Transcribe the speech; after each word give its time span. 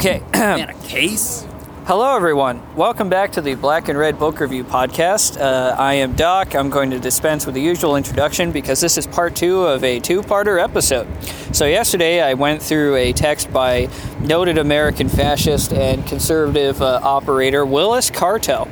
Okay. 0.00 0.22
Man, 0.32 0.70
a 0.70 0.74
case? 0.82 1.46
Hello, 1.84 2.16
everyone. 2.16 2.62
Welcome 2.74 3.10
back 3.10 3.32
to 3.32 3.42
the 3.42 3.54
Black 3.54 3.90
and 3.90 3.98
Red 3.98 4.18
Book 4.18 4.40
Review 4.40 4.64
podcast. 4.64 5.38
Uh, 5.38 5.76
I 5.78 5.92
am 5.92 6.14
Doc. 6.14 6.54
I'm 6.54 6.70
going 6.70 6.88
to 6.92 6.98
dispense 6.98 7.44
with 7.44 7.54
the 7.54 7.60
usual 7.60 7.96
introduction 7.96 8.50
because 8.50 8.80
this 8.80 8.96
is 8.96 9.06
part 9.06 9.36
two 9.36 9.60
of 9.60 9.84
a 9.84 10.00
two 10.00 10.22
parter 10.22 10.58
episode. 10.58 11.06
So, 11.54 11.66
yesterday 11.66 12.22
I 12.22 12.32
went 12.32 12.62
through 12.62 12.96
a 12.96 13.12
text 13.12 13.52
by 13.52 13.90
noted 14.20 14.56
American 14.56 15.10
fascist 15.10 15.74
and 15.74 16.06
conservative 16.06 16.80
uh, 16.80 17.00
operator 17.02 17.66
Willis 17.66 18.10
Carto, 18.10 18.68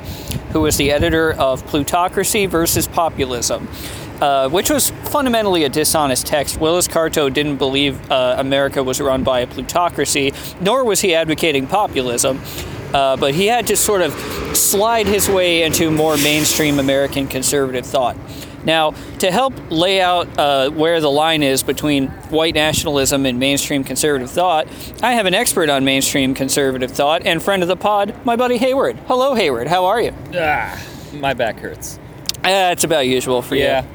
who 0.51 0.61
was 0.61 0.77
the 0.77 0.91
editor 0.91 1.33
of 1.33 1.63
Plutocracy 1.67 2.47
versus 2.47 2.87
Populism. 2.87 3.67
Uh, 4.21 4.49
which 4.49 4.69
was 4.69 4.89
fundamentally 5.05 5.63
a 5.63 5.69
dishonest 5.69 6.27
text. 6.27 6.59
Willis 6.59 6.87
Carto 6.89 7.33
didn't 7.33 7.55
believe 7.55 8.11
uh, 8.11 8.35
America 8.37 8.83
was 8.83 8.99
run 8.99 9.23
by 9.23 9.39
a 9.39 9.47
plutocracy, 9.47 10.33
nor 10.59 10.83
was 10.83 10.99
he 10.99 11.15
advocating 11.15 11.67
populism. 11.67 12.41
Uh, 12.93 13.15
but 13.15 13.33
he 13.33 13.47
had 13.47 13.67
to 13.67 13.77
sort 13.77 14.01
of 14.01 14.11
slide 14.57 15.05
his 15.07 15.29
way 15.29 15.63
into 15.63 15.89
more 15.91 16.17
mainstream 16.17 16.79
American 16.79 17.27
conservative 17.27 17.85
thought. 17.85 18.17
Now, 18.65 18.91
to 19.19 19.31
help 19.31 19.53
lay 19.69 20.01
out 20.01 20.27
uh, 20.37 20.69
where 20.71 20.99
the 20.99 21.09
line 21.09 21.41
is 21.41 21.63
between 21.63 22.07
white 22.29 22.55
nationalism 22.55 23.25
and 23.25 23.39
mainstream 23.39 23.85
conservative 23.85 24.29
thought, 24.29 24.67
I 25.01 25.13
have 25.13 25.27
an 25.27 25.33
expert 25.33 25.69
on 25.69 25.85
mainstream 25.85 26.33
conservative 26.33 26.91
thought 26.91 27.25
and 27.25 27.41
friend 27.41 27.61
of 27.61 27.69
the 27.69 27.77
pod, 27.77 28.13
my 28.25 28.35
buddy 28.35 28.57
Hayward. 28.57 28.97
Hello, 29.07 29.33
Hayward. 29.33 29.67
How 29.67 29.85
are 29.85 30.01
you? 30.01 30.13
Ah, 30.35 30.77
my 31.13 31.33
back 31.33 31.59
hurts. 31.59 31.97
Uh, 32.43 32.71
it's 32.73 32.83
about 32.83 33.07
usual 33.07 33.41
for 33.41 33.55
Yeah. 33.55 33.83
you. 33.83 33.87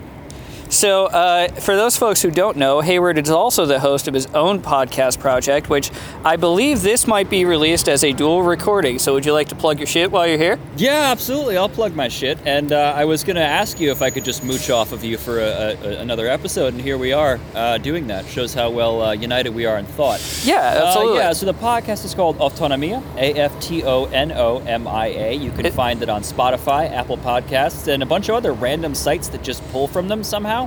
So, 0.71 1.07
uh, 1.07 1.49
for 1.49 1.77
those 1.77 1.97
folks 1.97 2.21
who 2.21 2.31
don't 2.33 2.57
know, 2.57 2.81
Hayward 2.81 3.17
is 3.19 3.31
also 3.31 3.65
the 3.65 3.79
host 3.79 4.09
of 4.09 4.15
his 4.15 4.27
own 4.35 4.61
podcast 4.61 5.21
project, 5.21 5.69
which 5.69 5.93
I 6.25 6.35
believe 6.37 6.83
this 6.83 7.07
might 7.07 7.31
be 7.31 7.45
released 7.45 7.89
as 7.89 8.03
a 8.03 8.13
dual 8.13 8.43
recording. 8.43 8.99
So, 8.99 9.15
would 9.15 9.25
you 9.25 9.33
like 9.33 9.49
to 9.49 9.55
plug 9.55 9.79
your 9.79 9.87
shit 9.87 10.11
while 10.11 10.27
you're 10.27 10.39
here? 10.39 10.59
Yeah, 10.77 11.11
absolutely. 11.13 11.57
I'll 11.57 11.69
plug 11.69 11.95
my 11.95 12.09
shit. 12.09 12.39
And 12.45 12.73
uh, 12.73 12.93
I 12.97 13.05
was 13.05 13.23
going 13.23 13.37
to 13.37 13.43
ask 13.43 13.79
you 13.79 13.93
if 13.93 14.03
I 14.03 14.11
could 14.11 14.25
just 14.25 14.43
mooch 14.43 14.69
off 14.69 14.91
of 14.93 15.05
you 15.05 15.17
for 15.17 15.39
a, 15.39 15.45
a, 15.83 15.99
another 16.01 16.27
episode, 16.27 16.75
and 16.75 16.83
here 16.83 16.99
we 16.99 17.13
are 17.13 17.39
uh, 17.55 17.79
doing 17.79 18.09
that. 18.09 18.27
Shows 18.27 18.53
how 18.53 18.71
well 18.71 19.01
uh, 19.03 19.13
united 19.13 19.55
we 19.55 19.67
are 19.67 19.79
in 19.79 19.87
thought. 19.87 20.21
Yeah, 20.45 20.59
absolutely. 20.87 21.19
Uh, 21.21 21.23
yeah, 21.27 21.33
so 21.35 21.47
the 21.47 21.55
podcast 21.55 22.05
is 22.05 22.15
called 22.15 22.37
Aftonomia, 22.39 23.01
A 23.17 23.33
F 23.35 23.61
T 23.61 23.85
O 23.85 24.07
N 24.07 24.33
O 24.33 24.59
M 24.67 24.89
I 24.89 25.07
A. 25.09 25.35
You 25.35 25.53
can 25.53 25.67
It- 25.67 25.73
find 25.75 26.03
it 26.03 26.09
on 26.09 26.23
Spotify, 26.23 26.91
Apple 26.91 27.19
Podcasts, 27.19 27.87
and 27.87 28.03
a 28.03 28.07
bunch 28.07 28.29
of 28.29 28.35
other 28.35 28.53
random 28.53 28.95
sites 28.95 29.29
that 29.29 29.43
just 29.45 29.63
pull 29.71 29.87
from 29.87 30.09
them 30.09 30.25
somehow. 30.25 30.64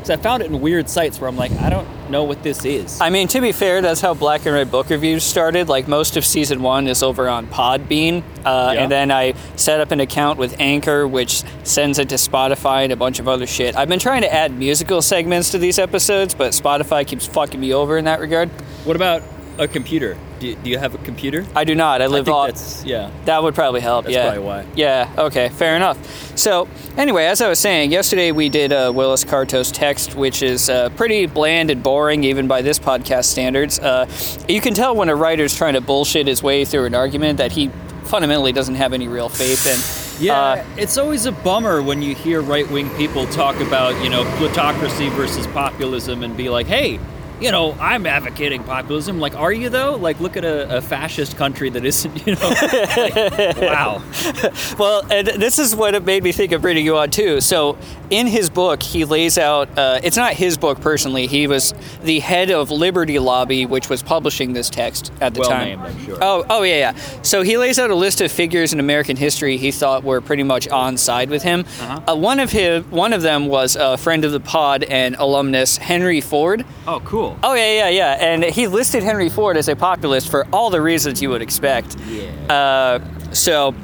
Because 0.00 0.18
I 0.18 0.22
found 0.22 0.42
it 0.42 0.50
in 0.50 0.60
weird 0.60 0.88
sites 0.88 1.20
where 1.20 1.28
I'm 1.28 1.36
like, 1.36 1.52
I 1.52 1.70
don't 1.70 1.86
know 2.10 2.24
what 2.24 2.42
this 2.42 2.64
is. 2.64 3.00
I 3.00 3.10
mean, 3.10 3.28
to 3.28 3.40
be 3.40 3.52
fair, 3.52 3.82
that's 3.82 4.00
how 4.00 4.14
Black 4.14 4.46
and 4.46 4.54
Red 4.54 4.70
Book 4.70 4.90
Reviews 4.90 5.22
started. 5.24 5.68
Like, 5.68 5.86
most 5.88 6.16
of 6.16 6.24
season 6.24 6.62
one 6.62 6.86
is 6.88 7.02
over 7.02 7.28
on 7.28 7.46
Podbean. 7.46 8.22
Uh, 8.44 8.72
Yeah. 8.74 8.82
And 8.82 8.90
then 8.90 9.10
I 9.10 9.34
set 9.56 9.80
up 9.80 9.90
an 9.90 10.00
account 10.00 10.38
with 10.38 10.58
Anchor, 10.60 11.06
which 11.06 11.42
sends 11.64 11.98
it 11.98 12.08
to 12.08 12.14
Spotify 12.16 12.84
and 12.84 12.92
a 12.92 12.96
bunch 12.96 13.18
of 13.20 13.28
other 13.28 13.46
shit. 13.46 13.76
I've 13.76 13.88
been 13.88 13.98
trying 13.98 14.22
to 14.22 14.32
add 14.32 14.52
musical 14.56 15.02
segments 15.02 15.50
to 15.50 15.58
these 15.58 15.78
episodes, 15.78 16.34
but 16.34 16.52
Spotify 16.52 17.06
keeps 17.06 17.26
fucking 17.26 17.60
me 17.60 17.72
over 17.74 17.98
in 17.98 18.06
that 18.06 18.20
regard. 18.20 18.48
what 18.84 18.96
about 18.96 19.22
a 19.60 19.68
computer? 19.68 20.16
Do, 20.40 20.54
do 20.56 20.70
you 20.70 20.78
have 20.78 20.94
a 20.94 20.98
computer? 20.98 21.46
I 21.54 21.64
do 21.64 21.74
not. 21.74 22.00
I 22.00 22.04
I 22.04 22.06
live 22.08 22.24
think 22.24 22.34
off. 22.36 22.46
that's, 22.48 22.84
yeah. 22.84 23.10
That 23.26 23.42
would 23.42 23.54
probably 23.54 23.80
help. 23.82 24.06
That's 24.06 24.16
yeah. 24.16 24.22
probably 24.24 24.42
why. 24.42 24.66
Yeah. 24.74 25.12
Okay. 25.18 25.50
Fair 25.50 25.76
enough. 25.76 25.98
So 26.36 26.66
anyway, 26.96 27.26
as 27.26 27.40
I 27.42 27.48
was 27.48 27.58
saying, 27.58 27.92
yesterday 27.92 28.32
we 28.32 28.48
did 28.48 28.72
uh, 28.72 28.90
Willis 28.94 29.22
Carto's 29.22 29.70
text, 29.70 30.14
which 30.16 30.42
is 30.42 30.70
uh, 30.70 30.88
pretty 30.90 31.26
bland 31.26 31.70
and 31.70 31.82
boring, 31.82 32.24
even 32.24 32.48
by 32.48 32.62
this 32.62 32.78
podcast 32.78 33.26
standards. 33.26 33.78
Uh, 33.78 34.06
you 34.48 34.60
can 34.62 34.72
tell 34.74 34.96
when 34.96 35.10
a 35.10 35.14
writer's 35.14 35.54
trying 35.54 35.74
to 35.74 35.80
bullshit 35.82 36.26
his 36.26 36.42
way 36.42 36.64
through 36.64 36.86
an 36.86 36.94
argument 36.94 37.36
that 37.38 37.52
he 37.52 37.68
fundamentally 38.04 38.52
doesn't 38.52 38.74
have 38.76 38.92
any 38.94 39.08
real 39.08 39.28
faith 39.28 39.66
in. 39.66 40.24
Yeah, 40.24 40.38
Uh, 40.40 40.64
it's 40.76 40.98
always 40.98 41.26
a 41.26 41.32
bummer 41.32 41.82
when 41.82 42.02
you 42.02 42.14
hear 42.14 42.40
right 42.42 42.68
wing 42.70 42.90
people 42.96 43.26
talk 43.26 43.56
about, 43.60 44.02
you 44.02 44.10
know, 44.10 44.24
plutocracy 44.36 45.08
versus 45.10 45.46
populism 45.48 46.22
and 46.22 46.36
be 46.36 46.48
like, 46.50 46.66
hey, 46.66 46.98
you 47.40 47.50
know, 47.50 47.72
I'm 47.80 48.06
advocating 48.06 48.62
populism. 48.64 49.18
Like, 49.18 49.34
are 49.34 49.52
you 49.52 49.68
though? 49.68 49.96
Like, 49.96 50.20
look 50.20 50.36
at 50.36 50.44
a, 50.44 50.78
a 50.78 50.80
fascist 50.80 51.36
country 51.36 51.70
that 51.70 51.84
isn't, 51.84 52.26
you 52.26 52.34
know, 52.34 52.48
like, 52.48 53.56
wow. 53.56 54.02
Well, 54.78 55.06
and 55.10 55.26
this 55.28 55.58
is 55.58 55.74
what 55.74 55.94
it 55.94 56.04
made 56.04 56.22
me 56.22 56.32
think 56.32 56.52
of 56.52 56.62
bringing 56.62 56.84
you 56.84 56.96
on 56.96 57.10
too. 57.10 57.40
So, 57.40 57.78
in 58.10 58.26
his 58.26 58.50
book, 58.50 58.82
he 58.82 59.04
lays 59.04 59.38
out. 59.38 59.68
Uh, 59.78 60.00
it's 60.02 60.16
not 60.16 60.34
his 60.34 60.58
book 60.58 60.80
personally. 60.80 61.26
He 61.26 61.46
was 61.46 61.74
the 62.02 62.18
head 62.20 62.50
of 62.50 62.70
Liberty 62.70 63.18
Lobby, 63.18 63.66
which 63.66 63.88
was 63.88 64.02
publishing 64.02 64.52
this 64.52 64.68
text 64.68 65.12
at 65.20 65.34
the 65.34 65.40
Well 65.40 65.48
time. 65.50 65.68
named, 65.68 65.82
I'm 65.82 66.04
sure. 66.04 66.18
Oh, 66.20 66.44
oh 66.50 66.62
yeah, 66.62 66.92
yeah. 66.92 67.22
So 67.22 67.42
he 67.42 67.56
lays 67.56 67.78
out 67.78 67.90
a 67.90 67.94
list 67.94 68.20
of 68.20 68.32
figures 68.32 68.72
in 68.72 68.80
American 68.80 69.16
history 69.16 69.56
he 69.56 69.70
thought 69.70 70.02
were 70.04 70.20
pretty 70.20 70.42
much 70.42 70.68
on 70.68 70.96
side 70.96 71.30
with 71.30 71.42
him. 71.42 71.60
Uh-huh. 71.80 72.12
Uh, 72.12 72.16
one 72.16 72.40
of 72.40 72.50
his, 72.50 72.84
one 72.86 73.12
of 73.12 73.22
them 73.22 73.46
was 73.46 73.76
a 73.76 73.96
friend 73.96 74.24
of 74.24 74.32
the 74.32 74.40
pod 74.40 74.84
and 74.84 75.14
alumnus 75.16 75.76
Henry 75.76 76.20
Ford. 76.20 76.64
Oh, 76.86 77.00
cool. 77.04 77.29
Oh 77.42 77.54
yeah, 77.54 77.72
yeah, 77.72 77.88
yeah. 77.88 78.32
And 78.32 78.44
he 78.44 78.66
listed 78.66 79.02
Henry 79.02 79.28
Ford 79.28 79.56
as 79.56 79.68
a 79.68 79.76
populist 79.76 80.30
for 80.30 80.46
all 80.52 80.70
the 80.70 80.80
reasons 80.80 81.20
you 81.22 81.30
would 81.30 81.42
expect. 81.42 81.96
Yeah. 82.00 82.30
Uh, 82.48 83.32
so, 83.32 83.74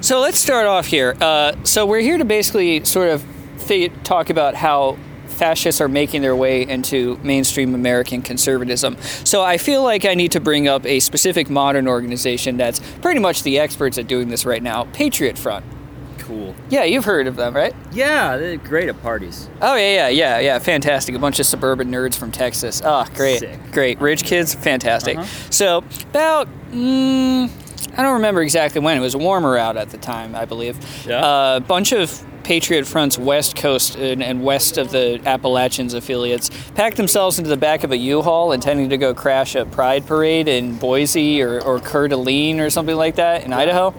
so 0.00 0.20
let's 0.20 0.38
start 0.38 0.66
off 0.66 0.86
here. 0.86 1.16
Uh, 1.20 1.52
so 1.64 1.86
we're 1.86 2.00
here 2.00 2.18
to 2.18 2.24
basically 2.24 2.84
sort 2.84 3.08
of 3.08 3.24
talk 4.04 4.30
about 4.30 4.54
how 4.54 4.98
fascists 5.26 5.80
are 5.80 5.88
making 5.88 6.22
their 6.22 6.36
way 6.36 6.62
into 6.66 7.18
mainstream 7.22 7.74
American 7.74 8.22
conservatism. 8.22 8.96
So 9.24 9.42
I 9.42 9.58
feel 9.58 9.82
like 9.82 10.04
I 10.04 10.14
need 10.14 10.32
to 10.32 10.40
bring 10.40 10.68
up 10.68 10.86
a 10.86 11.00
specific 11.00 11.50
modern 11.50 11.88
organization 11.88 12.56
that's 12.56 12.80
pretty 13.00 13.20
much 13.20 13.42
the 13.42 13.58
experts 13.58 13.98
at 13.98 14.06
doing 14.06 14.28
this 14.28 14.46
right 14.46 14.62
now, 14.62 14.84
Patriot 14.92 15.36
Front. 15.38 15.64
Cool. 16.26 16.54
Yeah, 16.70 16.84
you've 16.84 17.04
heard 17.04 17.26
of 17.26 17.36
them, 17.36 17.54
right? 17.54 17.74
Yeah, 17.92 18.38
they're 18.38 18.56
great 18.56 18.88
at 18.88 19.00
parties. 19.02 19.48
Oh 19.60 19.76
yeah, 19.76 20.08
yeah, 20.08 20.08
yeah, 20.08 20.38
yeah. 20.38 20.58
Fantastic. 20.58 21.14
A 21.14 21.18
bunch 21.18 21.38
of 21.38 21.44
suburban 21.44 21.90
nerds 21.90 22.16
from 22.16 22.32
Texas. 22.32 22.80
Oh, 22.82 23.06
great, 23.14 23.40
Sick. 23.40 23.58
great. 23.72 24.00
Rich 24.00 24.24
kids, 24.24 24.54
fantastic. 24.54 25.18
Uh-huh. 25.18 25.26
So 25.50 25.84
about, 26.10 26.48
mm, 26.70 27.50
I 27.98 28.02
don't 28.02 28.14
remember 28.14 28.40
exactly 28.40 28.80
when. 28.80 28.96
It 28.96 29.00
was 29.02 29.14
warmer 29.14 29.58
out 29.58 29.76
at 29.76 29.90
the 29.90 29.98
time, 29.98 30.34
I 30.34 30.46
believe. 30.46 30.78
Yeah. 31.06 31.56
A 31.56 31.60
bunch 31.60 31.92
of 31.92 32.24
Patriot 32.42 32.86
Front's 32.86 33.18
West 33.18 33.56
Coast 33.56 33.96
and, 33.96 34.22
and 34.22 34.42
west 34.42 34.78
of 34.78 34.92
the 34.92 35.20
Appalachians 35.26 35.92
affiliates 35.92 36.50
packed 36.74 36.96
themselves 36.96 37.38
into 37.38 37.50
the 37.50 37.56
back 37.58 37.84
of 37.84 37.92
a 37.92 37.98
U-Haul, 37.98 38.52
intending 38.52 38.88
to 38.88 38.96
go 38.96 39.12
crash 39.12 39.54
a 39.54 39.66
Pride 39.66 40.06
parade 40.06 40.48
in 40.48 40.78
Boise 40.78 41.42
or, 41.42 41.60
or 41.60 41.80
Coeur 41.80 42.08
d'Alene 42.08 42.60
or 42.60 42.70
something 42.70 42.96
like 42.96 43.16
that 43.16 43.44
in 43.44 43.52
Idaho. 43.52 43.94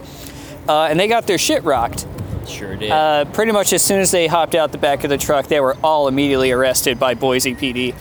Uh, 0.68 0.88
and 0.90 1.00
they 1.00 1.08
got 1.08 1.28
their 1.28 1.38
shit 1.38 1.64
rocked. 1.64 2.08
Sure 2.48 2.76
did. 2.76 2.92
Uh, 2.92 3.26
pretty 3.26 3.52
much 3.52 3.74
as 3.74 3.82
soon 3.82 4.00
as 4.00 4.12
they 4.12 4.28
hopped 4.28 4.56
out 4.56 4.72
the 4.72 4.78
back 4.78 5.04
of 5.04 5.10
the 5.10 5.18
truck, 5.18 5.48
they 5.48 5.60
were 5.60 5.76
all 5.84 6.08
immediately 6.08 6.52
arrested 6.52 7.00
by 7.00 7.14
Boise 7.14 7.56
PD. 7.56 7.96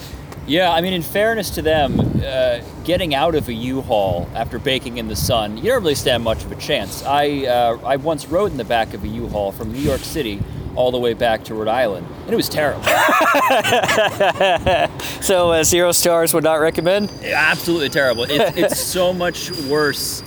Yeah, 0.46 0.70
I 0.70 0.82
mean, 0.82 0.92
in 0.92 1.02
fairness 1.02 1.50
to 1.50 1.62
them, 1.62 1.98
uh, 2.22 2.60
getting 2.84 3.14
out 3.14 3.34
of 3.34 3.48
a 3.48 3.54
U-Haul 3.54 4.28
after 4.34 4.58
baking 4.58 4.98
in 4.98 5.08
the 5.08 5.16
sun, 5.16 5.56
you 5.56 5.64
don't 5.64 5.82
really 5.82 5.94
stand 5.94 6.22
much 6.22 6.44
of 6.44 6.52
a 6.52 6.56
chance. 6.56 7.02
I 7.02 7.46
uh, 7.46 7.78
I 7.84 7.96
once 7.96 8.26
rode 8.26 8.50
in 8.50 8.58
the 8.58 8.64
back 8.64 8.92
of 8.92 9.04
a 9.04 9.08
U-Haul 9.08 9.52
from 9.52 9.72
New 9.72 9.80
York 9.80 10.00
City 10.00 10.42
all 10.76 10.90
the 10.90 10.98
way 10.98 11.14
back 11.14 11.44
to 11.44 11.54
Rhode 11.54 11.68
Island, 11.68 12.06
and 12.24 12.32
it 12.32 12.36
was 12.36 12.48
terrible. 12.48 12.84
So 15.24 15.52
uh, 15.52 15.64
zero 15.64 15.92
stars 15.92 16.34
would 16.34 16.44
not 16.44 16.56
recommend. 16.56 17.10
Absolutely 17.22 17.88
terrible. 17.88 18.24
It's, 18.24 18.56
it's 18.58 18.78
so 18.78 19.10
much 19.10 19.50
worse 19.62 20.22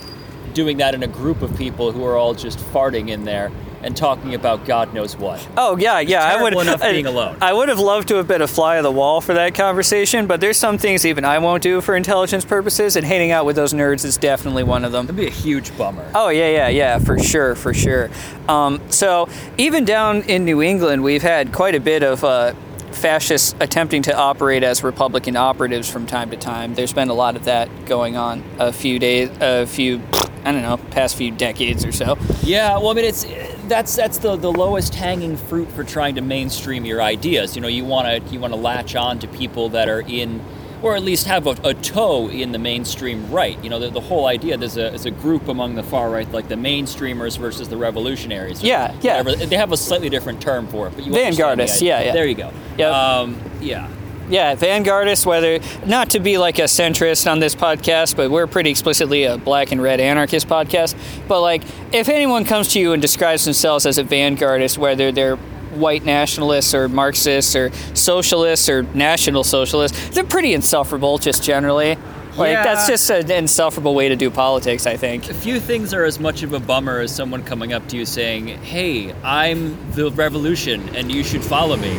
doing 0.53 0.77
that 0.77 0.95
in 0.95 1.03
a 1.03 1.07
group 1.07 1.43
of 1.43 1.55
people 1.55 1.91
who 1.91 2.03
are 2.03 2.17
all 2.17 2.33
just 2.33 2.57
farting 2.57 3.09
in 3.09 3.23
there 3.23 3.51
and 3.83 3.95
talking 3.95 4.33
about 4.33 4.65
God 4.65 4.93
knows 4.93 5.15
what. 5.15 5.45
Oh 5.57 5.77
yeah, 5.77 5.99
yeah. 5.99 6.23
I 6.25 6.41
would 6.41 6.53
enough 6.53 6.81
I- 6.81 6.91
being 6.91 7.05
alone. 7.05 7.37
I 7.41 7.53
would 7.53 7.69
have 7.69 7.79
loved 7.79 8.07
to 8.09 8.15
have 8.15 8.27
been 8.27 8.41
a 8.41 8.47
fly 8.47 8.77
on 8.77 8.83
the 8.83 8.91
wall 8.91 9.21
for 9.21 9.33
that 9.33 9.55
conversation, 9.55 10.27
but 10.27 10.41
there's 10.41 10.57
some 10.57 10.77
things 10.77 11.05
even 11.05 11.25
I 11.25 11.39
won't 11.39 11.63
do 11.63 11.81
for 11.81 11.95
intelligence 11.95 12.45
purposes, 12.45 12.95
and 12.95 13.05
hanging 13.05 13.31
out 13.31 13.45
with 13.45 13.55
those 13.55 13.73
nerds 13.73 14.03
is 14.05 14.17
definitely 14.17 14.63
one 14.63 14.83
of 14.85 14.91
them. 14.91 15.05
That'd 15.05 15.15
be 15.19 15.27
a 15.27 15.29
huge 15.29 15.75
bummer. 15.77 16.09
Oh 16.15 16.29
yeah, 16.29 16.49
yeah, 16.49 16.67
yeah, 16.69 16.99
for 16.99 17.19
sure, 17.19 17.55
for 17.55 17.73
sure. 17.73 18.09
Um, 18.47 18.81
so 18.89 19.29
even 19.57 19.85
down 19.85 20.21
in 20.23 20.45
New 20.45 20.61
England, 20.61 21.03
we've 21.03 21.21
had 21.23 21.51
quite 21.53 21.75
a 21.75 21.79
bit 21.79 22.03
of 22.03 22.23
uh, 22.23 22.53
fascists 22.91 23.53
attempting 23.59 24.01
to 24.03 24.15
operate 24.15 24.63
as 24.63 24.83
Republican 24.83 25.35
operatives 25.35 25.89
from 25.89 26.05
time 26.07 26.29
to 26.31 26.37
time. 26.37 26.73
There's 26.73 26.93
been 26.93 27.09
a 27.09 27.13
lot 27.13 27.35
of 27.35 27.45
that 27.45 27.69
going 27.85 28.15
on 28.17 28.43
a 28.57 28.71
few 28.73 28.97
days, 28.97 29.29
a 29.39 29.65
few, 29.67 30.01
I 30.43 30.51
don't 30.51 30.61
know, 30.61 30.77
past 30.91 31.15
few 31.15 31.31
decades 31.31 31.85
or 31.85 31.91
so. 31.91 32.17
Yeah, 32.43 32.77
well, 32.77 32.89
I 32.89 32.93
mean, 32.93 33.05
it's 33.05 33.25
that's 33.67 33.95
that's 33.95 34.17
the, 34.19 34.35
the 34.35 34.51
lowest 34.51 34.95
hanging 34.95 35.37
fruit 35.37 35.69
for 35.71 35.83
trying 35.83 36.15
to 36.15 36.21
mainstream 36.21 36.85
your 36.85 37.01
ideas. 37.01 37.55
You 37.55 37.61
know, 37.61 37.67
you 37.67 37.85
want 37.85 38.07
to 38.07 38.33
you 38.33 38.39
want 38.39 38.53
to 38.53 38.59
latch 38.59 38.95
on 38.95 39.19
to 39.19 39.27
people 39.27 39.69
that 39.69 39.89
are 39.89 40.01
in, 40.01 40.41
or 40.81 40.95
at 40.95 41.03
least 41.03 41.27
have 41.27 41.47
a, 41.47 41.55
a 41.63 41.73
toe 41.73 42.29
in 42.29 42.51
the 42.51 42.59
mainstream 42.59 43.29
right. 43.31 43.61
You 43.63 43.69
know, 43.69 43.79
the, 43.79 43.89
the 43.89 44.01
whole 44.01 44.25
idea 44.25 44.57
there's 44.57 44.77
a 44.77 44.89
there's 44.89 45.05
a 45.05 45.11
group 45.11 45.47
among 45.47 45.75
the 45.75 45.83
far 45.83 46.09
right, 46.09 46.29
like 46.31 46.47
the 46.47 46.55
mainstreamers 46.55 47.37
versus 47.37 47.67
the 47.69 47.77
revolutionaries. 47.77 48.63
Yeah, 48.63 48.95
yeah. 49.01 49.21
whatever. 49.21 49.45
They 49.45 49.57
have 49.57 49.71
a 49.71 49.77
slightly 49.77 50.09
different 50.09 50.41
term 50.41 50.67
for 50.67 50.87
it, 50.87 50.95
but 50.95 51.05
you 51.05 51.11
the 51.11 51.19
Vanguardists, 51.19 51.81
yeah, 51.81 52.03
yeah. 52.03 52.13
There 52.13 52.25
you 52.25 52.35
go. 52.35 52.51
Yep. 52.77 52.93
Um, 52.93 53.41
yeah. 53.59 53.89
Yeah, 54.29 54.55
vanguardists. 54.55 55.25
Whether 55.25 55.59
not 55.85 56.09
to 56.11 56.19
be 56.19 56.37
like 56.37 56.59
a 56.59 56.63
centrist 56.63 57.29
on 57.31 57.39
this 57.39 57.55
podcast, 57.55 58.15
but 58.15 58.29
we're 58.31 58.47
pretty 58.47 58.69
explicitly 58.69 59.23
a 59.23 59.37
black 59.37 59.71
and 59.71 59.81
red 59.81 59.99
anarchist 59.99 60.47
podcast. 60.47 60.95
But 61.27 61.41
like, 61.41 61.63
if 61.93 62.09
anyone 62.09 62.45
comes 62.45 62.69
to 62.73 62.79
you 62.79 62.93
and 62.93 63.01
describes 63.01 63.45
themselves 63.45 63.85
as 63.85 63.97
a 63.97 64.03
vanguardist, 64.03 64.77
whether 64.77 65.11
they're 65.11 65.37
white 65.75 66.03
nationalists 66.05 66.73
or 66.73 66.87
Marxists 66.89 67.55
or 67.55 67.71
socialists 67.93 68.67
or 68.69 68.83
national 68.93 69.43
socialists, 69.43 70.09
they're 70.09 70.23
pretty 70.23 70.53
insufferable 70.53 71.17
just 71.17 71.43
generally. 71.43 71.97
Like 72.35 72.51
Yeah. 72.53 72.63
that's 72.63 72.87
just 72.87 73.09
an 73.09 73.29
insufferable 73.31 73.95
way 73.95 74.09
to 74.09 74.15
do 74.15 74.29
politics, 74.29 74.85
I 74.85 74.95
think. 74.95 75.29
A 75.29 75.33
few 75.33 75.59
things 75.59 75.93
are 75.93 76.03
as 76.05 76.19
much 76.19 76.43
of 76.43 76.53
a 76.53 76.59
bummer 76.59 76.99
as 76.99 77.13
someone 77.13 77.43
coming 77.43 77.73
up 77.73 77.87
to 77.89 77.97
you 77.97 78.05
saying, 78.05 78.47
"Hey, 78.61 79.13
I'm 79.23 79.75
the 79.93 80.11
revolution, 80.11 80.89
and 80.95 81.11
you 81.11 81.23
should 81.23 81.43
follow 81.43 81.75
me." 81.77 81.95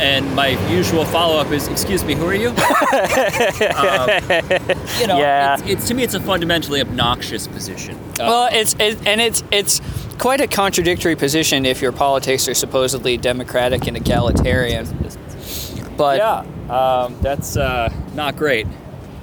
And 0.00 0.34
my 0.34 0.48
usual 0.70 1.04
follow-up 1.04 1.50
is, 1.50 1.66
"Excuse 1.68 2.04
me, 2.04 2.14
who 2.14 2.26
are 2.26 2.34
you?" 2.34 2.48
Um, 3.78 4.08
you 5.00 5.06
know, 5.06 5.18
Yeah. 5.18 5.54
it's, 5.54 5.62
it's 5.66 5.88
to 5.88 5.94
me, 5.94 6.02
it's 6.04 6.14
a 6.14 6.20
fundamentally 6.20 6.80
obnoxious 6.80 7.46
position. 7.48 7.96
Uh, 8.20 8.24
Well, 8.26 8.48
it's 8.52 8.74
it, 8.78 8.98
and 9.06 9.20
it's 9.20 9.42
it's 9.50 9.80
quite 10.18 10.40
a 10.40 10.46
contradictory 10.46 11.16
position 11.16 11.64
if 11.66 11.80
your 11.82 11.92
politics 11.92 12.48
are 12.48 12.54
supposedly 12.54 13.16
democratic 13.16 13.86
and 13.86 13.96
egalitarian. 13.96 14.86
But 15.96 16.18
yeah, 16.18 16.44
um, 16.70 17.16
that's 17.20 17.56
uh, 17.56 17.92
not 18.14 18.36
great. 18.36 18.66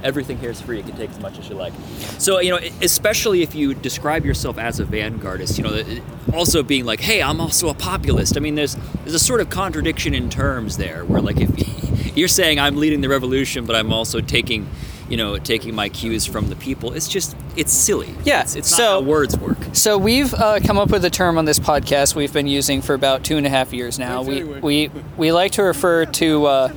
Everything 0.04 0.38
here 0.38 0.52
is 0.52 0.62
free. 0.62 0.78
You 0.78 0.84
can 0.84 0.96
take 0.96 1.10
as 1.10 1.20
much 1.20 1.40
as 1.40 1.50
you 1.50 1.56
like. 1.56 1.74
So, 2.18 2.40
you 2.40 2.52
know, 2.52 2.60
especially 2.82 3.42
if 3.42 3.56
you 3.56 3.74
describe 3.74 4.26
yourself 4.26 4.58
as 4.58 4.80
a 4.80 4.86
vanguardist, 4.86 5.58
you 5.58 5.64
know, 5.64 6.02
also 6.36 6.62
being 6.64 6.86
like, 6.86 7.00
hey, 7.00 7.22
I'm 7.22 7.42
also 7.42 7.70
a 7.70 7.74
populist. 7.74 8.38
I 8.38 8.40
mean, 8.40 8.56
there's 8.56 8.76
there's 9.04 9.14
a 9.16 9.20
sort 9.20 9.42
of 9.42 9.50
contradiction 9.50 10.14
in 10.14 10.30
terms 10.30 10.78
there, 10.78 11.06
where 11.06 11.22
like 11.22 11.38
if 11.40 12.16
you're 12.18 12.28
saying 12.28 12.60
I'm 12.60 12.76
leading 12.78 13.02
the 13.02 13.10
revolution, 13.10 13.66
but 13.66 13.76
I'm 13.76 13.92
also 13.92 14.22
taking, 14.22 14.68
you 15.10 15.18
know, 15.18 15.38
taking 15.38 15.74
my 15.76 15.90
cues 15.90 16.26
from 16.26 16.50
the 16.50 16.56
people. 16.56 16.94
It's 16.94 17.08
just 17.08 17.36
it's 17.56 17.74
silly. 17.74 18.14
Yeah, 18.24 18.42
it's, 18.42 18.56
it's 18.56 18.72
not 18.72 18.78
so- 18.78 18.84
how 18.86 19.02
words 19.02 19.38
work. 19.38 19.58
So 19.74 19.98
we've 19.98 20.34
uh, 20.34 20.60
come 20.62 20.78
up 20.78 20.90
with 20.90 21.04
a 21.04 21.10
term 21.10 21.38
on 21.38 21.46
this 21.46 21.60
podcast 21.60 22.16
we've 22.16 22.32
been 22.32 22.48
using 22.48 22.82
for 22.82 22.94
about 22.94 23.24
two 23.24 23.38
and 23.38 23.46
a 23.46 23.50
half 23.50 23.74
years 23.74 23.98
now. 24.00 24.22
We 24.22 24.44
we 24.44 24.92
we 25.18 25.32
like 25.32 25.52
to 25.54 25.64
refer 25.64 26.06
to. 26.06 26.46
Uh, 26.46 26.74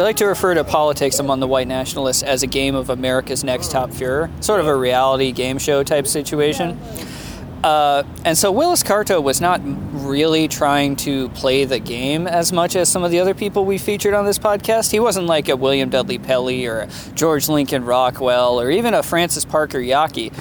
we 0.00 0.04
like 0.04 0.16
to 0.16 0.24
refer 0.24 0.54
to 0.54 0.64
politics 0.64 1.18
among 1.18 1.40
the 1.40 1.46
white 1.46 1.68
nationalists 1.68 2.22
as 2.22 2.42
a 2.42 2.46
game 2.46 2.74
of 2.74 2.88
America's 2.88 3.44
Next 3.44 3.70
Top 3.70 3.90
Fuhrer, 3.90 4.30
sort 4.42 4.58
of 4.58 4.66
a 4.66 4.74
reality 4.74 5.30
game 5.30 5.58
show 5.58 5.82
type 5.82 6.06
situation. 6.06 6.80
Uh, 7.62 8.04
and 8.24 8.38
so 8.38 8.50
Willis 8.50 8.82
Carto 8.82 9.22
was 9.22 9.42
not 9.42 9.60
really 9.62 10.48
trying 10.48 10.96
to 10.96 11.28
play 11.30 11.66
the 11.66 11.78
game 11.78 12.26
as 12.26 12.50
much 12.50 12.76
as 12.76 12.88
some 12.88 13.04
of 13.04 13.10
the 13.10 13.20
other 13.20 13.34
people 13.34 13.66
we 13.66 13.76
featured 13.76 14.14
on 14.14 14.24
this 14.24 14.38
podcast. 14.38 14.90
He 14.90 15.00
wasn't 15.00 15.26
like 15.26 15.50
a 15.50 15.56
William 15.56 15.90
Dudley 15.90 16.18
Pelley 16.18 16.64
or 16.64 16.78
a 16.78 16.88
George 17.12 17.50
Lincoln 17.50 17.84
Rockwell 17.84 18.58
or 18.58 18.70
even 18.70 18.94
a 18.94 19.02
Francis 19.02 19.44
Parker 19.44 19.80
Yockey. 19.80 20.32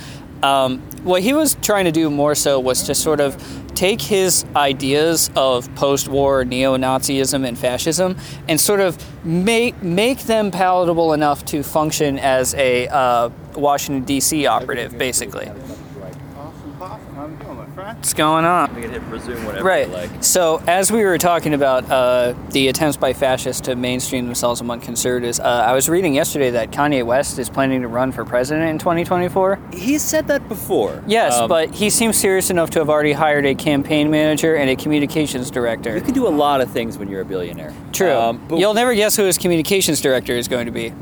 Um, 0.41 0.79
what 1.03 1.21
he 1.21 1.33
was 1.33 1.55
trying 1.55 1.83
to 1.83 1.91
do 1.91 2.09
more 2.09 2.33
so 2.33 2.61
was 2.61 2.83
to 2.83 2.95
sort 2.95 3.19
of 3.19 3.35
take 3.79 4.01
his 4.01 4.43
ideas 4.57 5.31
of 5.37 5.73
post-war 5.75 6.43
neo-Nazism 6.43 7.47
and 7.47 7.57
fascism 7.57 8.17
and 8.49 8.59
sort 8.59 8.81
of 8.81 8.97
make 9.25 9.81
make 9.81 10.19
them 10.23 10.51
palatable 10.51 11.13
enough 11.13 11.45
to 11.45 11.63
function 11.63 12.19
as 12.19 12.53
a 12.55 12.89
uh, 12.89 13.29
Washington 13.55 14.03
D.C. 14.03 14.45
operative, 14.45 14.97
basically. 14.97 15.47
Awesome, 15.47 16.73
possum. 16.77 17.15
How 17.15 17.27
you 17.27 17.37
doing, 17.37 17.55
my 17.55 17.65
friend? 17.67 17.78
What's 17.95 18.13
going 18.13 18.45
on? 18.45 18.75
We 18.75 18.83
can 18.83 18.91
hit 18.91 19.01
resume 19.09 19.43
whatever 19.47 19.65
Right. 19.67 19.89
like. 19.89 20.11
So, 20.23 20.61
as 20.67 20.91
we 20.91 21.03
were 21.03 21.17
talking 21.17 21.55
about 21.55 21.89
uh, 21.89 22.35
the 22.51 22.67
attempts 22.67 22.97
by 22.97 23.13
fascists 23.13 23.61
to 23.61 23.75
mainstream 23.75 24.25
themselves 24.25 24.61
among 24.61 24.81
conservatives, 24.81 25.39
uh, 25.39 25.43
I 25.67 25.73
was 25.73 25.89
reading 25.89 26.13
yesterday 26.13 26.51
that 26.51 26.69
Kanye 26.69 27.03
West 27.03 27.39
is 27.39 27.49
planning 27.49 27.81
to 27.81 27.87
run 27.87 28.11
for 28.11 28.23
president 28.23 28.69
in 28.69 28.77
2024. 28.77 29.57
He 29.73 29.97
said 29.97 30.27
that 30.27 30.47
before. 30.47 31.03
Yes, 31.07 31.35
Um, 31.35 31.49
but 31.49 31.73
he 31.73 31.89
seems 31.89 32.15
serious 32.15 32.51
enough 32.51 32.69
to 32.71 32.79
have 32.79 32.91
already 32.91 33.13
hired 33.13 33.47
a 33.47 33.55
campaign 33.55 34.11
manager 34.11 34.55
and 34.55 34.69
a 34.69 34.75
communications 34.75 35.49
director. 35.49 35.95
you 35.95 36.01
can 36.01 36.13
do 36.13 36.27
a 36.27 36.29
lot 36.29 36.61
of 36.61 36.69
things 36.69 36.99
when 36.99 37.09
you're 37.09 37.21
a 37.21 37.25
billionaire. 37.25 37.73
True. 37.91 38.13
Um, 38.13 38.39
but 38.47 38.59
You'll 38.59 38.75
never 38.75 38.93
guess 38.93 39.15
who 39.15 39.23
his 39.23 39.39
communications 39.39 39.99
director 39.99 40.33
is 40.33 40.47
going 40.47 40.67
to 40.67 40.71
be. 40.71 40.93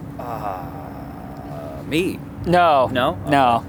me. 1.90 2.18
No. 2.46 2.88
No? 2.94 3.18
No. 3.28 3.66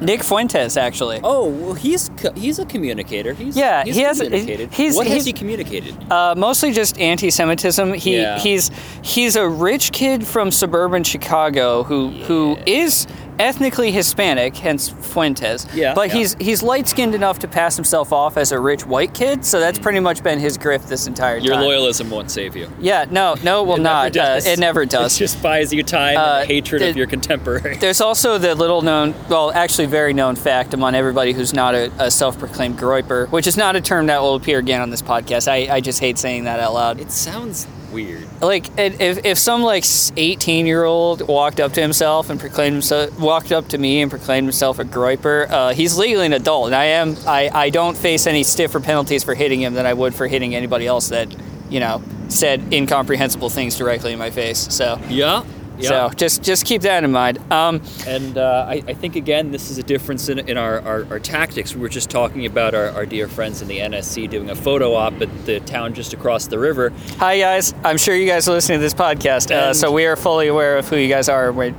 Nick 0.00 0.22
Fuentes, 0.22 0.76
actually. 0.76 1.20
Oh, 1.24 1.48
well, 1.48 1.74
he's 1.74 2.10
he's 2.34 2.58
a 2.58 2.66
communicator. 2.66 3.32
He's, 3.32 3.56
Yeah, 3.56 3.84
he's 3.84 3.96
he 3.96 4.02
has- 4.02 4.20
communicated. 4.20 4.72
he's- 4.74 4.94
what 4.96 5.06
he's- 5.06 5.18
has 5.18 5.26
he 5.26 5.32
communicated? 5.32 5.94
Uh, 6.10 6.34
mostly 6.36 6.72
just 6.72 6.98
anti-Semitism. 7.00 7.94
He 7.94 8.16
Yeah. 8.18 8.38
he's 8.38 8.70
he's 9.02 9.36
a 9.36 9.48
rich 9.48 9.92
kid 9.92 10.26
from 10.26 10.50
suburban 10.50 11.02
Chicago 11.04 11.82
who 11.84 12.08
who 12.10 12.58
is 12.66 13.06
ethnically 13.38 13.90
Hispanic, 13.92 14.56
hence 14.56 14.88
Fuentes. 14.88 15.66
Yeah, 15.74 15.94
But 15.94 16.08
yeah. 16.08 16.14
he's 16.14 16.34
he's 16.34 16.62
light 16.62 16.88
skinned 16.88 17.14
enough 17.14 17.38
to 17.40 17.48
pass 17.48 17.76
himself 17.76 18.12
off 18.12 18.36
as 18.36 18.52
a 18.52 18.58
rich 18.60 18.86
white 18.86 19.14
kid. 19.14 19.44
So 19.44 19.60
that's 19.60 19.78
pretty 19.78 20.00
much 20.00 20.22
been 20.22 20.38
his 20.38 20.56
grift 20.58 20.88
this 20.88 21.06
entire 21.06 21.36
time. 21.38 21.44
Your 21.44 21.54
time. 21.54 21.64
loyalism 21.64 22.10
won't 22.10 22.30
save 22.30 22.56
you. 22.56 22.70
Yeah. 22.80 23.04
No. 23.10 23.34
No. 23.42 23.62
It 23.62 23.66
will 23.66 23.76
It 23.76 23.80
not. 23.80 24.14
Never 24.14 24.20
Uh, 24.28 24.34
does. 24.34 24.46
it 24.52 24.58
never 24.58 24.84
does. 24.86 25.16
It 25.16 25.18
just 25.18 25.42
buys 25.42 25.72
you 25.72 25.82
time 25.82 26.16
Uh, 26.16 26.38
and 26.40 26.48
hatred 26.50 26.82
the- 26.82 26.90
of 26.90 26.96
your 26.96 27.06
contemporary. 27.06 27.76
There's 27.80 28.00
also 28.00 28.38
the 28.38 28.54
little 28.54 28.82
known, 28.82 29.14
well, 29.28 29.50
actually 29.52 29.86
very 29.86 30.12
known 30.12 30.36
fact 30.36 30.74
among 30.74 30.94
everybody 30.94 31.32
who's 31.32 31.52
not 31.54 31.74
a, 31.74 31.90
a 31.98 32.10
self-proclaimed 32.10 32.78
groyper, 32.78 33.28
which 33.30 33.46
is 33.46 33.56
not 33.56 33.76
a 33.76 33.80
term 33.80 34.06
that 34.06 34.20
will 34.20 34.34
appear 34.34 34.58
again 34.58 34.80
on 34.80 34.90
this 34.90 35.02
podcast. 35.02 35.48
I, 35.48 35.74
I 35.76 35.80
just 35.80 36.00
hate 36.00 36.18
saying 36.18 36.44
that 36.44 36.60
out 36.60 36.74
loud. 36.74 37.00
It 37.00 37.10
sounds 37.10 37.66
weird. 37.96 38.26
like 38.40 38.66
if, 38.78 39.24
if 39.24 39.38
some 39.38 39.62
like 39.62 39.84
18 40.16 40.66
year 40.66 40.84
old 40.84 41.26
walked 41.26 41.58
up 41.60 41.72
to 41.72 41.80
himself 41.80 42.30
and 42.30 42.38
proclaimed 42.38 42.74
himself 42.74 43.18
walked 43.18 43.50
up 43.52 43.68
to 43.68 43.78
me 43.78 44.02
and 44.02 44.10
proclaimed 44.10 44.46
himself 44.46 44.78
a 44.78 44.84
groyper 44.84 45.48
uh, 45.50 45.72
he's 45.72 45.96
legally 45.98 46.26
an 46.26 46.32
adult 46.32 46.66
and 46.66 46.74
i 46.74 46.84
am 46.84 47.16
I, 47.26 47.50
I 47.52 47.70
don't 47.70 47.96
face 47.96 48.26
any 48.26 48.42
stiffer 48.42 48.80
penalties 48.80 49.24
for 49.24 49.34
hitting 49.34 49.60
him 49.62 49.74
than 49.74 49.86
i 49.86 49.92
would 49.94 50.14
for 50.14 50.26
hitting 50.26 50.54
anybody 50.54 50.86
else 50.86 51.08
that 51.08 51.28
you 51.70 51.80
know 51.80 52.02
said 52.28 52.72
incomprehensible 52.72 53.48
things 53.48 53.76
directly 53.76 54.12
in 54.12 54.18
my 54.18 54.30
face 54.30 54.58
so 54.74 55.00
Yeah. 55.08 55.44
Yeah. 55.78 56.08
so 56.08 56.14
just 56.14 56.42
just 56.42 56.64
keep 56.64 56.82
that 56.82 57.04
in 57.04 57.12
mind 57.12 57.38
um, 57.52 57.80
And 58.06 58.38
uh, 58.38 58.66
I, 58.68 58.82
I 58.88 58.94
think 58.94 59.16
again, 59.16 59.50
this 59.50 59.70
is 59.70 59.78
a 59.78 59.82
difference 59.82 60.28
in, 60.28 60.38
in 60.48 60.56
our, 60.56 60.80
our, 60.80 61.04
our 61.10 61.18
tactics. 61.20 61.74
We 61.74 61.80
were 61.80 61.88
just 61.88 62.10
talking 62.10 62.46
about 62.46 62.74
our, 62.74 62.88
our 62.90 63.06
dear 63.06 63.28
friends 63.28 63.62
in 63.62 63.68
the 63.68 63.78
NSC 63.78 64.28
doing 64.30 64.50
a 64.50 64.54
photo 64.54 64.94
op 64.94 65.20
at 65.20 65.46
the 65.46 65.60
town 65.60 65.94
just 65.94 66.12
across 66.14 66.46
the 66.46 66.58
river. 66.58 66.92
hi 67.18 67.38
guys 67.38 67.74
i'm 67.84 67.96
sure 67.98 68.14
you 68.14 68.26
guys 68.26 68.48
are 68.48 68.52
listening 68.52 68.78
to 68.78 68.82
this 68.82 68.94
podcast 68.94 69.50
uh, 69.50 69.72
so 69.74 69.90
we 69.92 70.06
are 70.06 70.16
fully 70.16 70.48
aware 70.48 70.78
of 70.78 70.88
who 70.88 70.96
you 70.96 71.08
guys 71.08 71.28
are 71.28 71.52
we're, 71.52 71.74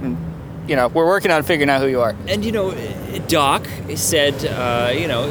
you 0.68 0.76
know 0.76 0.88
we're 0.90 1.06
working 1.08 1.31
on 1.31 1.44
figuring 1.44 1.69
out 1.69 1.81
who 1.81 1.88
you 1.88 2.02
are 2.02 2.16
And 2.28 2.44
you 2.45 2.52
know, 2.52 2.71
Doc 3.28 3.66
said, 3.95 4.33
uh, 4.45 4.92
you 4.94 5.07
know, 5.07 5.30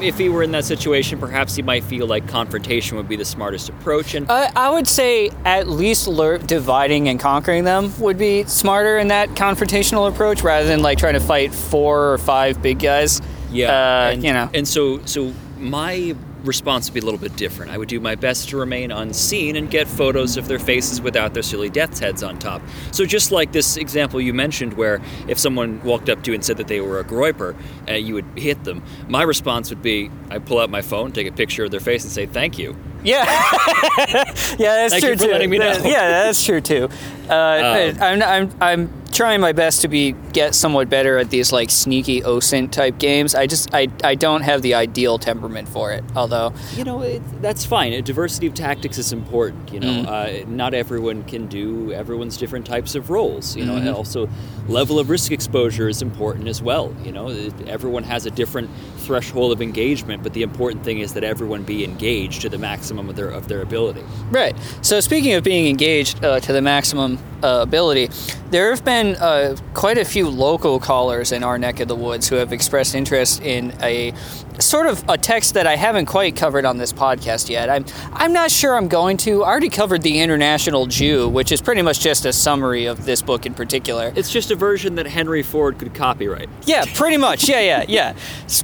if 0.00 0.18
he 0.18 0.28
were 0.28 0.42
in 0.42 0.52
that 0.52 0.64
situation, 0.64 1.18
perhaps 1.18 1.54
he 1.54 1.62
might 1.62 1.84
feel 1.84 2.06
like 2.06 2.26
confrontation 2.28 2.96
would 2.96 3.08
be 3.08 3.16
the 3.16 3.24
smartest 3.24 3.68
approach. 3.68 4.14
And 4.14 4.30
I, 4.30 4.50
I 4.54 4.70
would 4.70 4.86
say 4.86 5.30
at 5.44 5.68
least 5.68 6.06
lear- 6.06 6.38
dividing 6.38 7.08
and 7.08 7.18
conquering 7.18 7.64
them 7.64 7.92
would 8.00 8.18
be 8.18 8.44
smarter 8.44 8.98
in 8.98 9.08
that 9.08 9.30
confrontational 9.30 10.08
approach 10.08 10.42
rather 10.42 10.66
than 10.66 10.82
like 10.82 10.98
trying 10.98 11.14
to 11.14 11.20
fight 11.20 11.52
four 11.54 12.12
or 12.12 12.18
five 12.18 12.62
big 12.62 12.78
guys. 12.78 13.20
yeah, 13.50 13.68
uh, 13.70 14.10
and, 14.12 14.24
you 14.24 14.32
know. 14.32 14.50
And 14.54 14.66
so, 14.66 15.04
so 15.04 15.32
my 15.58 16.14
response 16.44 16.88
would 16.88 16.94
be 16.94 17.00
a 17.00 17.04
little 17.04 17.20
bit 17.20 17.36
different. 17.36 17.72
I 17.72 17.78
would 17.78 17.88
do 17.88 18.00
my 18.00 18.14
best 18.14 18.48
to 18.50 18.56
remain 18.56 18.90
unseen 18.90 19.56
and 19.56 19.70
get 19.70 19.88
photos 19.88 20.36
of 20.36 20.48
their 20.48 20.58
faces 20.58 21.00
without 21.00 21.34
their 21.34 21.42
silly 21.42 21.68
death's 21.68 21.98
heads 21.98 22.22
on 22.22 22.38
top. 22.38 22.62
So 22.92 23.04
just 23.04 23.32
like 23.32 23.52
this 23.52 23.76
example 23.76 24.20
you 24.20 24.34
mentioned, 24.34 24.74
where 24.74 25.00
if 25.26 25.38
someone 25.38 25.82
walked 25.82 26.08
up 26.08 26.22
to 26.24 26.30
you 26.30 26.34
and 26.34 26.44
said 26.44 26.56
that 26.58 26.68
they 26.68 26.80
were 26.80 27.00
a 27.00 27.04
groyper, 27.04 27.56
uh, 27.88 27.94
you 27.94 28.14
would 28.14 28.26
hit 28.36 28.64
them. 28.64 28.82
My 29.08 29.22
response 29.22 29.70
would 29.70 29.82
be, 29.82 30.10
I 30.30 30.38
pull 30.38 30.58
out 30.58 30.70
my 30.70 30.82
phone, 30.82 31.12
take 31.12 31.26
a 31.26 31.32
picture 31.32 31.64
of 31.64 31.70
their 31.70 31.80
face, 31.80 32.04
and 32.04 32.12
say 32.12 32.26
thank 32.26 32.58
you. 32.58 32.76
Yeah, 33.04 33.24
yeah, 33.24 34.88
that's 34.88 34.92
Thank 34.94 35.04
true 35.04 35.16
too. 35.16 35.48
That- 35.58 35.84
yeah, 35.84 36.08
that's 36.24 36.44
true 36.44 36.60
too. 36.60 36.88
Uh, 37.28 37.92
I'm, 38.00 38.22
I'm, 38.22 38.50
I'm 38.60 39.02
trying 39.12 39.40
my 39.40 39.52
best 39.52 39.82
to 39.82 39.88
be 39.88 40.12
get 40.32 40.54
somewhat 40.54 40.88
better 40.88 41.18
at 41.18 41.28
these 41.28 41.52
like 41.52 41.70
sneaky 41.70 42.22
OSINT 42.22 42.70
type 42.70 42.98
games. 42.98 43.34
I 43.34 43.46
just, 43.46 43.74
I, 43.74 43.88
I 44.02 44.14
don't 44.14 44.40
have 44.42 44.62
the 44.62 44.74
ideal 44.74 45.18
temperament 45.18 45.68
for 45.68 45.92
it. 45.92 46.02
Although, 46.16 46.54
you 46.74 46.84
know 46.84 47.02
it, 47.02 47.22
that's 47.42 47.64
fine 47.64 47.92
a 47.92 48.02
diversity 48.02 48.46
of 48.46 48.54
tactics 48.54 48.98
is 48.98 49.12
important 49.12 49.72
you 49.72 49.80
know 49.80 50.02
uh, 50.02 50.44
not 50.46 50.74
everyone 50.74 51.22
can 51.24 51.46
do 51.46 51.92
everyone's 51.92 52.36
different 52.36 52.66
types 52.66 52.94
of 52.94 53.10
roles 53.10 53.56
you 53.56 53.64
know 53.64 53.76
and 53.76 53.88
also 53.88 54.28
level 54.68 54.98
of 54.98 55.08
risk 55.10 55.30
exposure 55.32 55.88
is 55.88 56.02
important 56.02 56.48
as 56.48 56.60
well 56.62 56.94
you 57.04 57.12
know 57.12 57.28
everyone 57.66 58.02
has 58.02 58.26
a 58.26 58.30
different 58.30 58.68
threshold 58.98 59.52
of 59.52 59.62
engagement 59.62 60.22
but 60.22 60.32
the 60.34 60.42
important 60.42 60.84
thing 60.84 60.98
is 60.98 61.14
that 61.14 61.24
everyone 61.24 61.62
be 61.62 61.84
engaged 61.84 62.42
to 62.42 62.48
the 62.48 62.58
maximum 62.88 63.10
of 63.10 63.16
their 63.16 63.28
of 63.28 63.48
their 63.48 63.62
ability 63.62 64.02
Right. 64.30 64.54
So 64.82 65.00
speaking 65.00 65.34
of 65.34 65.44
being 65.44 65.66
engaged 65.68 66.22
uh, 66.24 66.40
to 66.40 66.52
the 66.52 66.60
maximum 66.62 67.18
uh, 67.42 67.60
ability, 67.62 68.10
there 68.50 68.70
have 68.70 68.84
been 68.84 69.16
uh, 69.16 69.56
quite 69.74 69.98
a 69.98 70.04
few 70.04 70.28
local 70.28 70.80
callers 70.80 71.32
in 71.32 71.42
our 71.44 71.58
neck 71.58 71.80
of 71.80 71.88
the 71.88 71.96
woods 71.96 72.28
who 72.28 72.36
have 72.36 72.52
expressed 72.52 72.94
interest 72.94 73.42
in 73.42 73.72
a 73.82 74.14
sort 74.58 74.86
of 74.86 75.04
a 75.08 75.16
text 75.16 75.54
that 75.54 75.66
I 75.66 75.76
haven't 75.76 76.06
quite 76.06 76.34
covered 76.34 76.64
on 76.64 76.78
this 76.78 76.92
podcast 76.92 77.48
yet. 77.48 77.70
I'm 77.70 77.84
I'm 78.12 78.32
not 78.32 78.50
sure 78.50 78.74
I'm 78.74 78.88
going 78.88 79.16
to. 79.18 79.44
I 79.44 79.48
already 79.48 79.68
covered 79.68 80.02
the 80.02 80.20
International 80.20 80.86
Jew, 80.86 81.28
which 81.28 81.52
is 81.52 81.62
pretty 81.62 81.82
much 81.82 82.00
just 82.00 82.26
a 82.26 82.32
summary 82.32 82.86
of 82.86 83.04
this 83.04 83.22
book 83.22 83.46
in 83.46 83.54
particular. 83.54 84.12
It's 84.16 84.30
just 84.30 84.50
a 84.50 84.56
version 84.56 84.96
that 84.96 85.06
Henry 85.06 85.42
Ford 85.42 85.78
could 85.78 85.94
copyright. 85.94 86.48
Yeah, 86.64 86.84
pretty 86.94 87.16
much. 87.16 87.48
Yeah, 87.48 87.60
yeah, 87.60 87.84
yeah. 87.88 88.16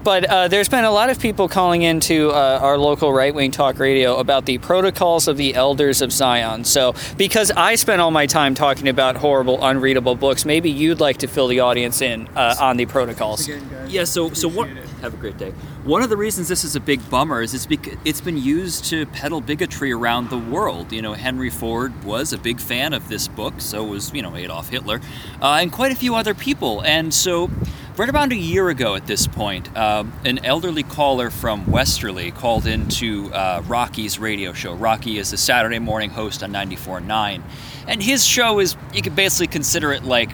But 0.03 0.25
uh, 0.25 0.49
there's 0.49 0.69
been 0.69 0.85
a 0.85 0.91
lot 0.91 1.11
of 1.11 1.21
people 1.21 1.49
calling 1.49 1.83
into 1.83 2.31
uh, 2.31 2.59
our 2.61 2.79
local 2.79 3.13
right 3.13 3.35
wing 3.35 3.51
talk 3.51 3.79
radio 3.79 4.17
about 4.17 4.47
the 4.47 4.59
protocols 4.59 5.29
of 5.29 5.37
the 5.37 5.55
elders 5.55 6.03
of 6.03 6.13
Zion. 6.13 6.65
So, 6.65 6.95
because 7.17 7.51
I 7.53 7.77
spent 7.77 8.01
all 8.01 8.11
my 8.11 8.27
time 8.27 8.55
talking 8.55 8.64
about 8.89 9.17
horrible, 9.17 9.63
unreadable 9.65 10.15
books, 10.15 10.45
maybe 10.45 10.71
you'd 10.71 11.01
like 11.01 11.19
to 11.19 11.27
fill 11.27 11.49
the 11.49 11.61
audience 11.61 12.01
in 12.03 12.29
uh, 12.37 12.57
on 12.61 12.77
the 12.77 12.87
protocols. 12.87 13.47
Again, 13.47 13.69
guys. 13.71 13.93
Yeah, 13.93 14.05
so 14.05 14.31
so 14.31 14.49
what? 14.49 14.69
It. 14.69 14.94
Have 15.05 15.13
a 15.13 15.19
great 15.19 15.37
day. 15.37 15.51
One 15.85 16.01
of 16.01 16.09
the 16.09 16.17
reasons 16.17 16.49
this 16.49 16.65
is 16.65 16.77
a 16.77 16.81
big 16.81 17.11
bummer 17.11 17.43
is 17.43 17.53
it's 17.53 17.67
bec- 17.67 17.99
it's 18.07 18.23
been 18.23 18.39
used 18.39 18.87
to 18.87 19.05
peddle 19.05 19.43
bigotry 19.43 19.93
around 19.93 20.31
the 20.31 20.39
world. 20.39 20.93
You 20.93 21.03
know, 21.03 21.13
Henry 21.13 21.51
Ford 21.51 22.05
was 22.05 22.33
a 22.33 22.39
big 22.39 22.59
fan 22.59 22.95
of 22.95 23.07
this 23.11 23.29
book, 23.29 23.53
so 23.59 23.85
was 23.85 24.15
you 24.15 24.23
know 24.23 24.35
Adolf 24.35 24.71
Hitler, 24.71 25.03
uh, 25.43 25.59
and 25.61 25.71
quite 25.71 25.93
a 25.93 25.95
few 25.95 26.15
other 26.15 26.33
people. 26.33 26.83
And 26.85 27.13
so, 27.13 27.51
right 27.99 28.09
about 28.09 28.33
a 28.33 28.35
year 28.35 28.71
ago 28.71 28.95
at 28.95 29.07
this 29.07 29.27
point, 29.27 29.69
uh, 29.77 30.05
an 30.25 30.43
elderly 30.43 30.85
caller 30.85 31.29
from 31.29 31.71
Westerly 31.71 32.31
called 32.31 32.67
into 32.67 33.31
uh, 33.35 33.63
Rocky's 33.67 34.19
radio 34.19 34.55
show. 34.55 34.73
Rocky 34.73 35.19
is 35.19 35.35
a 35.35 35.37
Saturday 35.37 35.81
morning 35.81 36.09
host 36.09 36.43
on 36.43 36.51
94.9, 36.51 37.43
and 37.87 38.03
his 38.03 38.25
show 38.25 38.59
is 38.59 38.75
you 38.95 39.03
could 39.03 39.15
basically 39.15 39.49
consider 39.49 39.93
it 39.93 40.03
like 40.03 40.31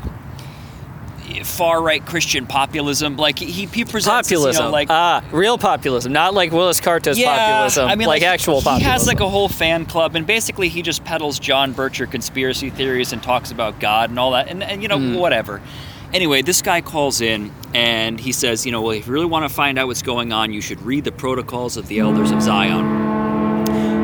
far 1.44 1.82
right 1.82 2.04
Christian 2.04 2.46
populism. 2.46 3.16
Like 3.16 3.38
he, 3.38 3.66
he 3.66 3.84
presents 3.84 4.28
this, 4.28 4.38
you 4.38 4.38
know, 4.38 4.52
Populism, 4.52 4.72
like 4.72 4.90
ah, 4.90 5.24
real 5.32 5.58
populism, 5.58 6.12
not 6.12 6.34
like 6.34 6.52
Willis 6.52 6.80
Carto's 6.80 7.20
populism, 7.22 7.88
I 7.88 7.94
mean, 7.94 8.08
like, 8.08 8.22
actual 8.22 8.60
he, 8.60 8.64
populism. 8.64 8.86
He 8.86 8.90
has 8.92 9.06
like 9.06 9.20
a 9.20 9.28
whole 9.28 9.48
fan 9.48 9.86
club, 9.86 10.14
and 10.16 10.26
basically 10.26 10.68
he 10.68 10.82
just 10.82 11.04
peddles 11.04 11.38
John 11.38 11.74
Bircher 11.74 12.10
conspiracy 12.10 12.70
theories 12.70 13.12
and 13.12 13.22
talks 13.22 13.50
about 13.50 13.80
God 13.80 14.10
and 14.10 14.18
all 14.18 14.32
that, 14.32 14.48
and, 14.48 14.62
and 14.62 14.82
you 14.82 14.88
know 14.88 14.98
Hmm. 14.98 15.14
whatever. 15.14 15.60
Anyway, 16.12 16.42
this 16.42 16.60
guy 16.60 16.80
calls 16.80 17.20
in 17.20 17.52
and 17.72 18.18
he 18.18 18.32
says, 18.32 18.66
you 18.66 18.72
know, 18.72 18.82
well, 18.82 18.90
if 18.90 19.06
you 19.06 19.12
really 19.12 19.26
want 19.26 19.48
to 19.48 19.54
find 19.54 19.78
out 19.78 19.86
what's 19.86 20.02
going 20.02 20.32
on, 20.32 20.52
you 20.52 20.60
should 20.60 20.82
read 20.82 21.04
the 21.04 21.12
protocols 21.12 21.76
of 21.76 21.86
the 21.86 22.00
elders 22.00 22.32
of 22.32 22.42
Zion. 22.42 23.09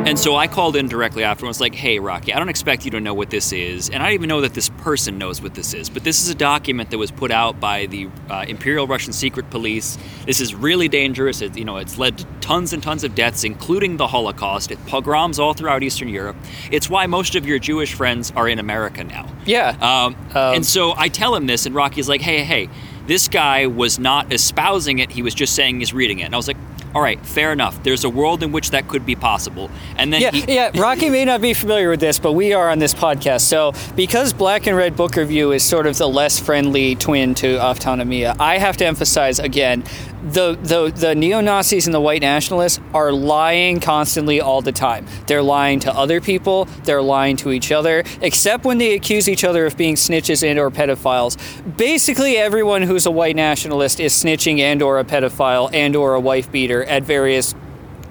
And 0.06 0.16
so 0.18 0.36
I 0.36 0.46
called 0.46 0.76
in 0.76 0.86
directly 0.86 1.24
after 1.24 1.44
and 1.44 1.48
was 1.48 1.60
like, 1.60 1.74
hey, 1.74 1.98
Rocky, 1.98 2.32
I 2.32 2.38
don't 2.38 2.48
expect 2.48 2.84
you 2.84 2.92
to 2.92 3.00
know 3.00 3.12
what 3.12 3.28
this 3.30 3.52
is. 3.52 3.90
And 3.90 4.02
I 4.02 4.06
don't 4.06 4.14
even 4.14 4.28
know 4.28 4.40
that 4.42 4.54
this 4.54 4.68
person 4.68 5.18
knows 5.18 5.42
what 5.42 5.54
this 5.54 5.74
is. 5.74 5.90
But 5.90 6.04
this 6.04 6.22
is 6.22 6.28
a 6.28 6.34
document 6.34 6.90
that 6.90 6.98
was 6.98 7.10
put 7.10 7.32
out 7.32 7.58
by 7.58 7.86
the 7.86 8.08
uh, 8.30 8.44
Imperial 8.46 8.86
Russian 8.86 9.12
Secret 9.12 9.50
Police. 9.50 9.98
This 10.24 10.40
is 10.40 10.54
really 10.54 10.86
dangerous. 10.88 11.42
It, 11.42 11.58
you 11.58 11.64
know, 11.64 11.76
it's 11.78 11.98
led 11.98 12.18
to 12.18 12.24
tons 12.40 12.72
and 12.72 12.82
tons 12.82 13.02
of 13.02 13.16
deaths, 13.16 13.42
including 13.42 13.96
the 13.96 14.06
Holocaust. 14.06 14.70
It 14.70 14.78
pogroms 14.86 15.40
all 15.40 15.54
throughout 15.54 15.82
Eastern 15.82 16.08
Europe. 16.08 16.36
It's 16.70 16.88
why 16.88 17.06
most 17.06 17.34
of 17.34 17.44
your 17.44 17.58
Jewish 17.58 17.94
friends 17.94 18.32
are 18.36 18.48
in 18.48 18.58
America 18.60 19.02
now. 19.02 19.28
yeah. 19.44 19.76
Um, 19.80 20.14
Um, 20.36 20.54
and 20.56 20.66
so 20.66 20.94
I 20.96 21.08
tell 21.08 21.34
him 21.34 21.46
this, 21.46 21.66
and 21.66 21.74
Rocky's 21.74 22.08
like, 22.08 22.20
hey, 22.20 22.44
hey, 22.44 22.68
this 23.06 23.26
guy 23.28 23.66
was 23.66 23.98
not 23.98 24.32
espousing 24.32 24.98
it. 24.98 25.10
He 25.10 25.22
was 25.22 25.34
just 25.34 25.54
saying 25.54 25.80
he's 25.80 25.92
reading 25.92 26.20
it. 26.20 26.24
And 26.24 26.34
I 26.34 26.36
was 26.36 26.46
like, 26.46 26.56
all 26.94 27.02
right, 27.02 27.24
fair 27.26 27.52
enough. 27.52 27.82
There's 27.82 28.04
a 28.04 28.10
world 28.10 28.42
in 28.42 28.52
which 28.52 28.70
that 28.70 28.88
could 28.88 29.04
be 29.04 29.14
possible. 29.14 29.70
And 29.96 30.12
then 30.12 30.20
Yeah, 30.22 30.30
he, 30.30 30.54
yeah. 30.54 30.70
Rocky 30.74 31.10
may 31.10 31.24
not 31.24 31.40
be 31.40 31.52
familiar 31.52 31.90
with 31.90 32.00
this, 32.00 32.18
but 32.18 32.32
we 32.32 32.52
are 32.54 32.70
on 32.70 32.78
this 32.78 32.94
podcast. 32.94 33.42
So, 33.42 33.72
because 33.94 34.32
Black 34.32 34.66
and 34.66 34.76
Red 34.76 34.96
Book 34.96 35.16
Review 35.16 35.52
is 35.52 35.62
sort 35.62 35.86
of 35.86 35.98
the 35.98 36.08
less 36.08 36.40
friendly 36.40 36.94
twin 36.94 37.34
to 37.36 37.58
Aftonomia, 37.58 38.36
I 38.40 38.58
have 38.58 38.76
to 38.78 38.86
emphasize 38.86 39.38
again 39.38 39.84
the 40.26 40.58
the 40.60 40.90
the 40.90 41.14
neo 41.14 41.40
Nazis 41.40 41.86
and 41.86 41.94
the 41.94 42.00
white 42.00 42.20
nationalists 42.20 42.80
are 42.92 43.12
lying 43.12 43.80
constantly 43.80 44.40
all 44.40 44.60
the 44.60 44.72
time. 44.72 45.06
They're 45.26 45.42
lying 45.42 45.80
to 45.80 45.92
other 45.92 46.20
people. 46.20 46.64
They're 46.84 47.02
lying 47.02 47.36
to 47.38 47.52
each 47.52 47.70
other, 47.70 48.02
except 48.20 48.64
when 48.64 48.78
they 48.78 48.94
accuse 48.94 49.28
each 49.28 49.44
other 49.44 49.66
of 49.66 49.76
being 49.76 49.94
snitches 49.94 50.42
and 50.42 50.58
or 50.58 50.70
pedophiles. 50.70 51.36
Basically, 51.76 52.36
everyone 52.36 52.82
who's 52.82 53.06
a 53.06 53.10
white 53.10 53.36
nationalist 53.36 54.00
is 54.00 54.12
snitching 54.12 54.58
and 54.58 54.82
or 54.82 54.98
a 54.98 55.04
pedophile 55.04 55.70
and 55.72 55.94
or 55.94 56.14
a 56.14 56.20
wife 56.20 56.50
beater 56.50 56.82
at 56.84 57.04
various, 57.04 57.54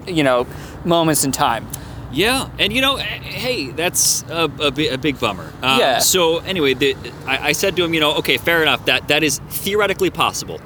you 0.08 0.24
know, 0.24 0.48
moments 0.86 1.26
in 1.26 1.32
time. 1.32 1.68
Yeah, 2.14 2.50
and 2.60 2.72
you 2.72 2.80
know, 2.80 2.96
eh, 2.96 3.04
hey, 3.04 3.72
that's 3.72 4.24
a, 4.30 4.50
a, 4.60 4.94
a 4.94 4.98
big 4.98 5.20
bummer. 5.20 5.52
Um, 5.62 5.80
Yeah. 5.80 6.00
So 6.00 6.38
anyway, 6.40 6.74
the, 6.76 6.96
I, 7.26 7.50
I 7.50 7.52
said 7.52 7.76
to 7.76 7.84
him, 7.84 7.94
you 7.94 8.00
know, 8.00 8.14
okay, 8.16 8.38
fair 8.38 8.62
enough. 8.62 8.86
That 8.86 9.10
that 9.10 9.22
is 9.24 9.40
theoretically 9.50 10.12
possible, 10.12 10.62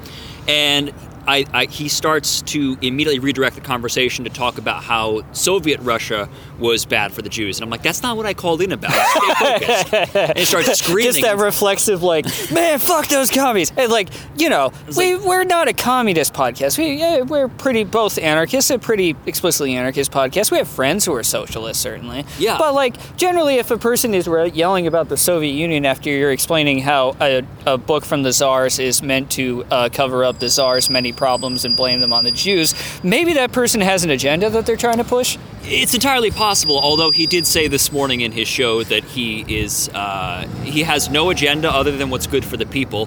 and. 0.46 0.92
I, 1.26 1.44
I, 1.52 1.64
he 1.66 1.88
starts 1.88 2.42
to 2.42 2.76
immediately 2.82 3.18
redirect 3.18 3.54
the 3.56 3.62
conversation 3.62 4.24
to 4.24 4.30
talk 4.30 4.58
about 4.58 4.82
how 4.82 5.22
Soviet 5.32 5.80
Russia 5.80 6.28
was 6.58 6.84
bad 6.84 7.12
for 7.12 7.22
the 7.22 7.28
Jews, 7.28 7.58
and 7.58 7.64
I'm 7.64 7.70
like, 7.70 7.82
"That's 7.82 8.02
not 8.02 8.16
what 8.16 8.26
I 8.26 8.34
called 8.34 8.62
in 8.62 8.72
about." 8.72 8.92
Stay 8.92 9.34
focused. 9.34 9.94
and 10.16 10.38
he 10.38 10.44
starts 10.44 10.78
screaming. 10.78 11.12
Just 11.12 11.22
that 11.22 11.38
reflexive, 11.38 12.02
like, 12.02 12.26
man, 12.52 12.78
fuck 12.78 13.08
those 13.08 13.30
commies. 13.30 13.72
And 13.76 13.90
like, 13.90 14.08
you 14.36 14.48
know, 14.48 14.72
we, 14.96 15.16
we're 15.16 15.44
not 15.44 15.68
a 15.68 15.72
communist 15.72 16.34
podcast. 16.34 16.78
We, 16.78 17.22
we're 17.22 17.48
pretty 17.48 17.84
both 17.84 18.18
anarchists, 18.18 18.70
a 18.70 18.78
pretty 18.78 19.16
explicitly 19.26 19.74
anarchist 19.74 20.12
podcast. 20.12 20.50
We 20.50 20.58
have 20.58 20.68
friends 20.68 21.04
who 21.04 21.14
are 21.14 21.22
socialists, 21.22 21.82
certainly. 21.82 22.24
Yeah. 22.38 22.58
But 22.58 22.74
like, 22.74 23.16
generally, 23.16 23.56
if 23.56 23.70
a 23.70 23.78
person 23.78 24.14
is 24.14 24.26
yelling 24.26 24.86
about 24.86 25.08
the 25.08 25.16
Soviet 25.16 25.52
Union 25.52 25.84
after 25.86 26.10
you're 26.10 26.32
explaining 26.32 26.80
how 26.80 27.16
a, 27.20 27.42
a 27.66 27.78
book 27.78 28.04
from 28.04 28.22
the 28.22 28.32
czars 28.32 28.78
is 28.78 29.02
meant 29.02 29.30
to 29.32 29.64
uh, 29.70 29.88
cover 29.92 30.24
up 30.24 30.38
the 30.38 30.48
czars' 30.48 30.90
many 30.90 31.12
problems 31.20 31.66
and 31.66 31.76
blame 31.76 32.00
them 32.00 32.14
on 32.14 32.24
the 32.24 32.30
Jews, 32.30 32.74
maybe 33.04 33.34
that 33.34 33.52
person 33.52 33.82
has 33.82 34.04
an 34.04 34.10
agenda 34.10 34.48
that 34.48 34.64
they're 34.64 34.82
trying 34.88 34.96
to 34.96 35.04
push. 35.04 35.36
It's 35.64 35.92
entirely 35.92 36.30
possible, 36.30 36.80
although 36.80 37.10
he 37.10 37.26
did 37.26 37.46
say 37.46 37.68
this 37.68 37.92
morning 37.92 38.22
in 38.22 38.32
his 38.32 38.48
show 38.48 38.82
that 38.84 39.04
he 39.04 39.44
is 39.46 39.90
uh, 39.90 40.48
he 40.64 40.82
has 40.82 41.10
no 41.10 41.28
agenda 41.28 41.70
other 41.70 41.94
than 41.94 42.08
what's 42.08 42.26
good 42.26 42.44
for 42.44 42.56
the 42.56 42.64
people. 42.64 43.06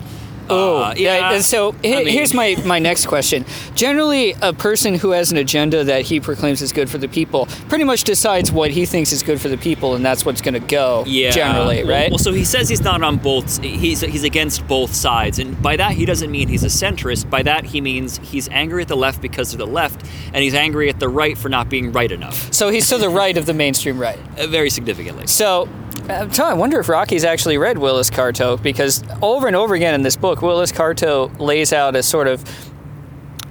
Oh, 0.49 0.77
Uh, 0.83 0.93
yeah. 0.97 1.33
and 1.33 1.43
So 1.43 1.73
he- 1.83 1.93
I 1.95 2.03
mean- 2.03 2.07
here's 2.13 2.33
my, 2.33 2.55
my 2.65 2.79
next 2.79 3.05
question. 3.07 3.45
Generally, 3.75 4.35
a 4.41 4.53
person 4.53 4.95
who 4.95 5.11
has 5.11 5.31
an 5.31 5.37
agenda 5.37 5.83
that 5.83 6.03
he 6.03 6.19
proclaims 6.19 6.61
is 6.61 6.71
good 6.71 6.89
for 6.89 6.97
the 6.97 7.07
people 7.07 7.47
pretty 7.69 7.83
much 7.83 8.03
decides 8.03 8.51
what 8.51 8.71
he 8.71 8.85
thinks 8.85 9.11
is 9.11 9.23
good 9.23 9.39
for 9.41 9.49
the 9.49 9.57
people, 9.57 9.95
and 9.95 10.05
that's 10.05 10.25
what's 10.25 10.41
going 10.41 10.53
to 10.53 10.59
go. 10.59 11.03
Yeah. 11.07 11.31
Generally, 11.31 11.83
right? 11.85 12.09
Well, 12.11 12.17
so 12.17 12.33
he 12.33 12.43
says 12.45 12.69
he's 12.69 12.81
not 12.81 13.01
on 13.03 13.17
both. 13.17 13.61
He's 13.63 14.01
he's 14.01 14.23
against 14.23 14.67
both 14.67 14.93
sides, 14.93 15.39
and 15.39 15.59
by 15.61 15.75
that 15.77 15.91
he 15.93 16.05
doesn't 16.05 16.29
mean 16.31 16.47
he's 16.47 16.63
a 16.63 16.67
centrist. 16.67 17.29
By 17.29 17.43
that 17.43 17.65
he 17.65 17.81
means 17.81 18.19
he's 18.23 18.47
angry 18.49 18.81
at 18.83 18.87
the 18.87 18.97
left 18.97 19.21
because 19.21 19.53
of 19.53 19.59
the 19.59 19.67
left, 19.67 20.05
and 20.33 20.43
he's 20.43 20.53
angry 20.53 20.89
at 20.89 20.99
the 20.99 21.09
right 21.09 21.37
for 21.37 21.49
not 21.49 21.69
being 21.69 21.91
right 21.91 22.11
enough. 22.11 22.51
so 22.53 22.69
he's 22.69 22.87
to 22.89 22.97
the 22.97 23.09
right 23.09 23.37
of 23.37 23.45
the 23.45 23.53
mainstream 23.53 23.97
right. 23.99 24.19
Uh, 24.37 24.47
very 24.47 24.69
significantly. 24.69 25.27
So, 25.27 25.67
I'm 26.09 26.29
trying, 26.29 26.51
I 26.51 26.53
wonder 26.55 26.81
if 26.81 26.89
Rocky's 26.89 27.23
actually 27.23 27.57
read 27.57 27.77
Willis 27.77 28.09
Carto 28.09 28.61
because 28.61 29.05
over 29.21 29.47
and 29.47 29.55
over 29.55 29.73
again 29.73 29.93
in 29.93 30.01
this 30.01 30.17
book, 30.17 30.41
Willis 30.41 30.69
Carto 30.69 31.39
lays 31.39 31.71
out 31.71 31.95
a 31.95 32.03
sort 32.03 32.27
of 32.27 32.43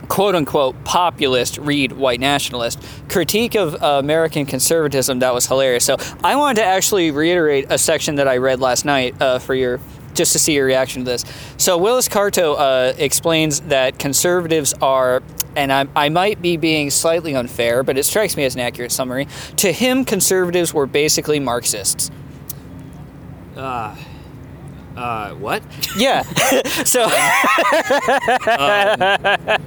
quote 0.08 0.34
unquote 0.34 0.84
populist 0.84 1.56
read 1.56 1.92
white 1.92 2.20
nationalist 2.20 2.78
critique 3.08 3.54
of 3.54 3.82
uh, 3.82 3.98
American 3.98 4.44
conservatism 4.44 5.20
that 5.20 5.32
was 5.32 5.46
hilarious. 5.46 5.86
So, 5.86 5.96
I 6.22 6.36
wanted 6.36 6.60
to 6.60 6.66
actually 6.66 7.10
reiterate 7.10 7.68
a 7.70 7.78
section 7.78 8.16
that 8.16 8.28
I 8.28 8.36
read 8.36 8.60
last 8.60 8.84
night 8.84 9.20
uh, 9.20 9.38
for 9.38 9.54
your. 9.54 9.80
Just 10.12 10.32
to 10.32 10.38
see 10.38 10.52
your 10.52 10.66
reaction 10.66 11.06
to 11.06 11.10
this. 11.10 11.24
So, 11.56 11.78
Willis 11.78 12.06
Carto 12.06 12.54
uh, 12.58 12.92
explains 12.98 13.60
that 13.62 13.98
conservatives 13.98 14.74
are 14.82 15.22
and 15.56 15.72
I, 15.72 15.86
I 15.96 16.08
might 16.10 16.42
be 16.42 16.58
being 16.58 16.90
slightly 16.90 17.34
unfair, 17.34 17.82
but 17.82 17.96
it 17.96 18.04
strikes 18.04 18.36
me 18.36 18.44
as 18.44 18.54
an 18.54 18.60
accurate 18.60 18.92
summary. 18.92 19.26
To 19.56 19.72
him, 19.72 20.04
conservatives 20.04 20.74
were 20.74 20.86
basically 20.86 21.40
Marxists. 21.40 22.10
Uh, 23.56 23.94
uh, 24.96 25.30
what? 25.34 25.62
Yeah. 25.96 26.22
so, 26.84 27.04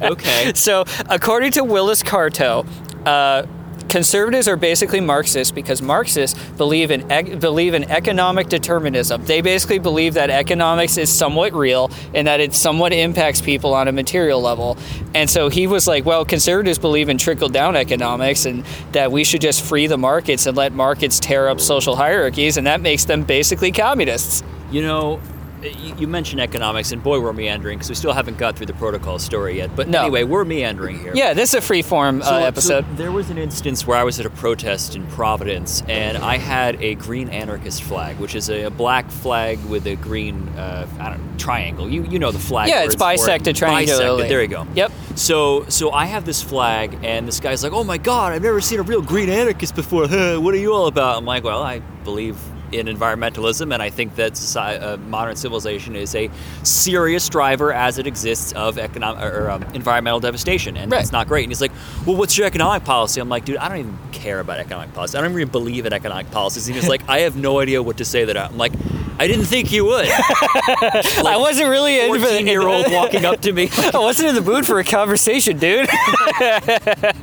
Okay. 0.01 0.51
so 0.55 0.85
according 1.09 1.51
to 1.53 1.63
Willis 1.63 2.03
Carto, 2.03 2.67
uh, 3.05 3.45
conservatives 3.89 4.47
are 4.47 4.55
basically 4.55 4.99
Marxists 4.99 5.51
because 5.51 5.81
Marxists 5.81 6.39
believe 6.57 6.91
in 6.91 7.07
believe 7.39 7.73
in 7.73 7.83
economic 7.85 8.49
determinism. 8.49 9.23
They 9.25 9.41
basically 9.41 9.79
believe 9.79 10.15
that 10.15 10.29
economics 10.29 10.97
is 10.97 11.09
somewhat 11.09 11.53
real 11.53 11.91
and 12.13 12.27
that 12.27 12.39
it 12.39 12.53
somewhat 12.53 12.93
impacts 12.93 13.41
people 13.41 13.73
on 13.73 13.87
a 13.87 13.91
material 13.91 14.41
level. 14.41 14.77
And 15.13 15.29
so 15.29 15.49
he 15.49 15.67
was 15.67 15.87
like, 15.87 16.05
well, 16.05 16.25
conservatives 16.25 16.79
believe 16.79 17.09
in 17.09 17.17
trickle 17.17 17.49
down 17.49 17.75
economics 17.75 18.45
and 18.45 18.65
that 18.91 19.11
we 19.11 19.23
should 19.23 19.41
just 19.41 19.63
free 19.63 19.87
the 19.87 19.97
markets 19.97 20.45
and 20.45 20.57
let 20.57 20.73
markets 20.73 21.19
tear 21.19 21.47
up 21.47 21.59
social 21.59 21.95
hierarchies, 21.95 22.57
and 22.57 22.67
that 22.67 22.81
makes 22.81 23.05
them 23.05 23.23
basically 23.23 23.71
communists. 23.71 24.43
You 24.71 24.81
know, 24.81 25.21
you 25.65 25.95
you 25.97 26.07
mentioned 26.07 26.41
economics, 26.41 26.91
and 26.91 27.01
boy, 27.03 27.19
we're 27.19 27.33
meandering 27.33 27.77
because 27.77 27.89
we 27.89 27.95
still 27.95 28.13
haven't 28.13 28.37
got 28.37 28.55
through 28.55 28.65
the 28.67 28.73
protocol 28.73 29.19
story 29.19 29.57
yet. 29.57 29.75
But 29.75 29.87
No. 29.87 30.01
anyway, 30.01 30.23
we're 30.23 30.45
meandering 30.45 30.99
here. 30.99 31.11
Yeah, 31.15 31.33
this 31.33 31.49
is 31.49 31.55
a 31.55 31.61
free-form 31.61 32.21
uh, 32.21 32.25
So- 32.25 32.31
so 32.31 32.45
episode. 32.45 32.85
there 32.97 33.11
was 33.11 33.29
an 33.29 33.37
instance 33.37 33.87
where 33.87 33.97
I 33.97 34.03
was 34.03 34.19
at 34.19 34.25
a 34.25 34.29
protest 34.29 34.95
in 34.95 35.05
Providence, 35.07 35.83
and 35.87 36.17
I 36.17 36.37
had 36.37 36.81
a 36.81 36.95
green 36.95 37.29
anarchist 37.29 37.83
flag, 37.83 38.17
which 38.19 38.35
is 38.35 38.49
a, 38.49 38.63
a 38.65 38.69
black 38.69 39.09
flag 39.09 39.57
with 39.65 39.85
a 39.87 39.95
green 39.95 40.47
uh, 40.57 40.85
I 40.99 41.09
don't 41.09 41.19
know, 41.19 41.37
triangle. 41.37 41.89
You 41.89 42.03
you 42.03 42.19
know 42.19 42.31
the 42.31 42.39
flag. 42.39 42.69
Yeah, 42.69 42.83
it's 42.83 42.95
it. 42.95 42.99
bisected. 42.99 43.55
Bisected. 43.59 44.29
There 44.29 44.41
you 44.41 44.47
go. 44.47 44.67
Yep. 44.75 44.91
So 45.15 45.65
so 45.69 45.91
I 45.91 46.05
have 46.05 46.25
this 46.25 46.41
flag, 46.41 46.97
and 47.03 47.27
this 47.27 47.39
guy's 47.39 47.63
like, 47.63 47.73
"Oh 47.73 47.83
my 47.83 47.97
God, 47.97 48.33
I've 48.33 48.43
never 48.43 48.61
seen 48.61 48.79
a 48.79 48.83
real 48.83 49.01
green 49.01 49.29
anarchist 49.29 49.75
before. 49.75 50.07
What 50.45 50.53
are 50.53 50.57
you 50.57 50.73
all 50.73 50.87
about?" 50.87 51.17
I'm 51.17 51.25
like, 51.25 51.43
"Well, 51.43 51.63
I 51.63 51.79
believe." 52.03 52.37
In 52.71 52.87
environmentalism, 52.87 53.73
and 53.73 53.81
I 53.81 53.89
think 53.89 54.15
that 54.15 54.35
society, 54.35 54.83
uh, 54.83 54.97
modern 54.97 55.35
civilization 55.35 55.95
is 55.95 56.15
a 56.15 56.29
serious 56.63 57.29
driver, 57.29 57.71
as 57.71 57.97
it 57.99 58.07
exists, 58.07 58.51
of 58.53 58.77
economic 58.77 59.23
or 59.23 59.49
um, 59.51 59.63
environmental 59.73 60.19
devastation, 60.19 60.75
and 60.75 60.91
Right. 60.91 61.01
it's 61.01 61.11
not 61.11 61.27
great. 61.27 61.43
And 61.43 61.51
he's 61.51 61.61
like, 61.61 61.71
"Well, 62.05 62.15
what's 62.15 62.37
your 62.37 62.47
economic 62.47 62.83
policy?" 62.83 63.21
I'm 63.21 63.29
like, 63.29 63.45
"Dude, 63.45 63.57
I 63.57 63.69
don't 63.69 63.77
even 63.79 63.97
care 64.11 64.39
about 64.39 64.59
economic 64.59 64.93
policy. 64.93 65.17
I 65.17 65.21
don't 65.21 65.31
even 65.31 65.47
believe 65.49 65.85
in 65.85 65.93
economic 65.93 66.31
policies." 66.31 66.67
And 66.67 66.75
he's 66.75 66.89
like, 66.95 67.07
"I 67.07 67.19
have 67.19 67.35
no 67.35 67.59
idea 67.59 67.81
what 67.83 67.97
to 67.97 68.05
say 68.05 68.25
to 68.25 68.33
that." 68.33 68.51
I'm 68.51 68.57
like, 68.57 68.73
"I 69.19 69.27
didn't 69.27 69.45
think 69.45 69.71
you 69.71 69.85
would." 69.85 70.07
I 70.09 71.35
wasn't 71.37 71.69
really 71.69 71.99
in- 71.99 72.07
Fourteen 72.07 72.47
year 72.47 72.61
old 72.67 72.91
walking 72.91 73.25
up 73.25 73.41
to 73.41 73.51
me, 73.51 73.69
I 73.93 73.97
wasn't 73.97 74.29
in 74.29 74.35
the 74.35 74.41
mood 74.41 74.65
for 74.65 74.79
a 74.79 74.83
conversation, 74.83 75.57
dude. 75.57 75.87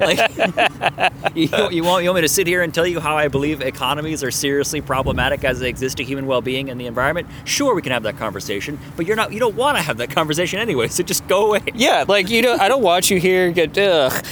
like, 0.00 0.30
you, 1.34 1.48
you 1.70 1.84
want 1.84 2.04
you 2.04 2.10
want 2.10 2.16
me 2.16 2.20
to 2.22 2.28
sit 2.28 2.46
here 2.46 2.62
and 2.62 2.72
tell 2.74 2.86
you 2.86 3.00
how 3.00 3.16
I 3.16 3.28
believe 3.28 3.60
economies 3.62 4.22
are 4.22 4.30
seriously 4.30 4.80
problematic 4.80 5.44
as 5.44 5.60
they 5.60 5.68
exist 5.68 5.96
to 5.98 6.04
human 6.04 6.26
well-being 6.26 6.70
and 6.70 6.80
the 6.80 6.86
environment? 6.86 7.26
Sure, 7.44 7.74
we 7.74 7.82
can 7.82 7.92
have 7.92 8.02
that 8.04 8.16
conversation, 8.18 8.78
but 8.96 9.06
you're 9.06 9.16
not. 9.16 9.32
You 9.32 9.40
don't 9.40 9.56
want 9.56 9.76
to 9.76 9.82
have 9.82 9.96
that 9.98 10.10
conversation 10.10 10.58
anyway. 10.58 10.88
So 10.88 11.02
just 11.02 11.26
go 11.28 11.46
away. 11.48 11.62
yeah, 11.74 12.04
like 12.06 12.30
you 12.30 12.42
know, 12.42 12.56
I 12.58 12.68
don't 12.68 12.82
watch 12.82 13.10
you 13.10 13.18
here 13.18 13.50
get. 13.52 13.76
Ugh, 13.78 14.24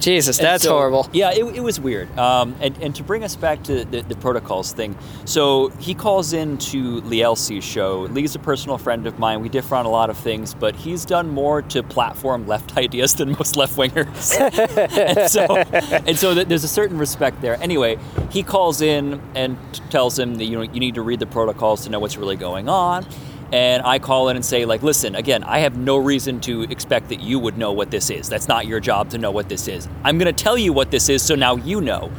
Jesus, 0.00 0.38
And 0.38 0.46
that's 0.46 0.64
so- 0.64 0.72
horrible. 0.72 1.08
Yeah, 1.12 1.30
it, 1.32 1.44
it 1.56 1.60
was 1.60 1.80
weird. 1.80 2.16
Um, 2.18 2.54
and, 2.60 2.76
and 2.82 2.94
to 2.96 3.02
bring 3.02 3.24
us 3.24 3.36
back 3.36 3.62
to 3.64 3.84
the, 3.84 4.02
the 4.02 4.16
protocols 4.16 4.72
thing, 4.72 4.96
so 5.24 5.68
he 5.78 5.94
calls 5.94 6.32
in 6.32 6.58
to 6.58 7.00
Lielsi's 7.02 7.64
show. 7.64 8.00
Lee's 8.10 8.34
a 8.34 8.38
personal 8.38 8.78
friend 8.78 9.06
of 9.06 9.18
mine. 9.18 9.40
We 9.40 9.48
differ 9.48 9.74
on 9.76 9.86
a 9.86 9.90
lot 9.90 10.10
of 10.10 10.16
things, 10.18 10.54
but 10.54 10.74
he's 10.76 11.04
done 11.04 11.28
more 11.30 11.62
to 11.62 11.82
platform 11.82 12.46
left 12.46 12.76
ideas 12.76 13.14
than 13.14 13.30
most 13.32 13.56
left 13.56 13.76
wingers. 13.76 14.38
and 15.18 15.30
so, 15.30 15.56
and 15.56 16.18
so 16.18 16.34
th- 16.34 16.48
there's 16.48 16.64
a 16.64 16.68
certain 16.68 16.98
respect 16.98 17.40
there. 17.40 17.60
Anyway, 17.62 17.98
he 18.30 18.42
calls 18.42 18.80
in 18.80 19.20
and 19.34 19.56
tells 19.90 20.18
him 20.18 20.34
that 20.36 20.44
you 20.44 20.56
know 20.56 20.62
you 20.62 20.80
need 20.80 20.94
to 20.96 21.02
read 21.02 21.20
the 21.20 21.26
protocols 21.26 21.84
to 21.84 21.90
know 21.90 21.98
what's 22.00 22.16
really 22.16 22.36
going 22.36 22.68
on. 22.68 23.06
And 23.54 23.84
I 23.84 24.00
call 24.00 24.30
in 24.30 24.36
and 24.36 24.44
say, 24.44 24.64
like, 24.64 24.82
listen, 24.82 25.14
again, 25.14 25.44
I 25.44 25.60
have 25.60 25.76
no 25.76 25.96
reason 25.96 26.40
to 26.40 26.62
expect 26.62 27.10
that 27.10 27.20
you 27.20 27.38
would 27.38 27.56
know 27.56 27.70
what 27.70 27.88
this 27.92 28.10
is. 28.10 28.28
That's 28.28 28.48
not 28.48 28.66
your 28.66 28.80
job 28.80 29.10
to 29.10 29.18
know 29.18 29.30
what 29.30 29.48
this 29.48 29.68
is. 29.68 29.86
I'm 30.02 30.18
going 30.18 30.34
to 30.34 30.44
tell 30.44 30.58
you 30.58 30.72
what 30.72 30.90
this 30.90 31.08
is 31.08 31.22
so 31.22 31.36
now 31.36 31.54
you 31.54 31.80
know. 31.80 32.10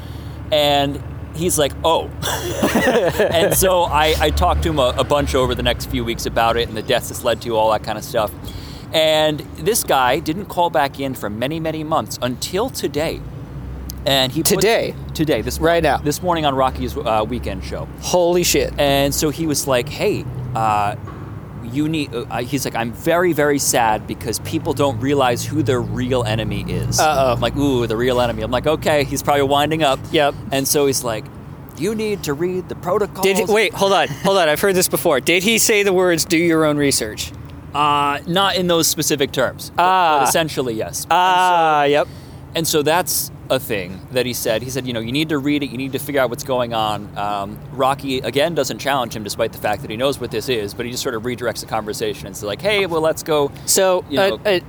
And 0.50 1.04
he's 1.36 1.60
like, 1.60 1.74
oh. 1.84 2.06
and 3.34 3.54
so 3.54 3.82
I, 3.82 4.16
I 4.18 4.30
talked 4.30 4.64
to 4.64 4.70
him 4.70 4.80
a, 4.80 4.96
a 4.98 5.04
bunch 5.04 5.36
over 5.36 5.54
the 5.54 5.62
next 5.62 5.88
few 5.88 6.06
weeks 6.06 6.26
about 6.26 6.56
it 6.56 6.70
and 6.70 6.78
the 6.78 6.82
deaths 6.82 7.10
this 7.10 7.22
led 7.22 7.42
to, 7.42 7.58
all 7.58 7.70
that 7.74 7.84
kind 7.84 7.98
of 7.98 8.06
stuff. 8.06 8.32
And 8.94 9.42
this 9.58 9.84
guy 9.84 10.20
didn't 10.20 10.46
call 10.46 10.70
back 10.70 11.02
in 11.02 11.16
for 11.16 11.30
many, 11.30 11.60
many 11.60 11.84
months 11.84 12.18
until 12.22 12.70
today. 12.70 13.20
And 14.06 14.32
he 14.32 14.42
put- 14.42 14.52
Today? 14.62 14.96
today, 15.14 15.42
this 15.42 15.60
Right 15.60 15.84
now. 15.84 15.98
this 15.98 16.22
morning 16.24 16.46
on 16.46 16.56
Rocky's 16.56 16.96
uh, 16.96 17.26
weekend 17.28 17.66
show. 17.66 17.90
Holy 18.00 18.44
shit. 18.44 18.74
And 18.80 19.14
so 19.14 19.32
he 19.32 19.48
was 19.48 19.68
like, 19.68 19.90
"Hey, 19.90 20.24
uh, 20.56 20.96
you 21.74 21.88
need." 21.90 22.14
Uh, 22.14 22.38
he's 22.44 22.66
like, 22.66 22.76
"I'm 22.76 22.92
very, 22.94 23.34
very 23.34 23.60
sad 23.60 24.08
because 24.08 24.40
people 24.40 24.74
don't 24.74 25.00
realize 25.00 25.46
who 25.46 25.64
their 25.64 25.82
real 25.82 26.24
enemy 26.24 26.64
is." 26.68 27.00
Uh-oh. 27.00 27.34
I'm 27.34 27.40
like, 27.42 27.56
"Ooh, 27.56 27.88
the 27.88 27.98
real 27.98 28.20
enemy." 28.22 28.42
I'm 28.44 28.52
like, 28.52 28.68
"Okay." 28.68 29.04
He's 29.04 29.24
probably 29.24 29.44
winding 29.44 29.84
up. 29.84 30.00
Yep. 30.12 30.36
And 30.52 30.68
so 30.68 30.86
he's 30.86 31.04
like, 31.04 31.26
"You 31.78 31.96
need 31.96 32.24
to 32.24 32.34
read 32.34 32.70
the 32.70 32.76
protocols." 32.76 33.26
Did 33.26 33.38
he, 33.38 33.46
wait, 33.46 33.74
hold 33.74 33.94
on, 33.94 34.08
hold 34.08 34.38
on. 34.38 34.48
I've 34.50 34.62
heard 34.62 34.76
this 34.76 34.88
before. 34.90 35.20
Did 35.20 35.44
he 35.44 35.58
say 35.58 35.84
the 35.84 35.94
words 35.94 36.26
"do 36.26 36.38
your 36.38 36.66
own 36.66 36.78
research"? 36.78 37.32
Uh, 37.74 38.20
not 38.26 38.56
in 38.56 38.68
those 38.68 38.88
specific 38.88 39.32
terms. 39.34 39.70
but- 39.76 39.84
Ah. 39.84 40.20
But 40.20 40.30
essentially, 40.30 40.76
yes. 40.76 41.06
Ah, 41.12 41.84
yep. 41.84 42.08
And 42.56 42.66
so 42.66 42.82
that's 42.84 43.32
a 43.50 43.60
thing 43.60 44.00
that 44.12 44.26
he 44.26 44.34
said. 44.34 44.62
He 44.64 44.70
said, 44.70 44.88
you 44.88 44.94
know, 44.94 45.00
you 45.00 45.12
need 45.12 45.30
to 45.30 45.38
read 45.38 45.62
it, 45.64 45.70
you 45.70 45.78
need 45.78 45.92
to 45.92 46.00
figure 46.00 46.20
out 46.22 46.30
what's 46.30 46.44
going 46.44 46.74
on. 46.74 47.16
Um, 47.18 47.60
Rocky, 47.72 48.20
again, 48.20 48.56
doesn't 48.56 48.80
challenge 48.80 49.16
him 49.16 49.24
despite 49.24 49.52
the 49.52 49.60
fact 49.60 49.82
that 49.84 49.92
he 49.92 49.98
knows 49.98 50.20
what 50.20 50.32
this 50.32 50.50
is, 50.50 50.74
but 50.74 50.86
he 50.86 50.92
just 50.92 51.04
sort 51.04 51.16
of 51.16 51.24
redirects 51.24 51.60
the 51.60 51.66
conversation 51.68 52.28
and 52.28 52.36
says, 52.36 52.44
like, 52.44 52.62
hey, 52.62 52.86
well, 52.86 53.02
let's 53.02 53.24
go. 53.24 53.52
So 53.66 54.04
You 54.10 54.20
uh, 54.20 54.30
know- 54.30 54.40
uh, 54.46 54.60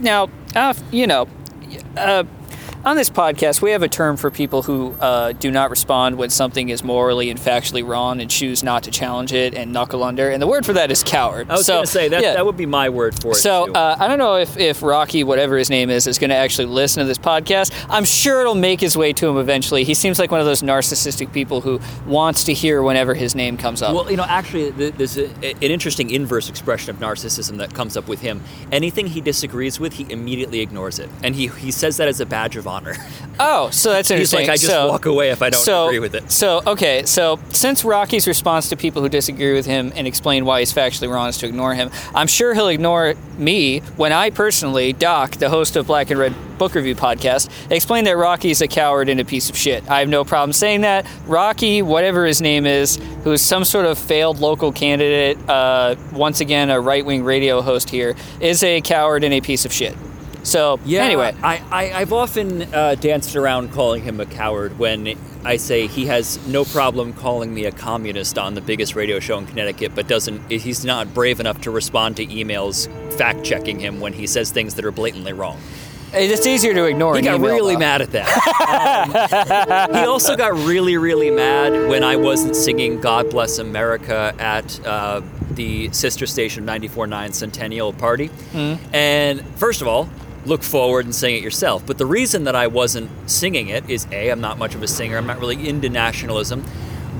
now, 0.00 0.28
uh, 0.54 0.74
you 0.90 1.06
know, 1.06 1.28
uh, 1.96 2.24
on 2.84 2.96
this 2.96 3.10
podcast, 3.10 3.60
we 3.60 3.72
have 3.72 3.82
a 3.82 3.88
term 3.88 4.16
for 4.16 4.30
people 4.30 4.62
who 4.62 4.92
uh, 5.00 5.32
do 5.32 5.50
not 5.50 5.68
respond 5.68 6.16
when 6.16 6.30
something 6.30 6.70
is 6.70 6.82
morally 6.82 7.28
and 7.28 7.38
factually 7.38 7.86
wrong 7.86 8.20
and 8.20 8.30
choose 8.30 8.62
not 8.62 8.84
to 8.84 8.90
challenge 8.90 9.32
it 9.32 9.54
and 9.54 9.72
knuckle 9.72 10.02
under. 10.02 10.30
And 10.30 10.40
the 10.40 10.46
word 10.46 10.64
for 10.64 10.72
that 10.72 10.90
is 10.90 11.04
coward. 11.04 11.50
I 11.50 11.54
was 11.56 11.66
so, 11.66 11.74
going 11.74 11.84
to 11.84 11.90
say, 11.90 12.08
that, 12.08 12.22
yeah. 12.22 12.34
that 12.34 12.46
would 12.46 12.56
be 12.56 12.66
my 12.66 12.88
word 12.88 13.20
for 13.20 13.32
it. 13.32 13.36
So 13.36 13.70
uh, 13.72 13.96
I 13.98 14.08
don't 14.08 14.18
know 14.18 14.36
if, 14.36 14.56
if 14.56 14.82
Rocky, 14.82 15.24
whatever 15.24 15.58
his 15.58 15.68
name 15.68 15.90
is, 15.90 16.06
is 16.06 16.18
going 16.18 16.30
to 16.30 16.36
actually 16.36 16.66
listen 16.66 17.02
to 17.02 17.06
this 17.06 17.18
podcast. 17.18 17.74
I'm 17.90 18.04
sure 18.04 18.40
it'll 18.40 18.54
make 18.54 18.80
his 18.80 18.96
way 18.96 19.12
to 19.12 19.28
him 19.28 19.36
eventually. 19.36 19.84
He 19.84 19.94
seems 19.94 20.18
like 20.18 20.30
one 20.30 20.40
of 20.40 20.46
those 20.46 20.62
narcissistic 20.62 21.32
people 21.32 21.60
who 21.60 21.80
wants 22.06 22.44
to 22.44 22.54
hear 22.54 22.82
whenever 22.82 23.12
his 23.12 23.34
name 23.34 23.58
comes 23.58 23.82
up. 23.82 23.94
Well, 23.94 24.10
you 24.10 24.16
know, 24.16 24.24
actually, 24.24 24.70
there's 24.70 25.18
a, 25.18 25.26
an 25.44 25.62
interesting 25.62 26.10
inverse 26.10 26.48
expression 26.48 26.90
of 26.90 26.96
narcissism 26.96 27.58
that 27.58 27.74
comes 27.74 27.96
up 27.98 28.08
with 28.08 28.20
him. 28.20 28.42
Anything 28.72 29.08
he 29.08 29.20
disagrees 29.20 29.78
with, 29.78 29.94
he 29.94 30.10
immediately 30.10 30.60
ignores 30.60 30.98
it, 30.98 31.10
and 31.22 31.34
he 31.34 31.48
he 31.48 31.70
says 31.70 31.98
that 31.98 32.08
as 32.08 32.20
a 32.20 32.26
badge 32.26 32.56
of 32.56 32.66
honor. 32.70 32.94
oh, 33.40 33.70
so 33.70 33.90
that's 33.92 34.10
interesting. 34.10 34.40
He's 34.40 34.48
like, 34.48 34.52
I 34.52 34.56
just 34.56 34.72
so, 34.72 34.88
walk 34.88 35.06
away 35.06 35.30
if 35.30 35.42
I 35.42 35.50
don't 35.50 35.62
so, 35.62 35.86
agree 35.86 35.98
with 35.98 36.14
it. 36.14 36.30
So 36.30 36.62
okay, 36.66 37.04
so 37.04 37.38
since 37.50 37.84
Rocky's 37.84 38.26
response 38.26 38.68
to 38.70 38.76
people 38.76 39.02
who 39.02 39.08
disagree 39.08 39.52
with 39.52 39.66
him 39.66 39.92
and 39.94 40.06
explain 40.06 40.44
why 40.44 40.60
he's 40.60 40.72
factually 40.72 41.10
wrong 41.10 41.28
is 41.28 41.38
to 41.38 41.46
ignore 41.46 41.74
him, 41.74 41.90
I'm 42.14 42.26
sure 42.26 42.54
he'll 42.54 42.68
ignore 42.68 43.14
me 43.38 43.80
when 43.96 44.12
I 44.12 44.30
personally, 44.30 44.92
Doc, 44.92 45.32
the 45.32 45.48
host 45.48 45.76
of 45.76 45.86
Black 45.86 46.10
and 46.10 46.20
Red 46.20 46.34
Book 46.58 46.74
Review 46.74 46.94
podcast, 46.94 47.50
explain 47.70 48.04
that 48.04 48.16
Rocky's 48.16 48.60
a 48.60 48.68
coward 48.68 49.08
and 49.08 49.18
a 49.18 49.24
piece 49.24 49.48
of 49.48 49.56
shit. 49.56 49.88
I 49.90 50.00
have 50.00 50.08
no 50.08 50.24
problem 50.24 50.52
saying 50.52 50.82
that. 50.82 51.06
Rocky, 51.26 51.82
whatever 51.82 52.26
his 52.26 52.40
name 52.40 52.66
is, 52.66 52.96
who 53.24 53.32
is 53.32 53.42
some 53.42 53.64
sort 53.64 53.86
of 53.86 53.98
failed 53.98 54.40
local 54.40 54.70
candidate, 54.70 55.38
uh, 55.48 55.96
once 56.12 56.40
again 56.40 56.70
a 56.70 56.80
right 56.80 57.04
wing 57.04 57.24
radio 57.24 57.62
host 57.62 57.90
here, 57.90 58.14
is 58.40 58.62
a 58.62 58.80
coward 58.82 59.24
and 59.24 59.32
a 59.32 59.40
piece 59.40 59.64
of 59.64 59.72
shit. 59.72 59.96
So 60.42 60.80
yeah, 60.84 61.02
anyway, 61.02 61.34
I, 61.42 61.62
I 61.70 62.00
I've 62.00 62.12
often 62.12 62.62
uh, 62.74 62.94
danced 62.94 63.36
around 63.36 63.72
calling 63.72 64.02
him 64.02 64.20
a 64.20 64.26
coward 64.26 64.78
when 64.78 65.18
I 65.44 65.56
say 65.56 65.86
he 65.86 66.06
has 66.06 66.44
no 66.46 66.64
problem 66.64 67.12
calling 67.12 67.52
me 67.52 67.64
a 67.64 67.72
communist 67.72 68.38
on 68.38 68.54
the 68.54 68.60
biggest 68.60 68.94
radio 68.94 69.20
show 69.20 69.38
in 69.38 69.46
Connecticut, 69.46 69.94
but 69.94 70.08
doesn't 70.08 70.50
he's 70.50 70.84
not 70.84 71.12
brave 71.14 71.40
enough 71.40 71.60
to 71.62 71.70
respond 71.70 72.16
to 72.16 72.26
emails 72.26 72.88
fact 73.14 73.44
checking 73.44 73.78
him 73.78 74.00
when 74.00 74.12
he 74.12 74.26
says 74.26 74.50
things 74.50 74.74
that 74.74 74.84
are 74.84 74.90
blatantly 74.92 75.32
wrong. 75.32 75.58
it's 76.12 76.46
easier 76.46 76.74
to 76.74 76.84
ignore. 76.84 77.16
He 77.16 77.22
got 77.22 77.36
email, 77.36 77.50
really 77.50 77.74
though. 77.74 77.80
mad 77.80 78.02
at 78.02 78.10
that. 78.12 78.28
Um, 78.70 79.94
he 79.94 80.04
also 80.06 80.36
got 80.36 80.52
really, 80.66 80.96
really 80.96 81.30
mad 81.30 81.88
when 81.88 82.04
I 82.04 82.16
wasn't 82.16 82.54
singing 82.56 83.00
God 83.00 83.30
Bless 83.30 83.58
America 83.58 84.34
at 84.38 84.86
uh, 84.86 85.22
the 85.50 85.90
sister 85.92 86.26
station 86.26 86.66
94.9 86.66 87.34
Centennial 87.34 87.92
Party. 87.92 88.26
Hmm. 88.52 88.74
And 88.92 89.44
first 89.56 89.82
of 89.82 89.88
all, 89.88 90.08
look 90.46 90.62
forward 90.62 91.04
and 91.04 91.14
sing 91.14 91.34
it 91.36 91.42
yourself. 91.42 91.86
But 91.86 91.98
the 91.98 92.06
reason 92.06 92.44
that 92.44 92.54
I 92.56 92.66
wasn't 92.66 93.10
singing 93.30 93.68
it 93.68 93.88
is 93.88 94.06
A, 94.12 94.30
I'm 94.30 94.40
not 94.40 94.58
much 94.58 94.74
of 94.74 94.82
a 94.82 94.88
singer, 94.88 95.16
I'm 95.18 95.26
not 95.26 95.38
really 95.40 95.68
into 95.68 95.88
nationalism. 95.88 96.64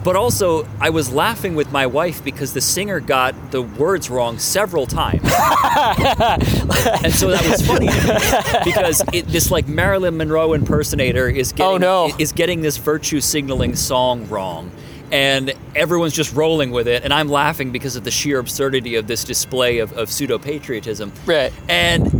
But 0.02 0.16
also, 0.16 0.66
I 0.80 0.88
was 0.88 1.12
laughing 1.12 1.54
with 1.54 1.72
my 1.72 1.86
wife 1.86 2.24
because 2.24 2.54
the 2.54 2.62
singer 2.62 3.00
got 3.00 3.50
the 3.50 3.60
words 3.60 4.08
wrong 4.08 4.38
several 4.38 4.86
times. 4.86 5.20
and 5.24 7.12
so 7.12 7.28
that 7.28 7.46
was 7.46 7.60
funny 7.66 7.86
to 7.88 8.54
me 8.54 8.64
because 8.64 9.02
it, 9.12 9.26
this 9.26 9.50
like 9.50 9.68
Marilyn 9.68 10.16
Monroe 10.16 10.54
impersonator 10.54 11.28
is 11.28 11.52
oh, 11.52 11.56
getting 11.56 11.84
Oh, 11.84 12.06
no. 12.08 12.14
is 12.18 12.32
getting 12.32 12.62
this 12.62 12.78
virtue 12.78 13.20
signaling 13.20 13.76
song 13.76 14.26
wrong. 14.28 14.70
And 15.12 15.52
everyone's 15.74 16.14
just 16.14 16.32
rolling 16.34 16.70
with 16.70 16.86
it, 16.86 17.02
and 17.02 17.12
I'm 17.12 17.28
laughing 17.28 17.72
because 17.72 17.96
of 17.96 18.04
the 18.04 18.12
sheer 18.12 18.38
absurdity 18.38 18.94
of 18.94 19.08
this 19.08 19.24
display 19.24 19.78
of, 19.78 19.92
of 19.94 20.08
pseudo 20.08 20.38
patriotism. 20.38 21.12
Right. 21.26 21.52
And 21.68 22.19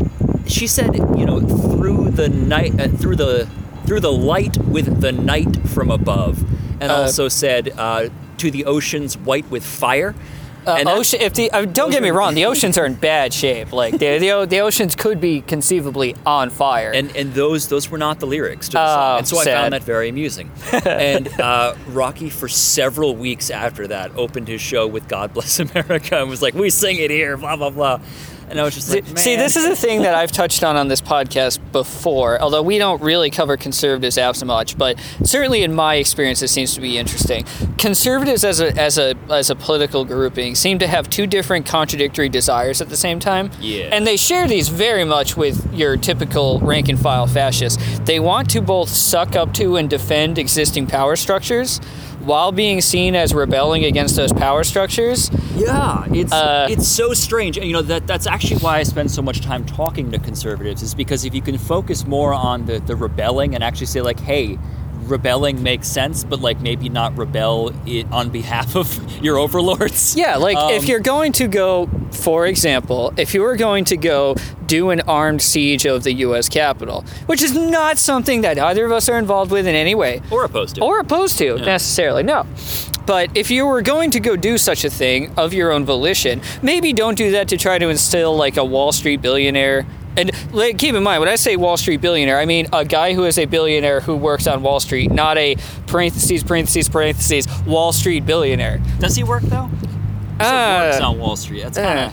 she 0.50 0.66
said, 0.66 0.94
you 1.16 1.24
know, 1.26 1.40
through 1.40 2.10
the 2.10 2.28
night, 2.28 2.78
uh, 2.80 2.88
through 2.88 3.16
the 3.16 3.48
through 3.86 4.00
the 4.00 4.12
light 4.12 4.56
with 4.58 5.00
the 5.00 5.12
night 5.12 5.68
from 5.68 5.90
above, 5.90 6.42
and 6.80 6.90
Uh, 6.92 6.96
also 7.02 7.28
said 7.28 7.72
uh, 7.76 8.08
to 8.38 8.50
the 8.50 8.64
oceans 8.64 9.16
white 9.16 9.50
with 9.50 9.64
fire. 9.64 10.14
Uh, 10.66 10.72
And 10.78 10.88
ocean. 10.90 11.20
If 11.22 11.32
the 11.34 11.50
uh, 11.50 11.64
don't 11.64 11.90
get 11.90 12.02
me 12.02 12.10
wrong, 12.10 12.34
the 12.34 12.44
oceans 12.52 12.76
are 12.76 12.84
in 12.84 12.92
bad 12.94 13.32
shape. 13.32 13.72
Like 13.72 13.98
the, 13.98 14.18
the 14.18 14.46
the 14.46 14.60
oceans 14.60 14.94
could 14.94 15.18
be 15.18 15.40
conceivably 15.40 16.14
on 16.26 16.50
fire. 16.50 16.92
and 16.94 17.16
and 17.16 17.32
those 17.34 17.68
those 17.68 17.88
were 17.90 17.96
not 17.98 18.20
the 18.20 18.26
lyrics 18.26 18.68
to 18.68 18.72
the 18.74 18.82
Oh, 18.82 18.86
song, 18.86 19.18
and 19.18 19.26
so 19.28 19.38
I 19.40 19.44
found 19.46 19.72
that 19.72 19.82
very 19.82 20.08
amusing. 20.10 20.50
and 20.84 21.28
uh, 21.40 21.74
Rocky, 21.88 22.28
for 22.28 22.46
several 22.48 23.16
weeks 23.16 23.48
after 23.50 23.86
that, 23.88 24.10
opened 24.16 24.48
his 24.48 24.60
show 24.60 24.86
with 24.86 25.08
"God 25.08 25.32
Bless 25.32 25.58
America" 25.60 26.20
and 26.20 26.28
was 26.28 26.42
like, 26.42 26.52
"We 26.54 26.68
sing 26.70 26.96
it 26.98 27.10
here," 27.10 27.36
blah 27.38 27.56
blah 27.56 27.70
blah. 27.70 28.00
And 28.50 28.60
I 28.60 28.64
was 28.64 28.74
just 28.74 28.90
like, 28.90 29.06
See, 29.16 29.36
this 29.36 29.56
is 29.56 29.64
a 29.64 29.76
thing 29.76 30.02
that 30.02 30.14
I've 30.14 30.32
touched 30.32 30.64
on 30.64 30.76
on 30.76 30.88
this 30.88 31.00
podcast 31.00 31.60
before, 31.72 32.40
although 32.40 32.62
we 32.62 32.78
don't 32.78 33.00
really 33.00 33.30
cover 33.30 33.56
conservatives 33.56 34.18
as 34.18 34.44
much, 34.44 34.76
but 34.76 34.98
certainly 35.22 35.62
in 35.62 35.72
my 35.72 35.94
experience, 35.94 36.42
it 36.42 36.48
seems 36.48 36.74
to 36.74 36.80
be 36.80 36.98
interesting. 36.98 37.44
Conservatives 37.78 38.44
as 38.44 38.60
a, 38.60 38.76
as 38.76 38.98
a, 38.98 39.14
as 39.30 39.50
a 39.50 39.54
political 39.54 40.04
grouping 40.04 40.54
seem 40.54 40.78
to 40.80 40.86
have 40.86 41.08
two 41.08 41.26
different 41.26 41.64
contradictory 41.64 42.28
desires 42.28 42.80
at 42.80 42.88
the 42.88 42.96
same 42.96 43.20
time. 43.20 43.50
Yeah. 43.60 43.84
And 43.92 44.06
they 44.06 44.16
share 44.16 44.48
these 44.48 44.68
very 44.68 45.04
much 45.04 45.36
with 45.36 45.72
your 45.72 45.96
typical 45.96 46.58
rank 46.60 46.88
and 46.88 46.98
file 46.98 47.28
fascists. 47.28 48.00
They 48.00 48.18
want 48.18 48.50
to 48.50 48.60
both 48.60 48.88
suck 48.88 49.36
up 49.36 49.54
to 49.54 49.76
and 49.76 49.88
defend 49.88 50.38
existing 50.38 50.88
power 50.88 51.14
structures 51.14 51.80
while 52.20 52.52
being 52.52 52.80
seen 52.80 53.14
as 53.14 53.34
rebelling 53.34 53.84
against 53.84 54.16
those 54.16 54.32
power 54.32 54.64
structures. 54.64 55.30
Yeah, 55.56 56.04
it's 56.12 56.32
Uh, 56.32 56.66
it's 56.70 56.88
so 56.88 57.12
strange. 57.14 57.56
And, 57.56 57.66
You 57.66 57.72
know 57.72 57.82
that 57.82 58.06
that's 58.06 58.26
actually 58.26 58.60
why 58.60 58.78
I 58.78 58.82
spend 58.82 59.10
so 59.10 59.22
much 59.22 59.40
time 59.40 59.64
talking 59.64 60.10
to 60.12 60.18
conservatives 60.18 60.82
is 60.82 60.94
because 60.94 61.24
if 61.24 61.34
you 61.34 61.42
can 61.42 61.58
focus 61.58 62.06
more 62.06 62.32
on 62.32 62.66
the 62.66 62.80
the 62.80 62.96
rebelling 62.96 63.54
and 63.54 63.64
actually 63.64 63.86
say 63.86 64.00
like, 64.00 64.20
hey. 64.20 64.58
Rebelling 65.08 65.62
makes 65.62 65.88
sense, 65.88 66.24
but 66.24 66.40
like 66.40 66.60
maybe 66.60 66.88
not 66.88 67.16
rebel 67.16 67.72
it 67.86 68.06
on 68.12 68.30
behalf 68.30 68.76
of 68.76 68.88
your 69.22 69.38
overlords. 69.38 70.14
Yeah, 70.16 70.36
like 70.36 70.56
if 70.74 70.82
Um, 70.82 70.88
you're 70.88 71.00
going 71.00 71.32
to 71.32 71.48
go, 71.48 71.88
for 72.12 72.46
example, 72.46 73.12
if 73.16 73.34
you 73.34 73.42
were 73.42 73.56
going 73.56 73.84
to 73.86 73.96
go 73.96 74.36
do 74.66 74.90
an 74.90 75.00
armed 75.08 75.42
siege 75.42 75.84
of 75.86 76.04
the 76.04 76.12
U.S. 76.26 76.48
Capitol, 76.48 77.04
which 77.26 77.42
is 77.42 77.54
not 77.56 77.98
something 77.98 78.42
that 78.42 78.58
either 78.58 78.84
of 78.86 78.92
us 78.92 79.08
are 79.08 79.18
involved 79.18 79.50
with 79.50 79.66
in 79.66 79.74
any 79.74 79.94
way, 79.94 80.22
or 80.30 80.44
opposed 80.44 80.76
to. 80.76 80.82
or 80.84 81.00
opposed 81.00 81.38
to 81.38 81.56
necessarily, 81.58 82.22
no. 82.22 82.46
But 83.06 83.36
if 83.36 83.50
you 83.50 83.66
were 83.66 83.82
going 83.82 84.12
to 84.12 84.20
go 84.20 84.36
do 84.36 84.56
such 84.58 84.84
a 84.84 84.90
thing 84.90 85.32
of 85.36 85.52
your 85.52 85.72
own 85.72 85.84
volition, 85.84 86.40
maybe 86.62 86.92
don't 86.92 87.16
do 87.16 87.32
that 87.32 87.48
to 87.48 87.56
try 87.56 87.78
to 87.78 87.88
instill 87.88 88.36
like 88.36 88.56
a 88.56 88.64
Wall 88.64 88.92
Street 88.92 89.20
billionaire. 89.20 89.86
And 90.16 90.30
like, 90.52 90.76
keep 90.78 90.94
in 90.94 91.02
mind, 91.02 91.20
when 91.20 91.28
I 91.28 91.36
say 91.36 91.56
Wall 91.56 91.76
Street 91.76 92.00
billionaire, 92.00 92.38
I 92.38 92.44
mean 92.44 92.66
a 92.72 92.84
guy 92.84 93.14
who 93.14 93.24
is 93.24 93.38
a 93.38 93.44
billionaire 93.46 94.00
who 94.00 94.16
works 94.16 94.46
on 94.46 94.62
Wall 94.62 94.80
Street, 94.80 95.10
not 95.10 95.38
a 95.38 95.56
parentheses, 95.86 96.42
parentheses, 96.42 96.88
parentheses, 96.88 97.46
Wall 97.66 97.92
Street 97.92 98.26
billionaire. 98.26 98.80
Does 98.98 99.14
he 99.16 99.22
work 99.24 99.42
though? 99.44 99.66
He 99.66 100.44
also 100.46 100.54
Uh, 100.54 100.88
works 100.90 101.00
on 101.02 101.18
Wall 101.18 101.36
Street. 101.36 101.62
That's 101.62 101.78
kind 101.78 101.98
of. 102.00 102.12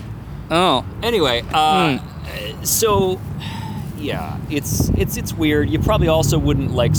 Oh. 0.52 0.86
Anyway, 1.02 1.44
uh, 1.54 1.98
Hmm. 1.98 2.64
so 2.64 3.20
yeah, 3.98 4.38
it's 4.50 4.90
it's 4.90 5.18
it's 5.18 5.34
weird. 5.34 5.70
You 5.70 5.80
probably 5.80 6.08
also 6.08 6.38
wouldn't 6.38 6.72
like 6.72 6.94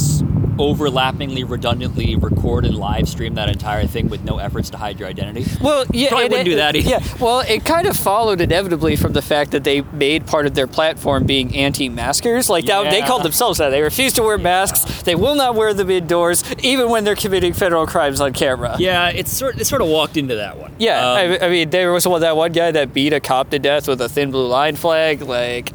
overlappingly, 0.59 1.49
redundantly 1.49 2.17
record 2.17 2.65
and 2.65 2.77
live 2.77 3.09
stream 3.09 3.35
that 3.37 3.49
entire 3.49 3.87
thing 3.87 4.09
with 4.09 4.25
no 4.25 4.39
efforts 4.39 4.71
to 4.71 4.77
hide 4.77 4.99
your 4.99 5.09
identity. 5.09 5.47
Well, 5.61 5.85
yeah, 5.93 6.09
Probably 6.09 6.25
wouldn't 6.31 6.41
it- 6.49 6.51
do 6.51 6.57
that 6.57 6.75
either. 6.77 6.91
Yeah, 6.91 6.99
well, 7.21 7.41
it 7.41 7.65
kind 7.65 7.87
of 7.87 7.97
followed 7.97 8.41
inevitably 8.41 8.97
from 8.97 9.13
the 9.13 9.23
fact 9.23 9.53
that 9.53 9.63
they 9.65 9.83
made 9.93 10.27
part 10.27 10.47
of 10.47 10.55
their 10.55 10.67
platform 10.67 11.27
being 11.27 11.55
anti-maskers. 11.55 12.51
Like 12.51 12.67
that, 12.67 12.91
they 12.91 13.03
called 13.03 13.23
themselves 13.23 13.59
that. 13.59 13.71
They 13.71 13.83
refuse 13.83 14.13
to 14.15 14.23
wear 14.23 14.37
masks. 14.39 15.03
They 15.03 15.15
will 15.15 15.37
not 15.37 15.55
wear 15.55 15.73
them 15.75 15.91
indoors, 15.91 16.43
even 16.65 16.91
when 16.91 17.05
they're 17.05 17.15
committing 17.17 17.53
federal 17.53 17.87
crimes 17.87 18.21
on 18.21 18.33
camera. 18.33 18.75
Yeah, 18.81 19.11
it's 19.11 19.33
sort 19.33 19.61
it 19.61 19.65
sort 19.67 19.81
of 19.83 19.89
walked 19.89 20.17
into 20.17 20.35
that 20.37 20.59
one. 20.59 20.73
Yeah, 20.79 20.99
Um, 21.09 21.17
I, 21.17 21.47
I 21.47 21.49
mean, 21.51 21.71
there 21.71 21.93
was 21.93 22.07
one, 22.07 22.21
that 22.23 22.37
one 22.37 22.51
guy 22.53 22.73
that 22.73 22.93
beat 22.93 23.13
a 23.13 23.21
cop 23.21 23.51
to 23.51 23.59
death 23.61 23.87
with 23.87 24.01
a 24.01 24.09
thin 24.09 24.31
blue 24.33 24.47
line 24.49 24.75
flag. 24.77 25.23
Like, 25.23 25.73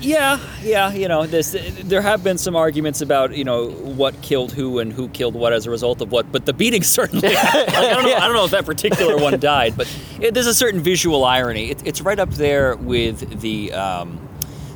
yeah, 0.00 0.38
yeah. 0.62 0.92
You 0.92 1.08
know, 1.08 1.26
this 1.26 1.56
there 1.82 2.00
have 2.02 2.24
been 2.24 2.38
some 2.38 2.56
arguments 2.56 3.00
about 3.00 3.36
you 3.36 3.44
know 3.44 3.70
what 3.70 4.20
killed 4.22 4.52
who 4.52 4.78
and 4.78 4.92
who 4.92 5.08
killed 5.08 5.34
what 5.34 5.52
as 5.52 5.66
a 5.66 5.70
result 5.70 6.00
of 6.00 6.12
what, 6.12 6.30
but 6.30 6.46
the 6.46 6.52
beating 6.52 6.82
certainly. 6.84 7.28
like, 7.28 7.44
I 7.44 7.90
don't 7.90 8.04
know. 8.04 8.14
I 8.14 8.20
don't 8.20 8.34
know 8.34 8.44
if 8.44 8.50
that 8.52 8.66
particular 8.66 9.16
one 9.16 9.38
died, 9.40 9.76
but 9.76 9.92
it, 10.20 10.34
there's 10.34 10.46
a 10.46 10.54
certain 10.54 10.80
visual 10.80 11.24
irony. 11.24 11.70
It, 11.70 11.86
it's 11.86 12.00
right 12.00 12.18
up 12.18 12.30
there 12.30 12.76
with 12.76 13.40
the. 13.40 13.72
Um, 13.72 14.26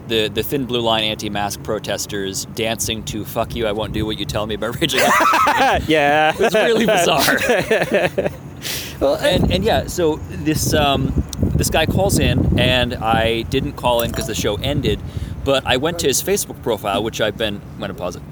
the, 0.07 0.29
the 0.29 0.43
thin 0.43 0.67
blue 0.67 0.83
line 0.83 1.03
anti-mask 1.05 1.63
protesters 1.63 2.45
dancing 2.45 3.05
to 3.05 3.25
"fuck 3.25 3.55
you, 3.55 3.67
I 3.67 3.73
won't 3.73 3.95
do 3.95 4.05
what 4.05 4.19
you 4.19 4.27
tell 4.27 4.47
me" 4.47 4.57
by 4.57 4.67
Rage 4.67 4.93
Against 4.95 5.89
yeah, 5.89 6.35
It's 6.39 6.55
really 6.55 6.85
bizarre. 6.85 7.39
well, 9.01 9.17
and, 9.17 9.51
and 9.51 9.65
yeah, 9.65 9.87
so 9.87 10.17
this 10.29 10.75
um, 10.75 11.25
this 11.55 11.71
guy 11.71 11.87
calls 11.87 12.19
in, 12.19 12.59
and 12.59 12.95
I 12.95 13.43
didn't 13.43 13.73
call 13.75 14.03
in 14.03 14.11
because 14.11 14.27
the 14.27 14.35
show 14.35 14.57
ended, 14.57 15.01
but 15.45 15.67
I 15.67 15.77
went 15.77 15.99
to 16.01 16.07
his 16.07 16.23
Facebook 16.23 16.63
profile, 16.63 17.03
which 17.03 17.21
I've 17.21 17.37
been. 17.37 17.61
I'm 17.75 17.81
gonna 17.81 17.95
pause 17.95 18.17
it. 18.17 18.23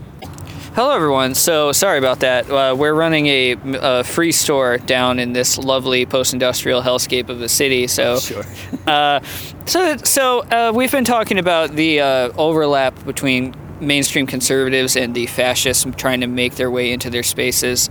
Hello, 0.74 0.94
everyone. 0.94 1.34
So 1.34 1.70
sorry 1.72 1.98
about 1.98 2.20
that. 2.20 2.50
Uh, 2.50 2.74
we're 2.74 2.94
running 2.94 3.26
a, 3.26 3.56
a 3.74 4.04
free 4.04 4.32
store 4.32 4.78
down 4.78 5.18
in 5.18 5.34
this 5.34 5.58
lovely 5.58 6.06
post-industrial 6.06 6.80
hellscape 6.80 7.28
of 7.28 7.40
the 7.40 7.48
city. 7.48 7.86
So, 7.86 8.18
Sure. 8.20 8.44
uh, 8.86 9.20
so 9.66 9.98
so 9.98 10.40
uh, 10.44 10.72
we've 10.74 10.90
been 10.90 11.04
talking 11.04 11.38
about 11.38 11.72
the 11.72 12.00
uh, 12.00 12.32
overlap 12.38 13.04
between 13.04 13.54
mainstream 13.80 14.26
conservatives 14.26 14.96
and 14.96 15.14
the 15.14 15.26
fascists 15.26 15.84
trying 15.98 16.22
to 16.22 16.26
make 16.26 16.54
their 16.54 16.70
way 16.70 16.90
into 16.90 17.10
their 17.10 17.22
spaces. 17.22 17.90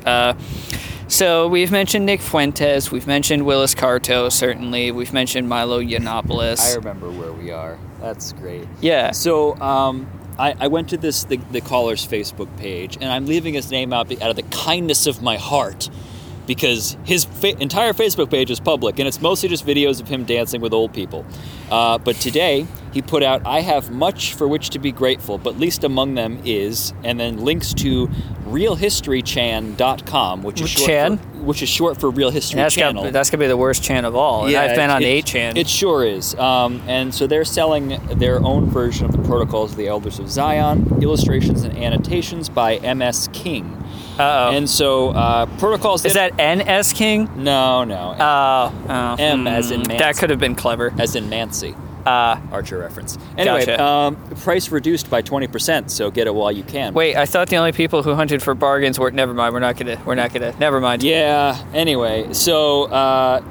So 1.11 1.49
we've 1.49 1.73
mentioned 1.73 2.05
Nick 2.05 2.21
Fuentes. 2.21 2.89
We've 2.89 3.05
mentioned 3.05 3.45
Willis 3.45 3.75
Carto. 3.75 4.31
Certainly, 4.31 4.93
we've 4.93 5.11
mentioned 5.11 5.49
Milo 5.49 5.81
Yiannopoulos. 5.81 6.61
I 6.61 6.75
remember 6.75 7.11
where 7.11 7.33
we 7.33 7.51
are. 7.51 7.77
That's 7.99 8.31
great. 8.31 8.65
yeah. 8.79 9.11
So 9.11 9.57
um, 9.57 10.09
I, 10.39 10.55
I 10.57 10.67
went 10.67 10.87
to 10.91 10.97
this 10.97 11.25
the, 11.25 11.35
the 11.51 11.59
caller's 11.59 12.07
Facebook 12.07 12.47
page, 12.57 12.95
and 12.95 13.11
I'm 13.11 13.25
leaving 13.25 13.53
his 13.53 13.69
name 13.69 13.91
out 13.91 14.09
out 14.21 14.29
of 14.29 14.37
the 14.37 14.43
kindness 14.43 15.05
of 15.05 15.21
my 15.21 15.35
heart. 15.35 15.89
Because 16.47 16.95
his 17.03 17.25
fa- 17.25 17.61
entire 17.61 17.91
Facebook 17.91 18.31
page 18.31 18.49
is 18.49 18.61
public, 18.61 18.97
and 18.97 19.07
it's 19.07 19.21
mostly 19.21 19.49
just 19.49 19.65
videos 19.65 19.99
of 20.01 20.07
him 20.07 20.23
dancing 20.23 20.61
with 20.61 20.73
old 20.73 20.93
people. 20.93 21.25
Uh, 21.71 21.97
but 21.97 22.17
today, 22.17 22.67
he 22.91 23.01
put 23.01 23.23
out, 23.23 23.41
I 23.45 23.61
have 23.61 23.91
much 23.91 24.33
for 24.33 24.47
which 24.47 24.71
to 24.71 24.79
be 24.79 24.91
grateful, 24.91 25.37
but 25.37 25.57
least 25.57 25.85
among 25.85 26.15
them 26.15 26.41
is, 26.43 26.93
and 27.03 27.17
then 27.19 27.37
links 27.37 27.73
to 27.75 28.07
realhistorychan.com, 28.45 30.43
which 30.43 30.59
is 30.61 30.69
short 30.69 30.87
Chan? 30.87 31.17
for, 31.17 31.23
which 31.39 31.63
is 31.63 31.69
short 31.69 31.97
for 31.99 32.09
Real 32.09 32.29
History 32.29 32.57
That's 32.57 32.75
Channel. 32.75 33.03
got, 33.03 33.13
that's 33.13 33.29
gonna 33.29 33.41
be 33.43 33.47
the 33.47 33.55
worst 33.55 33.83
chan 33.83 34.03
of 34.03 34.15
all. 34.15 34.45
and 34.45 34.55
I've 34.55 34.75
been 34.75 34.89
on 34.89 35.01
it, 35.01 35.25
8chan. 35.25 35.55
It 35.57 35.69
sure 35.69 36.03
is. 36.05 36.35
Um, 36.35 36.81
and 36.87 37.15
so 37.15 37.27
they're 37.27 37.45
selling 37.45 37.99
their 38.17 38.43
own 38.43 38.69
version 38.69 39.05
of 39.05 39.13
the 39.13 39.23
Protocols 39.23 39.71
of 39.71 39.77
the 39.77 39.87
Elders 39.87 40.19
of 40.19 40.29
Zion, 40.29 40.99
illustrations 41.01 41.63
and 41.63 41.77
annotations 41.77 42.49
by 42.49 42.75
M.S. 42.75 43.29
King. 43.31 43.80
Uh 44.19 44.49
oh. 44.51 44.55
And 44.55 44.69
so 44.69 45.09
uh, 45.09 45.45
Protocols. 45.57 46.05
Is 46.05 46.13
that 46.15 46.39
N.S. 46.39 46.93
King? 46.93 47.29
No, 47.43 47.83
no. 47.83 48.15
Oh, 48.19 48.73
oh. 48.89 49.15
M 49.17 49.47
as 49.47 49.71
in 49.71 49.81
Hmm, 49.81 49.87
Manson. 49.87 49.97
That 49.97 50.17
could 50.17 50.29
have 50.29 50.39
been 50.39 50.55
clever. 50.55 50.93
as 50.99 51.15
in 51.15 51.29
Nancy. 51.29 51.75
Uh, 52.05 52.39
Archer 52.51 52.79
reference. 52.79 53.17
Anyway, 53.37 53.63
Gotcha. 53.63 53.83
um, 53.83 54.15
price 54.37 54.69
reduced 54.71 55.07
by 55.11 55.21
20%, 55.21 55.89
so 55.91 56.09
get 56.09 56.25
it 56.25 56.33
while 56.33 56.51
you 56.51 56.63
can. 56.63 56.95
wait, 56.95 57.15
I 57.15 57.27
thought 57.27 57.47
the 57.49 57.57
only 57.57 57.73
people 57.73 58.01
who 58.01 58.15
hunted 58.15 58.41
for 58.41 58.55
bargains 58.55 58.97
were. 58.97 59.11
Never 59.11 59.35
mind. 59.35 59.53
We're 59.53 59.59
not 59.59 59.77
gonna. 59.77 60.01
We're 60.03 60.15
not 60.15 60.33
gonna. 60.33 60.55
Never 60.59 60.81
mind. 60.81 61.03
Yeah, 61.03 61.63
anyway, 61.75 62.33
so 62.33 62.85
uh, 62.85 63.41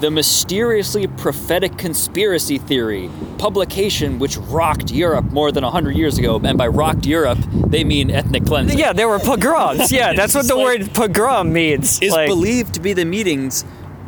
the 0.00 0.10
mysteriously 0.10 1.06
prophetic 1.06 1.76
conspiracy 1.76 2.58
theory 2.58 3.10
publication 3.38 4.18
which 4.18 4.36
rocked 4.36 4.90
Europe 4.90 5.24
more 5.26 5.52
than 5.52 5.64
100 5.64 5.96
years 5.96 6.18
ago, 6.18 6.40
and 6.42 6.58
by 6.58 6.66
rocked 6.66 7.06
Europe, 7.06 7.38
they 7.52 7.84
mean 7.84 8.10
ethnic 8.10 8.44
cleansing. 8.44 8.78
Yeah, 8.78 8.92
there 8.92 9.08
were 9.08 9.18
pogroms. 9.18 9.90
Yeah, 9.98 10.12
that's 10.12 10.34
what 10.34 10.46
the 10.46 10.54
like- 10.54 10.80
word 10.80 10.94
pogrom 10.94 11.52
means. 11.52 12.00
Is 12.00 12.12
like, 12.12 12.28
believed 12.28 12.74
to 12.74 12.80
be 12.80 12.92
the 12.92 13.04
meetings 13.04 13.64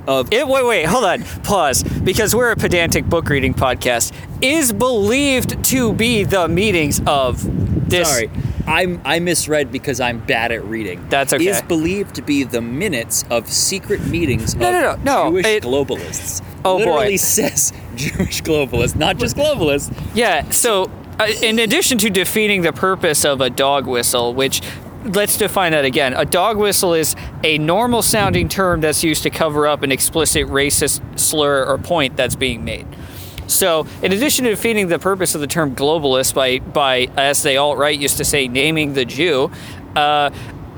of 0.06 0.32
it, 0.32 0.46
wait, 0.48 0.64
wait, 0.64 0.86
hold 0.86 1.04
on. 1.04 1.22
Pause. 1.44 1.82
Because 1.84 2.34
we're 2.34 2.50
a 2.50 2.56
pedantic 2.56 3.04
book 3.06 3.28
reading 3.28 3.54
podcast. 3.54 4.12
Is 4.42 4.72
believed 4.72 5.62
to 5.66 5.92
be 5.92 6.24
the 6.24 6.48
meetings 6.48 7.00
of 7.06 7.42
this. 7.88 8.08
Sorry, 8.08 8.30
I'm 8.66 9.00
I 9.04 9.18
misread 9.18 9.70
because 9.72 10.00
I'm 10.00 10.18
bad 10.20 10.52
at 10.52 10.64
reading. 10.64 11.04
That's 11.08 11.32
okay. 11.32 11.46
Is 11.46 11.62
believed 11.62 12.14
to 12.16 12.22
be 12.22 12.44
the 12.44 12.60
minutes 12.60 13.24
of 13.30 13.48
secret 13.48 14.04
meetings 14.06 14.54
No, 14.54 14.68
of 14.68 14.72
no, 14.72 14.80
no, 14.80 15.24
no, 15.24 15.30
Jewish 15.30 15.46
it- 15.46 15.62
globalists. 15.62 16.42
Oh, 16.64 16.78
boy. 16.78 16.84
Literally 16.84 17.16
says 17.16 17.72
Jewish 17.96 18.42
globalists, 18.42 18.94
not 18.96 19.16
just 19.16 19.36
globalists. 19.36 19.92
Yeah, 20.14 20.48
so 20.50 20.90
uh, 21.18 21.26
in 21.42 21.58
addition 21.58 21.96
to 21.98 22.10
defeating 22.10 22.62
the 22.62 22.72
purpose 22.72 23.24
of 23.24 23.40
a 23.40 23.48
dog 23.50 23.86
whistle, 23.86 24.34
which 24.34 24.60
let's 25.06 25.38
define 25.38 25.72
that 25.72 25.86
again. 25.86 26.12
A 26.12 26.26
dog 26.26 26.58
whistle 26.58 26.92
is 26.92 27.16
a 27.44 27.56
normal 27.56 28.02
sounding 28.02 28.48
term 28.50 28.82
that's 28.82 29.02
used 29.02 29.22
to 29.22 29.30
cover 29.30 29.66
up 29.66 29.82
an 29.82 29.90
explicit 29.90 30.46
racist 30.48 31.00
slur 31.18 31.64
or 31.64 31.78
point 31.78 32.16
that's 32.18 32.36
being 32.36 32.62
made. 32.64 32.86
So, 33.50 33.86
in 34.02 34.12
addition 34.12 34.44
to 34.44 34.50
defeating 34.50 34.88
the 34.88 34.98
purpose 34.98 35.34
of 35.34 35.40
the 35.40 35.46
term 35.46 35.74
globalist 35.74 36.34
by, 36.34 36.58
by 36.60 37.08
as 37.16 37.42
they 37.42 37.56
alt 37.56 37.78
right 37.78 37.98
used 37.98 38.16
to 38.18 38.24
say, 38.24 38.48
naming 38.48 38.94
the 38.94 39.04
Jew, 39.04 39.50
uh, 39.96 40.30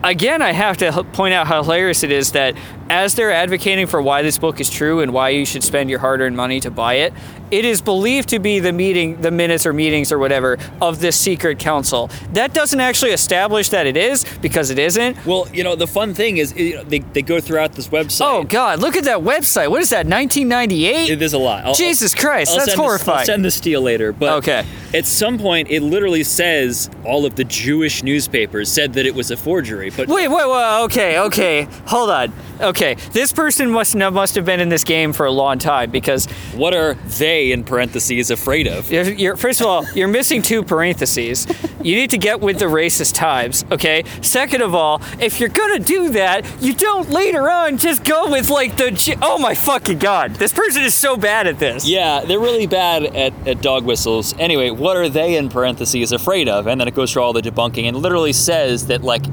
again, 0.02 0.42
I 0.42 0.52
have 0.52 0.78
to 0.78 1.04
point 1.12 1.34
out 1.34 1.46
how 1.46 1.62
hilarious 1.62 2.02
it 2.02 2.10
is 2.10 2.32
that 2.32 2.56
as 2.90 3.14
they're 3.14 3.32
advocating 3.32 3.86
for 3.86 4.00
why 4.02 4.22
this 4.22 4.38
book 4.38 4.60
is 4.60 4.68
true 4.70 5.00
and 5.00 5.12
why 5.12 5.30
you 5.30 5.44
should 5.46 5.62
spend 5.64 5.88
your 5.90 5.98
hard-earned 6.00 6.36
money 6.36 6.60
to 6.60 6.70
buy 6.70 6.94
it, 6.94 7.12
it 7.50 7.64
is 7.66 7.82
believed 7.82 8.30
to 8.30 8.38
be 8.38 8.60
the 8.60 8.72
meeting, 8.72 9.20
the 9.20 9.30
minutes 9.30 9.66
or 9.66 9.72
meetings 9.74 10.10
or 10.10 10.18
whatever 10.18 10.56
of 10.80 11.00
this 11.00 11.16
secret 11.18 11.58
council. 11.58 12.10
That 12.32 12.54
doesn't 12.54 12.80
actually 12.80 13.10
establish 13.10 13.68
that 13.70 13.86
it 13.86 13.96
is 13.96 14.24
because 14.40 14.70
it 14.70 14.78
isn't. 14.78 15.24
Well, 15.26 15.46
you 15.52 15.62
know, 15.62 15.76
the 15.76 15.86
fun 15.86 16.14
thing 16.14 16.38
is 16.38 16.56
you 16.56 16.76
know, 16.76 16.84
they, 16.84 17.00
they 17.00 17.20
go 17.20 17.40
throughout 17.40 17.72
this 17.72 17.88
website. 17.88 18.22
Oh 18.24 18.44
God, 18.44 18.78
look 18.78 18.96
at 18.96 19.04
that 19.04 19.18
website. 19.18 19.70
What 19.70 19.82
is 19.82 19.90
that? 19.90 20.06
1998? 20.06 21.18
There's 21.18 21.32
a 21.34 21.38
lot. 21.38 21.64
I'll- 21.66 21.74
Jesus 21.74 22.14
Christ, 22.14 22.52
I'll 22.52 22.56
that's 22.58 22.70
send 22.70 22.78
this- 22.78 22.86
horrifying. 22.86 23.18
I'll 23.18 23.24
send 23.26 23.44
this 23.44 23.60
to 23.60 23.70
you 23.70 23.80
later. 23.80 24.12
But 24.12 24.32
Okay. 24.38 24.64
at 24.94 25.04
some 25.04 25.38
point, 25.38 25.70
it 25.70 25.82
literally 25.82 26.24
says 26.24 26.88
all 27.04 27.26
of 27.26 27.34
the 27.36 27.44
Jewish 27.44 28.02
newspapers 28.02 28.70
said 28.70 28.94
that 28.94 29.04
it 29.04 29.14
was 29.14 29.30
a 29.30 29.36
forgery. 29.36 29.90
But 29.90 30.08
Wait, 30.08 30.28
wait, 30.28 30.48
wait. 30.48 30.80
Okay, 30.84 31.18
okay. 31.18 31.68
Hold 31.86 32.08
on. 32.10 32.32
Okay, 32.62 32.94
this 33.12 33.32
person 33.32 33.70
must 33.70 33.96
must 33.96 34.34
have 34.36 34.44
been 34.44 34.60
in 34.60 34.68
this 34.68 34.84
game 34.84 35.12
for 35.12 35.26
a 35.26 35.30
long 35.32 35.58
time 35.58 35.90
because 35.90 36.26
what 36.54 36.74
are 36.74 36.94
they, 37.18 37.50
in 37.50 37.64
parentheses, 37.64 38.30
afraid 38.30 38.68
of? 38.68 38.90
You're, 38.90 39.04
you're, 39.04 39.36
first 39.36 39.60
of 39.60 39.66
all, 39.66 39.84
you're 39.94 40.08
missing 40.08 40.42
two 40.42 40.62
parentheses. 40.62 41.46
You 41.82 41.96
need 41.96 42.10
to 42.10 42.18
get 42.18 42.40
with 42.40 42.60
the 42.60 42.66
racist 42.66 43.14
times, 43.14 43.64
okay? 43.72 44.04
Second 44.20 44.62
of 44.62 44.74
all, 44.74 45.02
if 45.18 45.40
you're 45.40 45.48
gonna 45.48 45.80
do 45.80 46.10
that, 46.10 46.46
you 46.62 46.74
don't 46.74 47.10
later 47.10 47.50
on 47.50 47.78
just 47.78 48.04
go 48.04 48.30
with 48.30 48.48
like 48.48 48.76
the. 48.76 49.18
Oh 49.20 49.38
my 49.38 49.54
fucking 49.54 49.98
god, 49.98 50.34
this 50.36 50.52
person 50.52 50.82
is 50.82 50.94
so 50.94 51.16
bad 51.16 51.48
at 51.48 51.58
this. 51.58 51.88
Yeah, 51.88 52.20
they're 52.24 52.38
really 52.38 52.68
bad 52.68 53.04
at, 53.04 53.32
at 53.48 53.60
dog 53.60 53.84
whistles. 53.84 54.34
Anyway, 54.38 54.70
what 54.70 54.96
are 54.96 55.08
they, 55.08 55.36
in 55.36 55.48
parentheses, 55.48 56.12
afraid 56.12 56.48
of? 56.48 56.68
And 56.68 56.80
then 56.80 56.86
it 56.86 56.94
goes 56.94 57.12
through 57.12 57.22
all 57.22 57.32
the 57.32 57.42
debunking 57.42 57.88
and 57.88 57.96
literally 57.96 58.32
says 58.32 58.86
that, 58.86 59.02
like, 59.02 59.24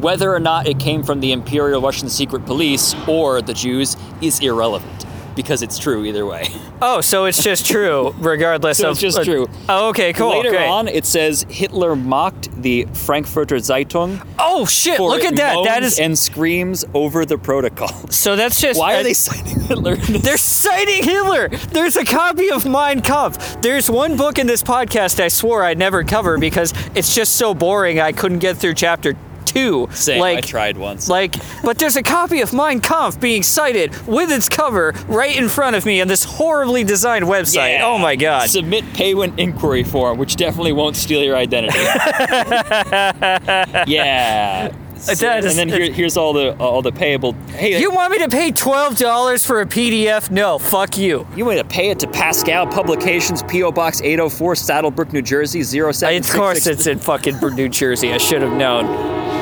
whether 0.00 0.34
or 0.34 0.40
not 0.40 0.66
it 0.66 0.78
came 0.78 1.02
from 1.02 1.20
the 1.20 1.32
Imperial 1.32 1.80
Russian 1.80 2.08
Secret 2.08 2.44
Police 2.46 2.94
or 3.08 3.42
the 3.42 3.54
Jews 3.54 3.96
is 4.20 4.40
irrelevant 4.40 5.04
because 5.34 5.62
it's 5.62 5.78
true 5.78 6.04
either 6.04 6.26
way. 6.26 6.48
Oh, 6.82 7.00
so 7.00 7.24
it's 7.24 7.42
just 7.42 7.64
true, 7.64 8.14
regardless 8.18 8.76
So 8.76 8.88
of. 8.88 8.92
it's 8.92 9.00
just 9.00 9.24
true. 9.24 9.46
Oh, 9.66 9.88
okay, 9.88 10.12
cool. 10.12 10.28
Later 10.36 10.50
great. 10.50 10.68
on, 10.68 10.88
it 10.88 11.06
says 11.06 11.46
Hitler 11.48 11.96
mocked 11.96 12.50
the 12.60 12.84
Frankfurter 12.92 13.56
Zeitung 13.56 14.22
Oh 14.38 14.66
shit! 14.66 15.00
Look 15.00 15.24
at 15.24 15.36
that. 15.36 15.56
That 15.64 15.82
is 15.82 15.98
and 15.98 16.18
screams 16.18 16.84
over 16.92 17.24
the 17.24 17.38
protocol. 17.38 17.88
so 18.10 18.36
that's 18.36 18.60
just. 18.60 18.78
Why 18.78 18.96
uh, 18.96 19.00
are 19.00 19.02
they 19.04 19.14
citing 19.14 19.58
Hitler? 19.62 19.96
They're 19.96 20.36
citing 20.36 21.02
Hitler. 21.02 21.48
There's 21.48 21.96
a 21.96 22.04
copy 22.04 22.50
of 22.50 22.66
Mein 22.66 23.00
Kampf. 23.00 23.62
There's 23.62 23.90
one 23.90 24.18
book 24.18 24.38
in 24.38 24.46
this 24.46 24.62
podcast 24.62 25.18
I 25.18 25.28
swore 25.28 25.64
I'd 25.64 25.78
never 25.78 26.04
cover 26.04 26.36
because 26.36 26.74
it's 26.94 27.14
just 27.14 27.36
so 27.36 27.54
boring 27.54 28.00
I 28.00 28.12
couldn't 28.12 28.40
get 28.40 28.58
through 28.58 28.74
chapter 28.74 29.14
two. 29.56 29.88
Same, 29.92 30.20
like, 30.20 30.38
I 30.38 30.40
tried 30.42 30.76
once. 30.76 31.08
Like, 31.08 31.36
but 31.62 31.78
there's 31.78 31.96
a 31.96 32.02
copy 32.02 32.40
of 32.40 32.52
Mein 32.52 32.80
Kampf 32.80 33.20
being 33.20 33.42
cited 33.42 33.94
with 34.06 34.30
its 34.30 34.48
cover 34.48 34.92
right 35.08 35.36
in 35.36 35.48
front 35.48 35.76
of 35.76 35.86
me 35.86 36.00
on 36.00 36.08
this 36.08 36.24
horribly 36.24 36.84
designed 36.84 37.24
website. 37.24 37.78
Yeah. 37.78 37.86
Oh 37.86 37.98
my 37.98 38.16
god. 38.16 38.50
Submit 38.50 38.84
pay 38.94 39.14
when 39.14 39.38
inquiry 39.38 39.84
form, 39.84 40.18
which 40.18 40.36
definitely 40.36 40.72
won't 40.72 40.96
steal 40.96 41.22
your 41.22 41.36
identity. 41.36 41.78
yeah. 43.90 44.74
So- 44.98 45.14
That 45.14 45.44
is- 45.44 45.58
and 45.58 45.70
then 45.70 45.80
here, 45.80 45.92
here's 45.92 46.16
all 46.16 46.32
the 46.32 46.54
all 46.58 46.82
the 46.82 46.92
payable. 46.92 47.34
Hey, 47.54 47.78
you 47.80 47.90
want 47.90 48.10
me 48.12 48.18
to 48.18 48.28
pay 48.28 48.50
twelve 48.50 48.96
dollars 48.96 49.44
for 49.46 49.60
a 49.60 49.66
PDF? 49.66 50.30
No, 50.30 50.58
fuck 50.58 50.96
you. 50.98 51.26
you 51.36 51.44
want 51.44 51.58
to 51.58 51.64
pay 51.64 51.90
it 51.90 51.98
to 52.00 52.06
Pascal 52.08 52.66
Publications, 52.66 53.42
PO 53.42 53.72
Box 53.72 54.00
804, 54.02 54.54
Saddlebrook, 54.54 55.12
New 55.12 55.22
Jersey 55.22 55.62
07. 55.62 56.16
Of 56.18 56.30
course, 56.30 56.66
it's 56.66 56.86
in 56.86 56.98
fucking 56.98 57.38
New 57.54 57.68
Jersey. 57.68 58.12
I 58.12 58.18
should 58.18 58.42
have 58.42 58.52
known. 58.52 58.86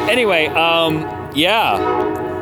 Anyway, 0.08 0.46
um, 0.48 1.02
yeah. 1.34 1.76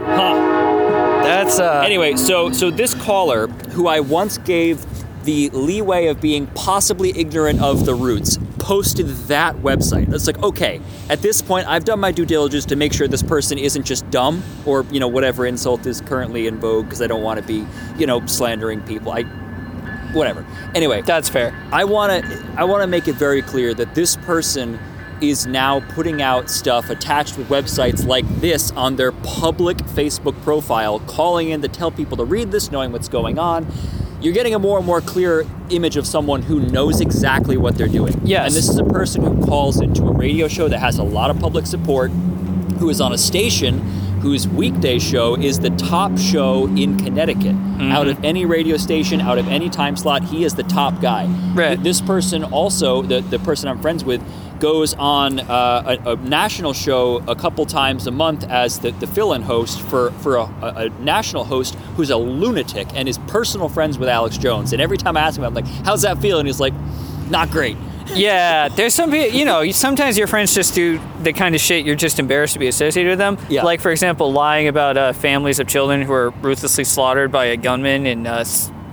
Huh. 0.07 1.23
That's 1.23 1.59
uh. 1.61 1.83
Anyway, 1.85 2.17
so 2.17 2.51
so 2.53 2.71
this 2.71 2.95
caller, 2.95 3.47
who 3.47 3.87
I 3.87 4.01
once 4.01 4.39
gave 4.39 4.85
the 5.25 5.51
leeway 5.51 6.07
of 6.09 6.21
being 6.21 6.47
possibly 6.49 7.17
ignorant 7.17 7.61
of 7.63 7.87
the 7.87 7.95
roots, 7.95 8.39
posted 8.63 9.09
that 9.27 9.57
website. 9.57 10.13
It's 10.15 10.29
like, 10.29 10.41
okay, 10.41 10.81
at 11.11 11.21
this 11.21 11.43
point, 11.43 11.67
I've 11.67 11.85
done 11.85 11.99
my 11.99 12.13
due 12.13 12.25
diligence 12.25 12.65
to 12.67 12.77
make 12.77 12.93
sure 12.93 13.09
this 13.09 13.23
person 13.23 13.59
isn't 13.59 13.83
just 13.83 14.09
dumb 14.11 14.41
or 14.65 14.87
you 14.93 15.01
know 15.01 15.09
whatever 15.09 15.45
insult 15.45 15.85
is 15.85 16.01
currently 16.01 16.47
in 16.47 16.61
vogue 16.61 16.87
because 16.87 17.03
I 17.03 17.09
don't 17.09 17.23
want 17.23 17.41
to 17.41 17.47
be 17.47 17.67
you 17.99 18.07
know 18.07 18.25
slandering 18.27 18.81
people. 18.83 19.11
I 19.11 19.25
whatever. 20.13 20.47
Anyway, 20.75 21.03
That's 21.03 21.29
fair. 21.29 21.53
I 21.73 21.85
want 21.85 22.25
to 22.25 22.55
I 22.57 22.65
want 22.65 22.83
to 22.83 22.87
make 22.87 23.09
it 23.09 23.17
very 23.17 23.43
clear 23.43 23.75
that 23.75 23.97
this 23.97 24.17
person 24.17 24.79
is 25.21 25.47
now 25.47 25.81
putting 25.95 26.23
out 26.23 26.49
stuff 26.49 26.89
attached 26.89 27.37
with 27.39 27.49
websites 27.49 28.07
like 28.07 28.27
this 28.41 28.71
on 28.73 28.95
their 28.97 29.13
public 29.13 29.79
Facebook 29.79 30.41
profile, 30.43 31.01
calling 31.01 31.51
in 31.51 31.63
to 31.63 31.69
tell 31.69 31.91
people 31.91 32.17
to 32.17 32.25
read 32.25 32.53
this, 32.53 32.71
knowing 32.71 32.93
what's 32.93 33.09
going 33.09 33.39
on. 33.39 33.67
You're 34.23 34.35
getting 34.35 34.55
a 34.55 34.59
more 34.61 34.79
and 34.79 34.87
more 34.87 35.01
clear 35.01 35.45
image 35.71 35.97
of 35.97 36.07
someone 36.07 36.43
who 36.43 36.61
knows 36.61 37.01
exactly 37.01 37.57
what 37.57 37.77
they're 37.77 37.89
doing. 37.89 38.21
Yes. 38.25 38.47
And 38.47 38.55
this 38.55 38.69
is 38.69 38.79
a 38.79 38.85
person 38.85 39.23
who 39.23 39.45
calls 39.45 39.81
into 39.81 40.05
a 40.05 40.13
radio 40.13 40.47
show 40.47 40.69
that 40.69 40.79
has 40.79 40.99
a 40.99 41.03
lot 41.03 41.31
of 41.31 41.41
public 41.41 41.67
support, 41.67 42.13
who 42.79 42.89
is 42.89 43.01
on 43.01 43.13
a 43.13 43.19
station 43.19 43.81
whose 44.23 44.47
weekday 44.47 45.01
show 45.01 45.35
is 45.35 45.59
the 45.59 45.71
top 45.71 46.17
show 46.17 46.67
in 46.69 46.97
Connecticut. 46.97 47.57
Mm-hmm. 47.57 47.91
Out 47.91 48.07
of 48.07 48.25
any 48.25 48.47
radio 48.47 48.77
station, 48.77 49.21
out 49.21 49.37
of 49.37 49.49
any 49.49 49.69
time 49.69 49.97
slot, 49.97 50.23
he 50.23 50.45
is 50.45 50.55
the 50.55 50.63
top 50.63 51.01
guy. 51.03 51.27
Right. 51.55 51.83
This 51.83 52.01
person 52.01 52.45
also, 52.45 53.03
the, 53.03 53.21
the 53.21 53.41
person 53.41 53.69
I'm 53.69 53.83
friends 53.83 54.05
with, 54.05 54.23
goes 54.63 54.95
on 54.95 55.41
uh, 55.41 55.99
a, 56.05 56.11
a 56.13 56.17
national 56.19 56.73
show 56.73 57.17
a 57.27 57.35
couple 57.35 57.67
times 57.67 58.07
a 58.07 58.13
month 58.13 58.45
as 58.45 58.79
the, 58.79 58.93
the 58.93 59.09
fill-in 59.09 59.43
host 59.43 59.83
for, 59.83 60.13
for 60.13 60.37
a, 60.37 60.45
a, 60.63 60.89
national 61.01 61.43
host 61.43 61.75
who's 61.97 62.11
a 62.11 62.17
lunatic 62.17 62.87
and 62.95 63.09
is 63.09 63.19
personal 63.27 63.69
friends 63.69 63.99
with 63.99 64.09
Alex 64.09 64.39
Jones. 64.39 64.73
And 64.73 64.81
every 64.81 64.97
time 64.97 65.17
I 65.17 65.23
ask 65.23 65.37
him, 65.37 65.43
I'm 65.43 65.53
like, 65.53 65.67
how's 65.85 66.03
that 66.03 66.19
feel? 66.19 66.39
And 66.39 66.47
he's 66.47 66.61
like, 66.61 66.75
not 67.29 67.51
great. 67.51 67.77
Yeah, 68.15 68.69
there's 68.69 68.95
some 68.95 69.11
people, 69.11 69.37
you 69.37 69.45
know, 69.45 69.69
sometimes 69.73 70.17
your 70.17 70.29
friends 70.29 70.55
just 70.55 70.75
do 70.75 71.01
the 71.23 71.33
kind 71.33 71.57
of 71.57 71.61
shit 71.61 71.85
you're 71.85 71.97
just 71.97 72.21
embarrassed 72.21 72.53
to 72.53 72.61
be 72.61 72.69
associated 72.69 73.11
with 73.11 73.19
them. 73.19 73.39
Yeah. 73.49 73.65
Like, 73.65 73.81
for 73.81 73.91
example, 73.91 74.33
lying 74.33 74.69
about 74.69 74.97
uh, 74.97 75.13
families 75.13 75.59
of 75.59 75.67
children 75.67 76.03
who 76.03 76.13
are 76.13 76.31
ruthlessly 76.31 76.85
slaughtered 76.85 77.33
by 77.33 77.47
a 77.47 77.57
gunman 77.57 78.07
in 78.07 78.29
uh, 78.29 78.45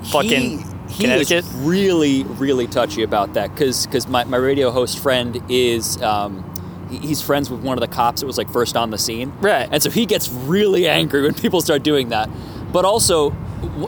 fucking 0.05 0.59
he, 0.59 0.65
Connecticut. 0.97 1.45
He 1.45 1.49
is 1.49 1.55
really, 1.55 2.23
really 2.23 2.67
touchy 2.67 3.03
about 3.03 3.33
that 3.33 3.51
because 3.51 3.85
because 3.85 4.07
my, 4.07 4.23
my 4.25 4.37
radio 4.37 4.71
host 4.71 4.99
friend 4.99 5.41
is 5.49 6.01
um, 6.01 6.43
he's 6.89 7.21
friends 7.21 7.49
with 7.49 7.61
one 7.61 7.77
of 7.77 7.81
the 7.81 7.93
cops 7.93 8.21
that 8.21 8.27
was 8.27 8.37
like 8.37 8.49
first 8.49 8.75
on 8.75 8.89
the 8.89 8.97
scene, 8.97 9.31
Right. 9.41 9.69
And 9.71 9.81
so 9.81 9.89
he 9.89 10.05
gets 10.05 10.29
really 10.29 10.87
angry 10.87 11.21
when 11.21 11.33
people 11.33 11.61
start 11.61 11.83
doing 11.83 12.09
that. 12.09 12.29
But 12.71 12.85
also, 12.85 13.35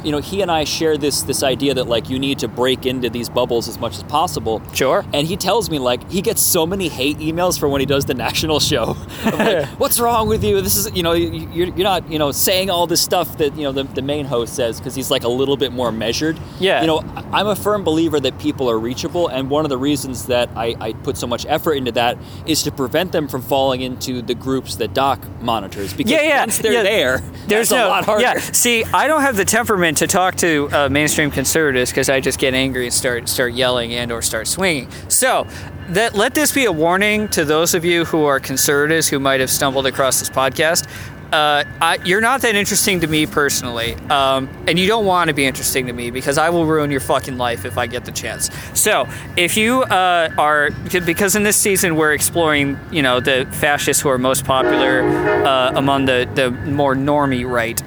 you 0.04 0.12
know, 0.12 0.18
he 0.20 0.42
and 0.42 0.52
I 0.52 0.64
share 0.66 0.98
this 0.98 1.22
this 1.22 1.44
idea 1.44 1.74
that 1.76 1.88
like 1.88 2.10
you 2.10 2.20
need 2.20 2.40
to 2.40 2.48
break 2.48 2.86
into 2.86 3.10
these 3.10 3.30
bubbles 3.30 3.70
as 3.70 3.80
much 3.80 3.96
as 3.96 4.04
possible. 4.04 4.62
Sure. 4.74 5.06
And 5.14 5.26
he 5.28 5.38
tells 5.38 5.70
me 5.70 5.80
like 5.80 6.10
he 6.12 6.22
gets 6.22 6.42
so 6.42 6.66
many 6.66 6.90
hate 6.90 7.18
emails 7.20 7.58
for 7.60 7.70
when 7.70 7.80
he 7.80 7.86
does 7.86 8.06
the 8.06 8.14
national 8.14 8.60
show. 8.72 8.98
Like, 9.24 9.68
what's 9.80 10.00
wrong 10.00 10.28
with 10.28 10.44
you? 10.44 10.60
This 10.62 10.76
is 10.76 10.92
you 10.96 11.04
know 11.04 11.14
you- 11.14 11.48
you're, 11.54 11.68
you're 11.68 11.84
not 11.84 12.10
you 12.12 12.20
know 12.20 12.32
saying 12.32 12.70
all 12.70 12.86
this 12.88 13.02
stuff 13.02 13.38
that 13.38 13.56
you 13.56 13.64
know 13.64 13.72
the, 13.72 13.84
the 13.84 14.02
main 14.02 14.26
host 14.26 14.56
says 14.56 14.78
because 14.80 14.94
he's 14.96 15.10
like 15.12 15.24
a 15.24 15.30
little 15.30 15.56
bit 15.58 15.72
more 15.72 15.92
measured. 15.92 16.38
Yeah. 16.60 16.82
You 16.82 16.88
know 16.88 17.00
I'm 17.32 17.48
a 17.48 17.56
firm 17.56 17.84
believer 17.84 18.20
that 18.20 18.40
people 18.40 18.70
are 18.70 18.80
reachable, 18.80 19.28
and 19.30 19.50
one 19.50 19.64
of 19.64 19.70
the 19.70 19.78
reasons 19.78 20.26
that 20.26 20.50
I, 20.56 20.76
I 20.82 20.94
put 20.94 21.18
so 21.18 21.28
much 21.28 21.46
effort 21.48 21.74
into 21.74 21.92
that 21.94 22.18
is 22.46 22.64
to 22.64 22.72
prevent 22.72 23.12
them 23.14 23.28
from 23.30 23.42
falling 23.42 23.82
into 23.82 24.22
the 24.22 24.36
groups 24.36 24.76
that 24.78 24.94
Doc 24.94 25.20
monitors. 25.42 25.94
Because 25.94 26.12
Yeah, 26.12 26.22
yeah. 26.24 26.40
once 26.42 26.58
they're 26.58 26.74
yeah. 26.74 26.84
there, 26.84 27.24
there's 27.48 27.72
no, 27.72 27.88
a 27.88 27.90
lot 27.90 28.04
harder. 28.06 28.24
Yeah, 28.24 28.40
see, 28.40 28.71
I 28.94 29.08
don't 29.08 29.22
have 29.22 29.36
the 29.36 29.46
temperament 29.46 29.98
to 29.98 30.08
talk 30.08 30.36
to 30.38 30.70
uh, 30.72 30.90
mainstream 30.90 31.32
conservatives 31.32 31.92
because 31.92 32.10
I 32.10 32.20
just 32.20 32.40
get 32.40 32.54
angry 32.54 32.86
and 32.86 32.94
start 32.94 33.28
start 33.28 33.54
yelling 33.54 33.94
and 33.94 34.12
or 34.12 34.22
start 34.22 34.48
swinging. 34.48 34.90
So. 35.10 35.48
That, 35.90 36.16
let 36.16 36.36
this 36.36 36.54
be 36.54 36.66
a 36.66 36.72
warning 36.72 37.28
to 37.30 37.44
those 37.44 37.74
of 37.74 37.84
you 37.84 38.06
who 38.06 38.24
are 38.24 38.40
conservatives 38.40 39.10
who 39.10 39.20
might 39.20 39.42
have 39.42 39.50
stumbled 39.50 39.86
across 39.86 40.22
this 40.22 40.30
podcast. 40.30 40.88
Uh, 41.32 41.64
I, 41.80 41.98
you're 42.04 42.22
not 42.22 42.42
that 42.42 42.56
interesting 42.56 43.00
to 43.00 43.08
me 43.08 43.26
personally, 43.26 43.94
um, 44.10 44.50
and 44.68 44.78
you 44.78 44.86
don't 44.86 45.06
want 45.06 45.30
to 45.30 45.34
be 45.34 45.46
interesting 45.46 45.88
to 45.88 45.94
me 45.94 46.12
because 46.12 46.38
I 46.38 46.50
will 46.50 46.66
ruin 46.66 46.92
your 46.92 47.00
fucking 47.00 47.38
life 47.38 47.64
if 47.64 47.78
I 47.78 47.88
get 47.88 48.04
the 48.04 48.12
chance. 48.12 48.50
So, 48.74 49.08
if 49.38 49.56
you 49.56 49.84
uh, 49.84 50.30
are, 50.38 50.72
because 51.06 51.36
in 51.36 51.44
this 51.44 51.56
season 51.56 51.96
we're 51.96 52.14
exploring, 52.14 52.78
you 52.92 53.02
know, 53.02 53.22
the 53.22 53.48
fascists 53.52 54.04
who 54.04 54.10
are 54.10 54.18
most 54.18 54.44
popular 54.46 55.04
uh, 55.04 55.72
among 55.76 56.06
the 56.06 56.30
the 56.36 56.52
more 56.52 56.96
normie 56.96 57.50
right. 57.50 57.82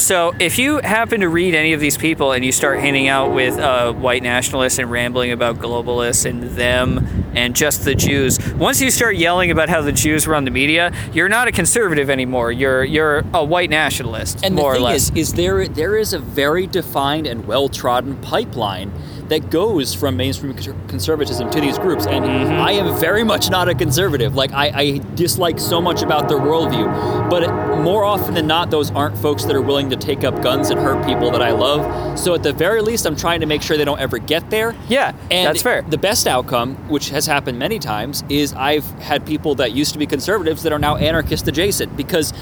So, 0.00 0.34
if 0.40 0.58
you 0.58 0.78
happen 0.78 1.20
to 1.20 1.28
read 1.28 1.54
any 1.54 1.74
of 1.74 1.80
these 1.80 1.98
people 1.98 2.32
and 2.32 2.42
you 2.42 2.52
start 2.52 2.80
hanging 2.80 3.08
out 3.08 3.34
with 3.34 3.58
uh, 3.58 3.92
white 3.92 4.22
nationalists 4.22 4.78
and 4.78 4.90
rambling 4.90 5.30
about 5.30 5.56
globalists 5.58 6.24
and 6.24 6.42
them 6.42 7.06
and 7.34 7.54
just 7.54 7.84
the 7.84 7.94
Jews, 7.94 8.38
once 8.54 8.80
you 8.80 8.90
start 8.90 9.16
yelling 9.16 9.50
about 9.50 9.68
how 9.68 9.82
the 9.82 9.92
Jews 9.92 10.26
run 10.26 10.46
the 10.46 10.50
media, 10.50 10.90
you're 11.12 11.28
not 11.28 11.48
a 11.48 11.52
conservative 11.52 12.08
anymore. 12.08 12.50
You're 12.50 12.82
you're 12.82 13.24
a 13.34 13.44
white 13.44 13.68
nationalist, 13.68 14.42
And 14.42 14.54
more 14.54 14.62
the 14.62 14.68
or 14.70 14.74
thing 14.76 14.84
less. 14.84 15.10
is, 15.10 15.16
is 15.16 15.34
there 15.34 15.68
there 15.68 15.96
is 15.98 16.14
a 16.14 16.18
very 16.18 16.66
defined 16.66 17.26
and 17.26 17.46
well 17.46 17.68
trodden 17.68 18.16
pipeline 18.22 18.90
that 19.30 19.50
goes 19.50 19.94
from 19.94 20.16
mainstream 20.16 20.54
conservatism 20.88 21.50
to 21.50 21.60
these 21.60 21.78
groups, 21.78 22.06
and 22.06 22.20
Mm-hmm. 22.30 22.60
I 22.60 22.72
am 22.72 22.98
very 23.00 23.24
much 23.24 23.50
not 23.50 23.68
a 23.68 23.74
conservative. 23.74 24.34
Like 24.34 24.52
I, 24.52 24.66
I 24.68 24.98
dislike 25.14 25.58
so 25.58 25.80
much 25.80 26.02
about 26.02 26.28
their 26.28 26.38
worldview, 26.38 27.30
but 27.30 27.48
more 27.82 28.04
often 28.04 28.34
than 28.34 28.46
not, 28.46 28.70
those 28.70 28.90
aren't 28.90 29.16
folks 29.18 29.44
that 29.44 29.56
are 29.56 29.62
willing 29.62 29.90
to 29.90 29.96
take 29.96 30.22
up 30.22 30.42
guns 30.42 30.70
and 30.70 30.78
hurt 30.78 31.04
people 31.06 31.30
that 31.30 31.42
I 31.42 31.50
love. 31.50 32.18
So 32.18 32.34
at 32.34 32.42
the 32.42 32.52
very 32.52 32.82
least, 32.82 33.06
I'm 33.06 33.16
trying 33.16 33.40
to 33.40 33.46
make 33.46 33.62
sure 33.62 33.76
they 33.76 33.84
don't 33.84 34.00
ever 34.00 34.18
get 34.18 34.50
there. 34.50 34.76
Yeah, 34.88 35.14
and 35.30 35.48
that's 35.48 35.62
fair. 35.62 35.82
The 35.82 35.98
best 35.98 36.26
outcome, 36.26 36.76
which 36.88 37.10
has 37.10 37.26
happened 37.26 37.58
many 37.58 37.78
times, 37.78 38.22
is 38.28 38.52
I've 38.54 38.88
had 39.00 39.26
people 39.26 39.54
that 39.56 39.72
used 39.72 39.92
to 39.92 39.98
be 39.98 40.06
conservatives 40.06 40.62
that 40.62 40.72
are 40.72 40.78
now 40.78 40.96
anarchist 40.96 41.48
adjacent 41.48 41.96
because 41.96 42.32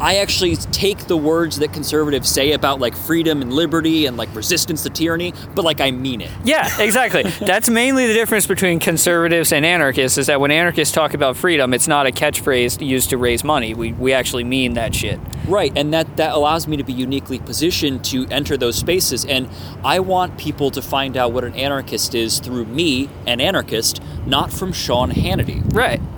I 0.00 0.16
actually 0.16 0.56
take 0.56 0.98
the 1.06 1.16
words 1.16 1.58
that 1.58 1.72
conservatives 1.72 2.28
say 2.28 2.52
about 2.52 2.80
like 2.80 2.96
freedom 2.96 3.40
and 3.42 3.52
liberty 3.52 4.06
and 4.06 4.16
like 4.16 4.34
resistance 4.34 4.82
to 4.84 4.90
tyranny, 4.90 5.32
but 5.54 5.64
like 5.64 5.80
I 5.80 5.90
mean 5.90 6.20
it. 6.22 6.30
Yeah, 6.44 6.80
exactly. 6.80 7.22
That's 7.40 7.68
mainly 7.68 8.06
the 8.06 8.14
difference 8.14 8.46
between 8.46 8.80
conservatives 8.80 9.52
and 9.52 9.64
anarchists 9.66 10.18
is 10.18 10.26
that 10.26 10.40
when 10.40 10.50
anarchists 10.50 10.94
talk 10.94 11.14
about 11.14 11.36
freedom, 11.36 11.72
it's 11.74 11.86
not 11.86 12.06
a 12.06 12.10
catchphrase 12.10 12.84
used 12.84 13.10
to 13.10 13.16
raise 13.18 13.44
money. 13.44 13.74
We, 13.74 13.92
we 13.92 14.12
actually 14.12 14.44
mean 14.44 14.74
that 14.74 14.94
shit. 14.94 15.20
Right, 15.46 15.72
and 15.76 15.92
that 15.92 16.16
that 16.16 16.32
allows 16.32 16.66
me 16.66 16.76
to 16.78 16.84
be 16.84 16.92
uniquely 16.92 17.38
positioned 17.38 18.04
to 18.06 18.26
enter 18.28 18.56
those 18.56 18.76
spaces 18.76 19.24
and 19.24 19.48
I 19.84 20.00
want 20.00 20.38
people 20.38 20.70
to 20.72 20.82
find 20.82 21.16
out 21.16 21.32
what 21.32 21.44
an 21.44 21.54
anarchist 21.54 22.14
is 22.14 22.38
through 22.40 22.64
me, 22.64 23.08
an 23.26 23.40
anarchist, 23.40 24.02
not 24.26 24.52
from 24.52 24.72
Sean 24.72 25.10
Hannity. 25.10 25.62
Right. 25.74 26.00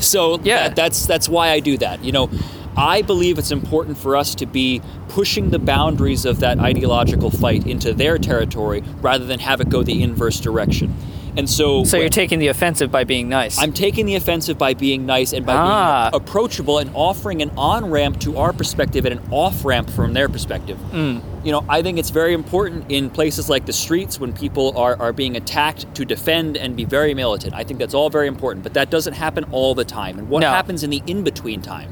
So 0.00 0.38
Yeah. 0.44 0.68
that, 0.68 0.76
that's 0.76 1.06
that's 1.06 1.28
why 1.28 1.50
I 1.50 1.58
do 1.60 1.76
that. 1.78 2.04
You 2.04 2.12
know, 2.12 2.30
I 2.76 3.02
believe 3.02 3.38
it's 3.38 3.50
important 3.50 3.98
for 3.98 4.16
us 4.16 4.34
to 4.36 4.46
be 4.46 4.80
pushing 5.08 5.50
the 5.50 5.58
boundaries 5.58 6.24
of 6.24 6.40
that 6.40 6.58
ideological 6.58 7.30
fight 7.30 7.66
into 7.66 7.92
their 7.92 8.16
territory 8.18 8.82
rather 9.00 9.26
than 9.26 9.40
have 9.40 9.60
it 9.60 9.68
go 9.68 9.82
the 9.82 10.02
inverse 10.02 10.40
direction. 10.40 10.94
And 11.34 11.48
so, 11.48 11.84
So 11.84 11.96
you're 11.96 12.10
taking 12.10 12.40
the 12.40 12.48
offensive 12.48 12.90
by 12.90 13.04
being 13.04 13.30
nice. 13.30 13.58
I'm 13.58 13.72
taking 13.72 14.04
the 14.04 14.16
offensive 14.16 14.58
by 14.58 14.74
being 14.74 15.06
nice 15.06 15.32
and 15.32 15.46
by 15.46 15.54
Ah. 15.56 16.10
being 16.10 16.22
approachable 16.22 16.76
and 16.76 16.90
offering 16.92 17.40
an 17.40 17.50
on 17.56 17.88
ramp 17.90 18.20
to 18.20 18.36
our 18.36 18.52
perspective 18.52 19.06
and 19.06 19.18
an 19.18 19.26
off 19.30 19.64
ramp 19.64 19.88
from 19.88 20.12
their 20.12 20.28
perspective. 20.28 20.76
Mm. 20.92 21.22
You 21.42 21.52
know, 21.52 21.64
I 21.70 21.80
think 21.80 21.98
it's 21.98 22.10
very 22.10 22.34
important 22.34 22.84
in 22.90 23.08
places 23.08 23.48
like 23.48 23.64
the 23.64 23.72
streets 23.72 24.20
when 24.20 24.34
people 24.34 24.76
are, 24.76 24.94
are 25.00 25.14
being 25.14 25.34
attacked 25.36 25.94
to 25.94 26.04
defend 26.04 26.58
and 26.58 26.76
be 26.76 26.84
very 26.84 27.14
militant. 27.14 27.54
I 27.54 27.64
think 27.64 27.78
that's 27.80 27.94
all 27.94 28.10
very 28.10 28.28
important, 28.28 28.62
but 28.62 28.74
that 28.74 28.90
doesn't 28.90 29.14
happen 29.14 29.44
all 29.52 29.74
the 29.74 29.86
time. 29.86 30.18
And 30.18 30.28
what 30.28 30.40
No. 30.40 30.50
happens 30.50 30.82
in 30.84 30.90
the 30.90 31.02
in 31.06 31.22
between 31.22 31.62
time? 31.62 31.88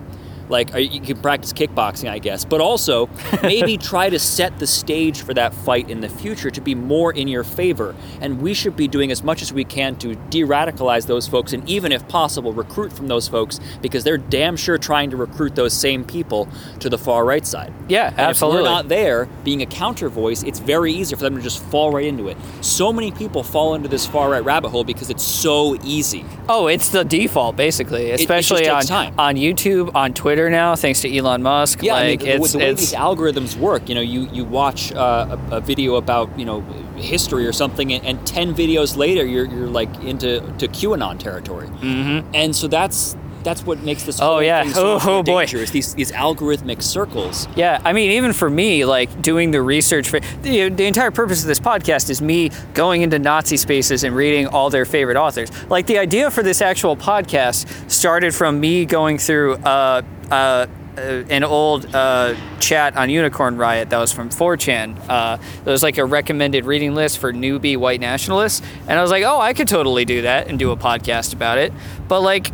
Like, 0.51 0.75
uh, 0.75 0.79
you 0.79 1.01
can 1.01 1.21
practice 1.21 1.53
kickboxing, 1.53 2.11
I 2.11 2.19
guess, 2.19 2.45
but 2.45 2.61
also 2.61 3.09
maybe 3.43 3.77
try 3.79 4.11
to 4.11 4.19
set 4.19 4.59
the 4.59 4.67
stage 4.67 5.23
for 5.23 5.33
that 5.35 5.55
fight 5.55 5.89
in 5.89 6.01
the 6.01 6.09
future 6.09 6.51
to 6.51 6.61
be 6.61 6.75
more 6.75 7.13
in 7.13 7.29
your 7.29 7.45
favor. 7.45 7.95
And 8.21 8.43
we 8.43 8.53
should 8.53 8.77
be 8.77 8.89
doing 8.89 9.11
as 9.11 9.23
much 9.23 9.43
as 9.43 9.53
we 9.53 9.65
can 9.65 9.97
to 9.97 10.15
de 10.15 10.41
radicalize 10.43 11.07
those 11.07 11.29
folks 11.29 11.53
and, 11.53 11.69
even 11.69 11.93
if 11.93 12.07
possible, 12.09 12.53
recruit 12.53 12.93
from 12.93 13.07
those 13.07 13.29
folks 13.29 13.61
because 13.81 14.05
they're 14.05 14.19
damn 14.19 14.57
sure 14.57 14.77
trying 14.79 15.11
to 15.11 15.17
recruit 15.17 15.55
those 15.55 15.73
same 15.73 16.05
people 16.05 16.49
to 16.81 16.89
the 16.89 16.99
far 16.99 17.25
right 17.25 17.47
side. 17.47 17.73
Yeah, 17.89 18.09
And 18.09 18.21
absolutely. 18.21 18.61
If 18.61 18.65
we're 18.65 18.71
not 18.71 18.89
there, 18.89 19.27
being 19.45 19.63
a 19.63 19.67
counter 19.67 20.09
voice, 20.09 20.43
it's 20.43 20.59
very 20.59 20.93
easy 20.93 21.15
for 21.15 21.23
them 21.23 21.37
to 21.37 21.43
just 21.43 21.63
fall 21.63 21.93
right 21.93 22.05
into 22.05 22.29
it. 22.29 22.37
So 22.61 22.93
many 22.93 23.11
people 23.13 23.43
fall 23.43 23.75
into 23.75 23.89
this 23.89 24.07
far 24.07 24.31
right 24.31 24.45
rabbit 24.45 24.71
hole 24.71 24.85
because 24.85 25.11
it's 25.11 25.25
so 25.25 25.77
easy. 25.85 26.25
oh, 26.49 26.67
it's 26.67 26.89
the 26.89 27.05
default, 27.05 27.57
basically, 27.57 28.07
it 28.07 28.19
just 28.19 28.23
especially 28.23 28.69
on, 28.69 29.15
on 29.19 29.37
YouTube, 29.37 29.95
on 29.95 30.13
Twitter 30.13 30.40
now, 30.49 30.77
thanks 30.77 31.01
to 31.03 31.17
Elon 31.17 31.43
Musk. 31.43 31.83
Yeah, 31.83 31.95
I 31.95 32.03
mean, 32.03 32.19
like, 32.21 32.29
it's, 32.29 32.53
the 32.53 32.59
way 32.59 32.71
it's, 32.71 32.81
these 32.81 32.93
algorithms 32.93 33.57
work, 33.57 33.89
you 33.89 33.95
know, 33.95 34.01
you 34.01 34.29
you 34.33 34.45
watch 34.45 34.93
uh, 34.93 35.37
a, 35.51 35.57
a 35.57 35.61
video 35.61 35.97
about 35.97 36.39
you 36.39 36.45
know 36.45 36.61
history 36.97 37.47
or 37.47 37.53
something, 37.53 37.93
and, 37.93 38.05
and 38.07 38.27
ten 38.27 38.55
videos 38.55 38.97
later, 38.97 39.27
you're 39.27 39.47
you're 39.47 39.67
like 39.67 39.95
into 40.03 40.41
to 40.59 40.69
QAnon 40.69 41.19
territory, 41.19 41.67
mm-hmm. 41.67 42.31
and 42.35 42.55
so 42.55 42.69
that's 42.69 43.17
that's 43.43 43.65
what 43.65 43.81
makes 43.81 44.05
this. 44.05 44.21
Oh, 44.21 44.41
yeah. 44.41 44.63
thing 44.63 44.73
so 44.73 44.93
Oh, 44.93 44.99
oh, 45.03 45.23
boy. 45.23 45.43
dangerous. 45.43 45.71
These 45.71 45.95
these 45.95 46.13
algorithmic 46.13 46.83
circles. 46.83 47.49
Yeah, 47.57 47.81
I 47.85 47.93
mean, 47.93 48.11
even 48.13 48.33
for 48.33 48.51
me, 48.51 48.85
like 48.85 49.23
doing 49.23 49.51
the 49.51 49.63
research 49.63 50.09
for 50.09 50.21
the, 50.43 50.69
the 50.69 50.87
entire 50.87 51.11
purpose 51.11 51.43
of 51.43 51.49
this 51.49 51.61
podcast 51.61 52.11
is 52.11 52.21
me 52.21 52.51
going 52.75 53.03
into 53.03 53.19
Nazi 53.19 53.57
spaces 53.57 54.05
and 54.05 54.15
reading 54.15 54.47
all 54.47 54.71
their 54.71 54.85
favorite 54.85 55.17
authors. 55.17 55.51
Like 55.71 55.87
the 55.87 55.99
idea 55.99 56.31
for 56.31 56.43
this 56.43 56.61
actual 56.61 56.97
podcast 56.97 57.91
started 57.91 58.35
from 58.35 58.61
me 58.61 58.85
going 58.85 59.19
through 59.19 59.55
uh, 59.57 60.03
uh, 60.31 60.67
uh, 60.97 61.01
an 61.01 61.45
old 61.45 61.95
uh, 61.95 62.35
chat 62.59 62.97
on 62.97 63.11
Unicorn 63.11 63.57
Riot 63.57 63.91
that 63.91 63.99
was 63.99 64.13
from 64.13 64.29
4chan. 64.29 65.09
Uh, 65.09 65.39
was 65.65 65.83
like 65.83 65.99
a 65.99 66.05
recommended 66.05 66.65
reading 66.65 66.95
list 66.95 67.19
for 67.19 67.33
newbie 67.33 67.77
white 67.77 68.01
nationalists, 68.01 68.61
and 68.89 68.99
I 68.99 69.03
was 69.03 69.11
like, 69.11 69.25
oh, 69.25 69.41
I 69.41 69.55
could 69.55 69.69
totally 69.69 70.05
do 70.05 70.23
that 70.23 70.49
and 70.49 70.59
do 70.59 70.71
a 70.73 70.77
podcast 70.77 71.33
about 71.33 71.59
it. 71.59 71.73
But 72.09 72.21
like 72.21 72.51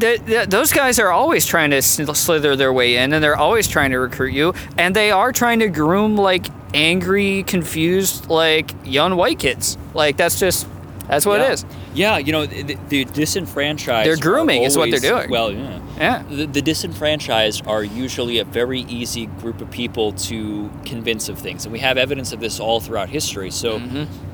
th- 0.00 0.24
th- 0.26 0.48
those 0.48 0.72
guys 0.72 0.98
are 0.98 1.10
always 1.10 1.46
trying 1.46 1.70
to 1.70 1.82
slither 1.82 2.56
their 2.56 2.72
way 2.72 2.96
in 2.96 3.12
and 3.12 3.22
they're 3.22 3.36
always 3.36 3.68
trying 3.68 3.90
to 3.90 3.98
recruit 3.98 4.32
you 4.32 4.54
and 4.78 4.96
they 4.96 5.10
are 5.10 5.32
trying 5.32 5.60
to 5.60 5.68
groom 5.68 6.16
like 6.16 6.46
angry 6.74 7.42
confused 7.44 8.28
like 8.28 8.70
young 8.84 9.16
white 9.16 9.38
kids 9.38 9.76
like 9.94 10.16
that's 10.16 10.38
just 10.38 10.66
that's 11.10 11.26
what 11.26 11.40
yeah. 11.40 11.48
it 11.48 11.52
is 11.52 11.66
Yeah, 11.94 12.18
you 12.18 12.32
know, 12.32 12.46
the, 12.46 12.76
the 12.88 13.04
disenfranchised. 13.04 14.08
They're 14.08 14.16
grooming 14.16 14.62
is 14.62 14.76
what 14.76 14.90
they're 14.90 15.00
doing. 15.00 15.30
Well, 15.30 15.52
yeah. 15.52 15.80
Yeah. 15.98 16.22
The, 16.30 16.46
the 16.46 16.62
disenfranchised 16.62 17.66
are 17.66 17.84
usually 17.84 18.38
a 18.38 18.44
very 18.44 18.80
easy 18.82 19.26
group 19.26 19.60
of 19.60 19.70
people 19.70 20.12
to 20.12 20.70
convince 20.86 21.28
of 21.28 21.38
things, 21.38 21.64
and 21.64 21.72
we 21.72 21.80
have 21.80 21.98
evidence 21.98 22.32
of 22.32 22.40
this 22.40 22.60
all 22.60 22.80
throughout 22.80 23.08
history. 23.08 23.50
So. 23.50 23.78
Mm-hmm. 23.78 24.26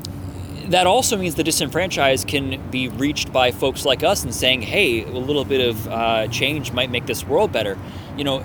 That 0.71 0.89
also 0.89 1.17
means 1.17 1.37
the 1.37 1.45
disenfranchised 1.45 2.27
can 2.27 2.61
be 2.73 2.89
reached 2.89 3.33
by 3.33 3.53
folks 3.53 3.85
like 3.85 4.03
us 4.03 4.25
and 4.25 4.35
saying, 4.35 4.63
"Hey, 4.63 5.05
a 5.05 5.11
little 5.11 5.45
bit 5.45 5.61
of 5.61 5.87
uh, 5.87 6.27
change 6.27 6.73
might 6.73 6.91
make 6.91 7.07
this 7.07 7.25
world 7.25 7.53
better." 7.53 7.79
You 8.17 8.25
know, 8.25 8.39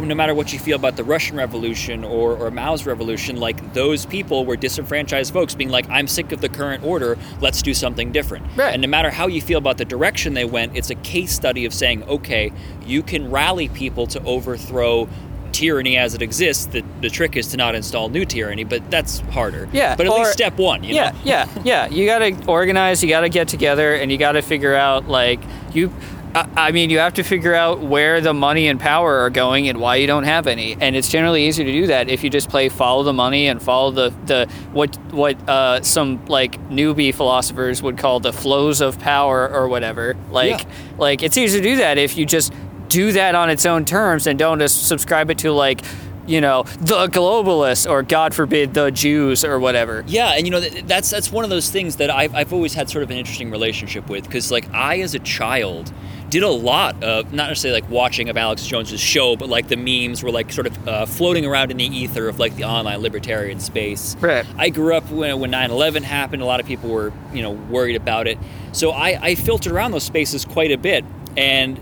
no 0.00 0.14
matter 0.14 0.34
what 0.34 0.52
you 0.52 0.58
feel 0.58 0.76
about 0.76 0.96
the 0.96 1.04
Russian 1.04 1.36
Revolution 1.36 2.04
or, 2.04 2.36
or 2.36 2.50
Mao's 2.50 2.84
revolution, 2.84 3.36
like 3.36 3.72
those 3.72 4.04
people 4.04 4.44
were 4.44 4.56
disenfranchised 4.56 5.32
folks 5.32 5.54
being 5.54 5.70
like, 5.70 5.88
"I'm 5.88 6.06
sick 6.06 6.30
of 6.32 6.40
the 6.42 6.48
current 6.48 6.84
order. 6.84 7.16
Let's 7.40 7.62
do 7.62 7.72
something 7.72 8.12
different." 8.12 8.44
Right. 8.56 8.72
And 8.74 8.82
no 8.82 8.88
matter 8.88 9.10
how 9.10 9.26
you 9.26 9.40
feel 9.40 9.58
about 9.58 9.78
the 9.78 9.84
direction 9.86 10.34
they 10.34 10.44
went, 10.44 10.76
it's 10.76 10.90
a 10.90 10.94
case 10.96 11.32
study 11.32 11.64
of 11.64 11.72
saying, 11.72 12.02
okay, 12.04 12.52
you 12.86 13.02
can 13.02 13.30
rally 13.30 13.68
people 13.68 14.06
to 14.08 14.22
overthrow 14.24 15.08
tyranny 15.52 15.96
as 15.96 16.14
it 16.14 16.20
exists. 16.20 16.66
The, 16.66 16.84
the 17.00 17.08
trick 17.08 17.36
is 17.36 17.46
to 17.52 17.56
not 17.56 17.74
install 17.76 18.08
new 18.08 18.24
tyranny, 18.24 18.64
but 18.64 18.90
that's 18.90 19.20
harder. 19.20 19.68
Yeah, 19.72 19.94
But 19.94 20.06
at 20.06 20.12
or- 20.12 20.18
least 20.18 20.32
step 20.32 20.58
one, 20.58 20.82
you 20.82 20.94
yeah 20.94 21.10
know? 21.12 21.18
yeah 21.24 21.48
yeah 21.64 21.86
you 21.88 22.06
gotta 22.06 22.36
organize 22.48 23.02
you 23.02 23.08
gotta 23.08 23.28
get 23.28 23.46
together 23.48 23.94
and 23.94 24.10
you 24.10 24.18
gotta 24.18 24.42
figure 24.42 24.74
out 24.74 25.08
like 25.08 25.38
you 25.72 25.92
I 26.34 26.48
I 26.56 26.72
mean, 26.72 26.90
you 26.90 26.98
have 26.98 27.14
to 27.14 27.22
figure 27.22 27.54
out 27.54 27.80
where 27.80 28.20
the 28.20 28.34
money 28.34 28.68
and 28.68 28.80
power 28.80 29.18
are 29.18 29.30
going 29.30 29.68
and 29.68 29.78
why 29.80 29.96
you 29.96 30.06
don't 30.06 30.24
have 30.24 30.46
any. 30.46 30.76
And 30.80 30.96
it's 30.96 31.08
generally 31.08 31.46
easier 31.46 31.64
to 31.64 31.72
do 31.72 31.86
that 31.88 32.08
if 32.08 32.24
you 32.24 32.30
just 32.30 32.48
play 32.48 32.68
follow 32.68 33.02
the 33.02 33.12
money 33.12 33.46
and 33.48 33.62
follow 33.62 33.90
the, 33.90 34.10
the 34.26 34.48
what 34.72 34.94
what 35.12 35.36
uh, 35.48 35.82
some 35.82 36.24
like 36.26 36.60
newbie 36.70 37.14
philosophers 37.14 37.82
would 37.82 37.98
call 37.98 38.20
the 38.20 38.32
flows 38.32 38.80
of 38.80 38.98
power 38.98 39.48
or 39.48 39.68
whatever. 39.68 40.16
Like 40.30 40.60
Yeah. 40.62 40.70
like 40.98 41.22
it's 41.22 41.36
easier 41.38 41.60
to 41.62 41.68
do 41.68 41.76
that 41.76 41.98
if 41.98 42.16
you 42.16 42.26
just 42.26 42.52
do 42.88 43.12
that 43.12 43.34
on 43.34 43.50
its 43.50 43.66
own 43.66 43.84
terms 43.84 44.26
and 44.26 44.38
don't 44.38 44.58
just 44.58 44.86
subscribe 44.88 45.30
it 45.30 45.38
to 45.38 45.52
like 45.52 45.80
you 46.26 46.40
know 46.40 46.62
the 46.80 47.06
globalists 47.08 47.88
or 47.88 48.02
God 48.02 48.34
forbid 48.34 48.74
the 48.74 48.90
Jews 48.90 49.44
or 49.44 49.58
whatever. 49.58 50.04
Yeah, 50.06 50.32
and 50.34 50.46
you 50.46 50.50
know 50.50 50.60
that's 50.60 51.10
that's 51.10 51.30
one 51.30 51.44
of 51.44 51.50
those 51.50 51.70
things 51.70 51.96
that 51.96 52.10
I've, 52.10 52.34
I've 52.34 52.52
always 52.52 52.74
had 52.74 52.90
sort 52.90 53.04
of 53.04 53.10
an 53.10 53.16
interesting 53.16 53.50
relationship 53.50 54.08
with 54.08 54.24
because 54.24 54.50
like 54.50 54.72
I 54.72 55.00
as 55.00 55.14
a 55.14 55.18
child 55.18 55.92
did 56.30 56.42
a 56.42 56.48
lot 56.48 57.00
of 57.04 57.32
not 57.32 57.48
necessarily 57.48 57.80
like 57.80 57.90
watching 57.90 58.28
of 58.28 58.36
Alex 58.36 58.66
Jones's 58.66 59.00
show, 59.00 59.36
but 59.36 59.48
like 59.48 59.68
the 59.68 59.76
memes 59.76 60.22
were 60.22 60.30
like 60.30 60.50
sort 60.50 60.66
of 60.66 60.88
uh, 60.88 61.06
floating 61.06 61.46
around 61.46 61.70
in 61.70 61.76
the 61.76 61.84
ether 61.84 62.28
of 62.28 62.38
like 62.38 62.56
the 62.56 62.64
online 62.64 62.98
libertarian 62.98 63.60
space. 63.60 64.16
Right. 64.16 64.44
I 64.56 64.70
grew 64.70 64.94
up 64.96 65.08
when 65.10 65.38
when 65.40 65.52
9/11 65.52 66.02
happened. 66.02 66.42
A 66.42 66.46
lot 66.46 66.60
of 66.60 66.66
people 66.66 66.90
were 66.90 67.12
you 67.32 67.42
know 67.42 67.52
worried 67.52 67.96
about 67.96 68.26
it, 68.26 68.38
so 68.72 68.90
I, 68.90 69.18
I 69.20 69.34
filtered 69.34 69.72
around 69.72 69.92
those 69.92 70.04
spaces 70.04 70.44
quite 70.44 70.72
a 70.72 70.78
bit, 70.78 71.04
and 71.36 71.80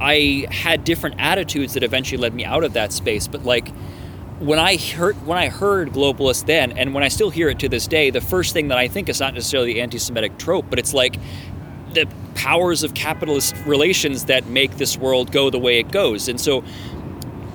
I 0.00 0.46
had 0.50 0.84
different 0.84 1.16
attitudes 1.18 1.74
that 1.74 1.82
eventually 1.82 2.20
led 2.20 2.34
me 2.34 2.44
out 2.44 2.64
of 2.64 2.72
that 2.72 2.92
space. 2.92 3.28
But 3.28 3.44
like 3.44 3.68
when 4.38 4.58
I 4.58 4.76
heard 4.76 5.26
when 5.26 5.38
I 5.38 5.48
heard 5.48 5.90
globalist 5.90 6.46
then, 6.46 6.72
and 6.72 6.94
when 6.94 7.04
I 7.04 7.08
still 7.08 7.30
hear 7.30 7.48
it 7.48 7.58
to 7.60 7.68
this 7.68 7.86
day, 7.86 8.10
the 8.10 8.20
first 8.20 8.52
thing 8.52 8.68
that 8.68 8.78
I 8.78 8.88
think 8.88 9.08
is 9.08 9.20
not 9.20 9.34
necessarily 9.34 9.74
the 9.74 9.80
anti-Semitic 9.82 10.38
trope, 10.38 10.66
but 10.70 10.78
it's 10.78 10.94
like 10.94 11.16
the 11.92 12.08
powers 12.34 12.82
of 12.82 12.94
capitalist 12.94 13.54
relations 13.66 14.26
that 14.26 14.46
make 14.46 14.76
this 14.76 14.96
world 14.96 15.32
go 15.32 15.50
the 15.50 15.58
way 15.58 15.78
it 15.78 15.90
goes. 15.90 16.28
And 16.28 16.40
so 16.40 16.64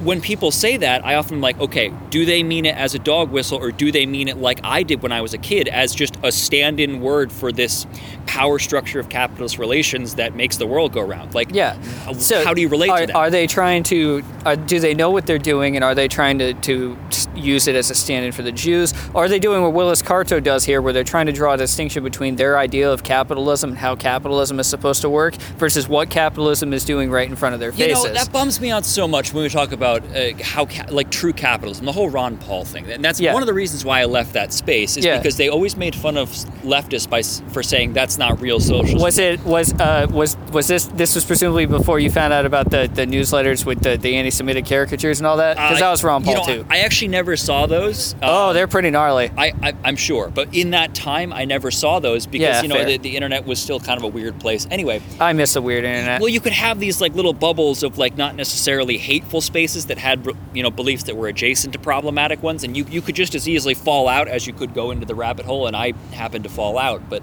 when 0.05 0.21
people 0.21 0.51
say 0.51 0.77
that, 0.77 1.03
I 1.03 1.15
often 1.15 1.35
am 1.35 1.41
like, 1.41 1.59
okay, 1.59 1.91
do 2.11 2.25
they 2.25 2.43
mean 2.43 2.65
it 2.65 2.75
as 2.75 2.93
a 2.93 2.99
dog 2.99 3.31
whistle 3.31 3.57
or 3.57 3.71
do 3.71 3.91
they 3.91 4.05
mean 4.05 4.27
it 4.27 4.37
like 4.37 4.59
I 4.63 4.83
did 4.83 5.01
when 5.01 5.11
I 5.11 5.21
was 5.21 5.33
a 5.33 5.39
kid 5.39 5.67
as 5.67 5.95
just 5.95 6.15
a 6.21 6.31
stand-in 6.31 7.01
word 7.01 7.31
for 7.31 7.51
this 7.51 7.87
power 8.27 8.59
structure 8.59 8.99
of 8.99 9.09
capitalist 9.09 9.57
relations 9.57 10.15
that 10.15 10.35
makes 10.35 10.57
the 10.57 10.67
world 10.67 10.93
go 10.93 11.01
round? 11.01 11.33
Like, 11.33 11.53
Yeah. 11.53 11.77
Uh, 12.05 12.13
so 12.13 12.45
how 12.45 12.53
do 12.53 12.61
you 12.61 12.69
relate 12.69 12.89
are, 12.89 12.99
to 12.99 13.07
that? 13.07 13.15
Are 13.15 13.29
they 13.31 13.47
trying 13.47 13.81
to? 13.83 14.23
Are, 14.45 14.55
do 14.55 14.79
they 14.79 14.93
know 14.93 15.09
what 15.09 15.25
they're 15.25 15.39
doing, 15.39 15.75
and 15.75 15.83
are 15.83 15.95
they 15.95 16.07
trying 16.07 16.37
to, 16.37 16.53
to 16.53 16.95
use 17.35 17.67
it 17.67 17.75
as 17.75 17.89
a 17.89 17.95
stand-in 17.95 18.31
for 18.31 18.43
the 18.43 18.51
Jews? 18.51 18.93
Or 19.15 19.25
are 19.25 19.27
they 19.27 19.39
doing 19.39 19.63
what 19.63 19.73
Willis 19.73 20.03
Carto 20.03 20.41
does 20.41 20.65
here, 20.65 20.81
where 20.81 20.93
they're 20.93 21.03
trying 21.03 21.25
to 21.25 21.31
draw 21.31 21.53
a 21.53 21.57
distinction 21.57 22.03
between 22.03 22.35
their 22.35 22.59
idea 22.59 22.91
of 22.91 23.03
capitalism 23.03 23.71
and 23.71 23.79
how 23.79 23.95
capitalism 23.95 24.59
is 24.59 24.67
supposed 24.67 25.01
to 25.01 25.09
work 25.09 25.33
versus 25.57 25.87
what 25.87 26.11
capitalism 26.11 26.73
is 26.73 26.85
doing 26.85 27.09
right 27.09 27.27
in 27.27 27.35
front 27.35 27.53
of 27.53 27.59
their 27.59 27.71
faces? 27.71 28.03
You 28.03 28.09
know, 28.09 28.13
that 28.13 28.31
bums 28.31 28.61
me 28.61 28.69
out 28.69 28.85
so 28.85 29.07
much 29.07 29.33
when 29.33 29.43
we 29.43 29.49
talk 29.49 29.71
about 29.71 29.94
uh, 30.03 30.31
how, 30.43 30.65
ca- 30.65 30.85
like, 30.89 31.09
true 31.11 31.33
capitalism, 31.33 31.85
the 31.85 31.91
whole 31.91 32.09
Ron 32.09 32.37
Paul 32.37 32.65
thing. 32.65 32.89
And 32.89 33.03
that's 33.03 33.19
Yeah. 33.19 33.33
one 33.33 33.41
of 33.43 33.47
the 33.47 33.53
reasons 33.53 33.85
why 33.85 34.01
I 34.01 34.05
left 34.05 34.33
that 34.33 34.51
space, 34.53 34.97
is 34.97 35.05
Yeah. 35.05 35.17
because 35.17 35.37
they 35.37 35.49
always 35.49 35.77
made 35.77 35.95
fun 35.95 36.17
of 36.17 36.29
leftists 36.63 37.09
by, 37.09 37.21
for 37.51 37.63
saying 37.63 37.93
that's 37.93 38.17
not 38.17 38.39
real 38.41 38.59
socialism. 38.59 38.99
was 39.01 39.17
it 39.19 39.43
was 39.45 39.73
uh, 39.79 40.07
was 40.11 40.35
was 40.51 40.67
this 40.67 40.85
this 40.95 41.15
was 41.15 41.23
presumably 41.25 41.65
before 41.65 41.99
you 41.99 42.09
found 42.09 42.33
out 42.33 42.45
about 42.45 42.69
the, 42.71 42.89
the 42.93 43.05
newsletters 43.05 43.65
with 43.65 43.81
the, 43.81 43.97
the 43.97 44.15
anti-Semitic 44.15 44.65
caricatures 44.65 45.19
and 45.19 45.27
all 45.27 45.37
that? 45.37 45.55
Because 45.55 45.79
that 45.79 45.91
was 45.91 46.03
Ron 46.03 46.23
you 46.25 46.33
Paul 46.33 46.47
know, 46.47 46.55
too. 46.63 46.65
I 46.69 46.79
actually 46.79 47.09
never 47.09 47.35
saw 47.37 47.65
those. 47.65 48.15
oh, 48.21 48.49
Uh, 48.49 48.53
they're 48.53 48.67
pretty 48.67 48.89
gnarly. 48.89 49.31
I, 49.37 49.53
I, 49.61 49.73
I'm 49.83 49.95
sure, 49.95 50.29
but 50.33 50.47
in 50.53 50.71
that 50.71 50.93
time, 50.95 51.33
I 51.33 51.45
never 51.45 51.71
saw 51.71 51.99
those 51.99 52.25
because 52.25 52.55
Yeah, 52.57 52.61
you 52.61 52.67
know 52.67 52.83
the, 52.85 52.97
the 52.97 53.15
internet 53.15 53.45
was 53.45 53.59
still 53.59 53.79
kind 53.79 53.97
of 53.97 54.03
a 54.03 54.07
weird 54.07 54.39
place. 54.39 54.67
Anyway, 54.71 55.01
I 55.19 55.33
miss 55.33 55.53
the 55.53 55.61
weird 55.61 55.83
internet. 55.83 56.21
well, 56.21 56.29
you 56.29 56.39
could 56.39 56.53
have 56.53 56.79
these 56.79 57.01
like 57.01 57.13
little 57.15 57.33
bubbles 57.33 57.83
of 57.83 57.97
like 57.97 58.15
not 58.17 58.35
necessarily 58.35 58.97
hateful 58.97 59.41
spaces 59.41 59.74
that 59.87 59.97
had 59.97 60.25
you 60.53 60.63
know 60.63 60.71
beliefs 60.71 61.03
that 61.03 61.17
were 61.17 61.27
adjacent 61.27 61.73
to 61.73 61.79
problematic 61.79 62.41
ones, 62.41 62.63
and 62.63 62.77
you 62.77 62.85
you 62.89 63.01
could 63.01 63.15
just 63.15 63.35
as 63.35 63.49
easily 63.49 63.73
fall 63.73 64.07
out 64.07 64.29
as 64.29 64.47
you 64.47 64.53
could 64.53 64.73
go 64.73 64.91
into 64.91 65.05
the 65.05 65.15
rabbit 65.15 65.45
hole, 65.45 65.67
and 65.67 65.75
I 65.75 65.91
happened 66.13 66.45
to 66.45 66.49
fall 66.49 66.77
out. 66.77 67.09
But 67.09 67.21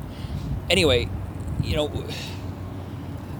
anyway, 0.68 1.09
you 1.64 1.76
know, 1.76 1.88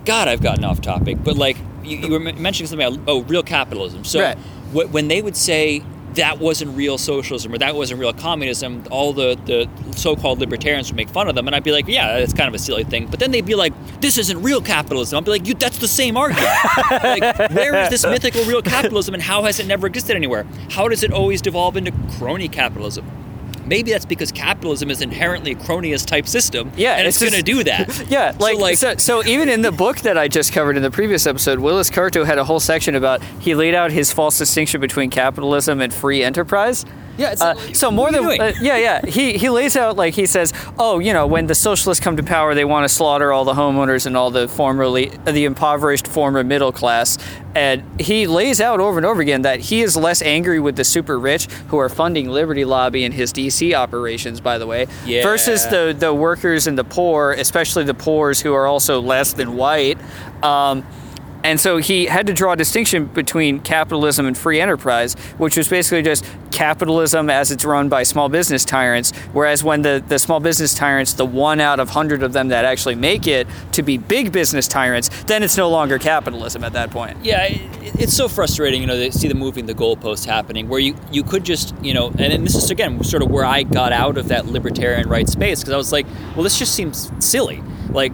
God, 0.05 0.29
I've 0.29 0.43
gotten 0.43 0.65
off 0.65 0.81
topic, 0.81 1.19
but 1.23 1.37
like 1.37 1.57
you, 1.85 1.99
you 1.99 2.09
were 2.11 2.21
mentioning 2.21 2.69
something 2.69 2.87
about 2.87 3.01
oh 3.07 3.23
real 3.23 3.43
capitalism. 3.43 4.05
So 4.05 4.21
Right. 4.21 4.39
when 4.73 5.09
they 5.09 5.21
would 5.21 5.37
say 5.37 5.83
that 6.15 6.39
wasn't 6.39 6.77
real 6.77 6.99
socialism 6.99 7.53
or 7.53 7.59
that 7.59 7.75
wasn't 7.75 8.01
real 8.01 8.13
communism, 8.13 8.85
all 8.91 9.13
the, 9.13 9.39
the 9.47 9.69
so-called 9.97 10.39
libertarians 10.39 10.91
would 10.91 10.97
make 10.97 11.09
fun 11.09 11.29
of 11.29 11.35
them, 11.35 11.47
and 11.47 11.57
I'd 11.57 11.65
be 11.65 11.73
like, 11.73 11.89
yeah, 11.89 12.19
that's 12.19 12.33
kind 12.33 12.49
of 12.49 12.55
a 12.55 12.59
silly 12.59 12.85
thing. 12.85 13.07
But 13.07 13.21
then 13.21 13.31
they'd 13.31 13.47
be 13.47 13.55
like, 13.55 13.73
this 14.01 14.19
isn't 14.19 14.43
real 14.43 14.61
capitalism. 14.61 15.19
I'd 15.19 15.25
be 15.25 15.31
like, 15.31 15.59
that's 15.59 15.79
the 15.79 15.89
same 15.89 16.17
argument. 16.17 16.49
like, 16.91 17.51
where 17.51 17.75
is 17.83 17.91
this 17.91 18.05
mythical 18.05 18.45
real 18.45 18.63
capitalism, 18.63 19.15
and 19.15 19.23
how 19.23 19.45
has 19.45 19.61
it 19.61 19.67
never 19.67 19.87
existed 19.87 20.17
anywhere? 20.17 20.47
How 20.71 20.89
does 20.89 21.03
it 21.03 21.13
always 21.13 21.43
devolve 21.43 21.77
into 21.77 21.93
crony 22.19 22.49
capitalism? 22.49 23.22
Maybe 23.67 23.91
that's 23.93 24.05
because 24.07 24.33
capitalism 24.33 24.91
is 24.91 25.01
inherently 25.03 25.53
a 25.53 25.55
cronyist 25.55 26.07
type 26.07 26.27
system, 26.27 26.73
Yeah, 26.77 26.97
and 26.97 27.07
it's, 27.07 27.21
it's 27.21 27.31
going 27.31 27.43
to 27.45 27.51
do 27.53 27.65
that. 27.65 28.07
Yeah, 28.13 28.35
like, 28.39 28.57
so, 28.57 28.61
like 28.61 28.77
so, 28.77 28.97
so 28.97 29.25
even 29.25 29.49
in 29.49 29.63
the 29.63 29.73
book 29.73 29.99
that 30.01 30.19
I 30.19 30.29
just 30.29 30.53
covered 30.53 30.77
in 30.77 30.83
the 30.83 30.91
previous 30.91 31.27
episode, 31.27 31.59
Willis 31.61 31.89
Carto 31.91 32.27
had 32.27 32.39
a 32.39 32.45
whole 32.45 32.61
section 32.61 32.95
about 32.95 33.23
he 33.41 33.55
laid 33.55 33.75
out 33.75 33.91
his 33.91 34.13
false 34.13 34.37
distinction 34.39 34.81
between 34.81 35.09
capitalism 35.11 35.81
and 35.81 35.93
free 35.95 36.23
enterprise. 36.23 36.85
Yeah, 37.19 37.33
it's 37.33 37.43
Uh, 37.43 37.55
like, 37.57 37.77
so 37.77 37.91
more 37.91 38.11
than 38.11 38.25
uh, 38.25 38.53
yeah, 38.61 38.77
yeah. 38.79 39.05
He 39.07 39.37
he 39.37 39.51
lays 39.51 39.77
out 39.77 39.97
like 39.97 40.15
he 40.15 40.25
says, 40.25 40.53
oh, 40.79 40.99
you 40.99 41.13
know, 41.13 41.27
when 41.27 41.47
the 41.47 41.55
socialists 41.55 42.03
come 42.03 42.17
to 42.17 42.23
power, 42.23 42.55
they 42.55 42.65
want 42.65 42.85
to 42.85 42.89
slaughter 42.89 43.33
all 43.33 43.45
the 43.45 43.53
homeowners 43.53 44.07
and 44.07 44.17
all 44.17 44.31
the 44.31 44.49
formerly 44.49 45.13
the 45.27 45.45
impoverished 45.45 46.07
former 46.09 46.43
middle 46.43 46.73
class. 46.73 47.19
And 47.55 47.83
he 48.01 48.27
lays 48.27 48.61
out 48.61 48.81
over 48.81 48.99
and 48.99 49.05
over 49.07 49.21
again 49.21 49.43
that 49.43 49.61
he 49.61 49.83
is 49.83 49.97
less 49.97 50.23
angry 50.23 50.59
with 50.59 50.77
the 50.77 50.85
super 50.85 51.19
rich 51.19 51.47
who 51.69 51.79
are 51.79 51.89
funding 51.91 52.29
Liberty 52.29 52.65
Lobby 52.65 53.05
and 53.05 53.13
his 53.13 53.33
DC 53.33 53.75
operations, 53.75 54.41
by 54.41 54.57
the 54.59 54.67
way, 54.67 54.87
Yeah. 55.05 55.23
versus 55.23 55.67
the 55.67 55.95
the 55.97 56.15
workers 56.15 56.67
and 56.67 56.79
the 56.79 56.85
poor, 56.85 57.33
especially 57.33 57.85
the 57.85 57.95
poors 57.95 58.41
who 58.41 58.55
are 58.55 58.67
also 58.67 59.01
less 59.01 59.35
than 59.35 59.57
white. 59.57 59.99
Um, 60.43 60.85
and 61.45 61.61
so 61.61 61.79
he 61.79 62.07
had 62.07 62.27
to 62.27 62.33
draw 62.33 62.53
a 62.53 62.57
distinction 62.57 63.07
between 63.07 63.61
capitalism 63.61 64.27
and 64.27 64.37
free 64.37 64.61
enterprise, 64.61 65.15
which 65.39 65.57
was 65.57 65.69
basically 65.69 66.03
just 66.03 66.25
capitalism 66.53 67.31
as 67.31 67.51
it's 67.51 67.65
run 67.65 67.89
by 67.89 68.03
small 68.03 68.29
business 68.29 68.65
tyrants. 68.65 69.11
Whereas 69.33 69.65
when 69.65 69.83
the, 69.83 70.05
the 70.07 70.19
small 70.19 70.39
business 70.39 70.75
tyrants, 70.75 71.15
the 71.15 71.25
one 71.25 71.61
out 71.61 71.81
of 71.81 71.91
hundred 71.91 72.23
of 72.23 72.33
them 72.33 72.49
that 72.49 72.65
actually 72.65 72.95
make 72.95 73.27
it 73.27 73.47
to 73.73 73.83
be 73.83 73.99
big 73.99 74.33
business 74.33 74.69
tyrants, 74.69 75.09
then 75.25 75.43
it's 75.43 75.57
no 75.57 75.69
longer 75.71 75.99
capitalism 75.99 76.63
at 76.63 76.75
that 76.75 76.91
point. 76.91 77.17
Yeah, 77.25 77.45
it, 77.45 77.61
it's 78.01 78.15
so 78.15 78.29
frustrating, 78.29 78.81
you 78.81 78.87
know, 78.87 78.97
to 78.97 79.11
see 79.11 79.29
the 79.29 79.35
moving 79.35 79.67
the 79.67 79.75
goalposts 79.75 80.27
happening, 80.27 80.69
where 80.69 80.81
you 80.81 80.95
you 81.11 81.25
could 81.25 81.45
just, 81.45 81.75
you 81.83 81.95
know, 81.95 82.09
and, 82.09 82.33
and 82.33 82.45
this 82.45 82.55
is 82.55 82.71
again 82.71 83.03
sort 83.03 83.23
of 83.23 83.31
where 83.31 83.45
I 83.45 83.63
got 83.63 83.93
out 83.93 84.17
of 84.17 84.29
that 84.29 84.47
libertarian 84.47 85.09
right 85.09 85.29
space 85.29 85.61
because 85.61 85.73
I 85.73 85.77
was 85.77 85.93
like, 85.93 86.07
well, 86.35 86.43
this 86.43 86.59
just 86.59 86.75
seems 86.75 87.11
silly. 87.19 87.63
Like, 87.91 88.13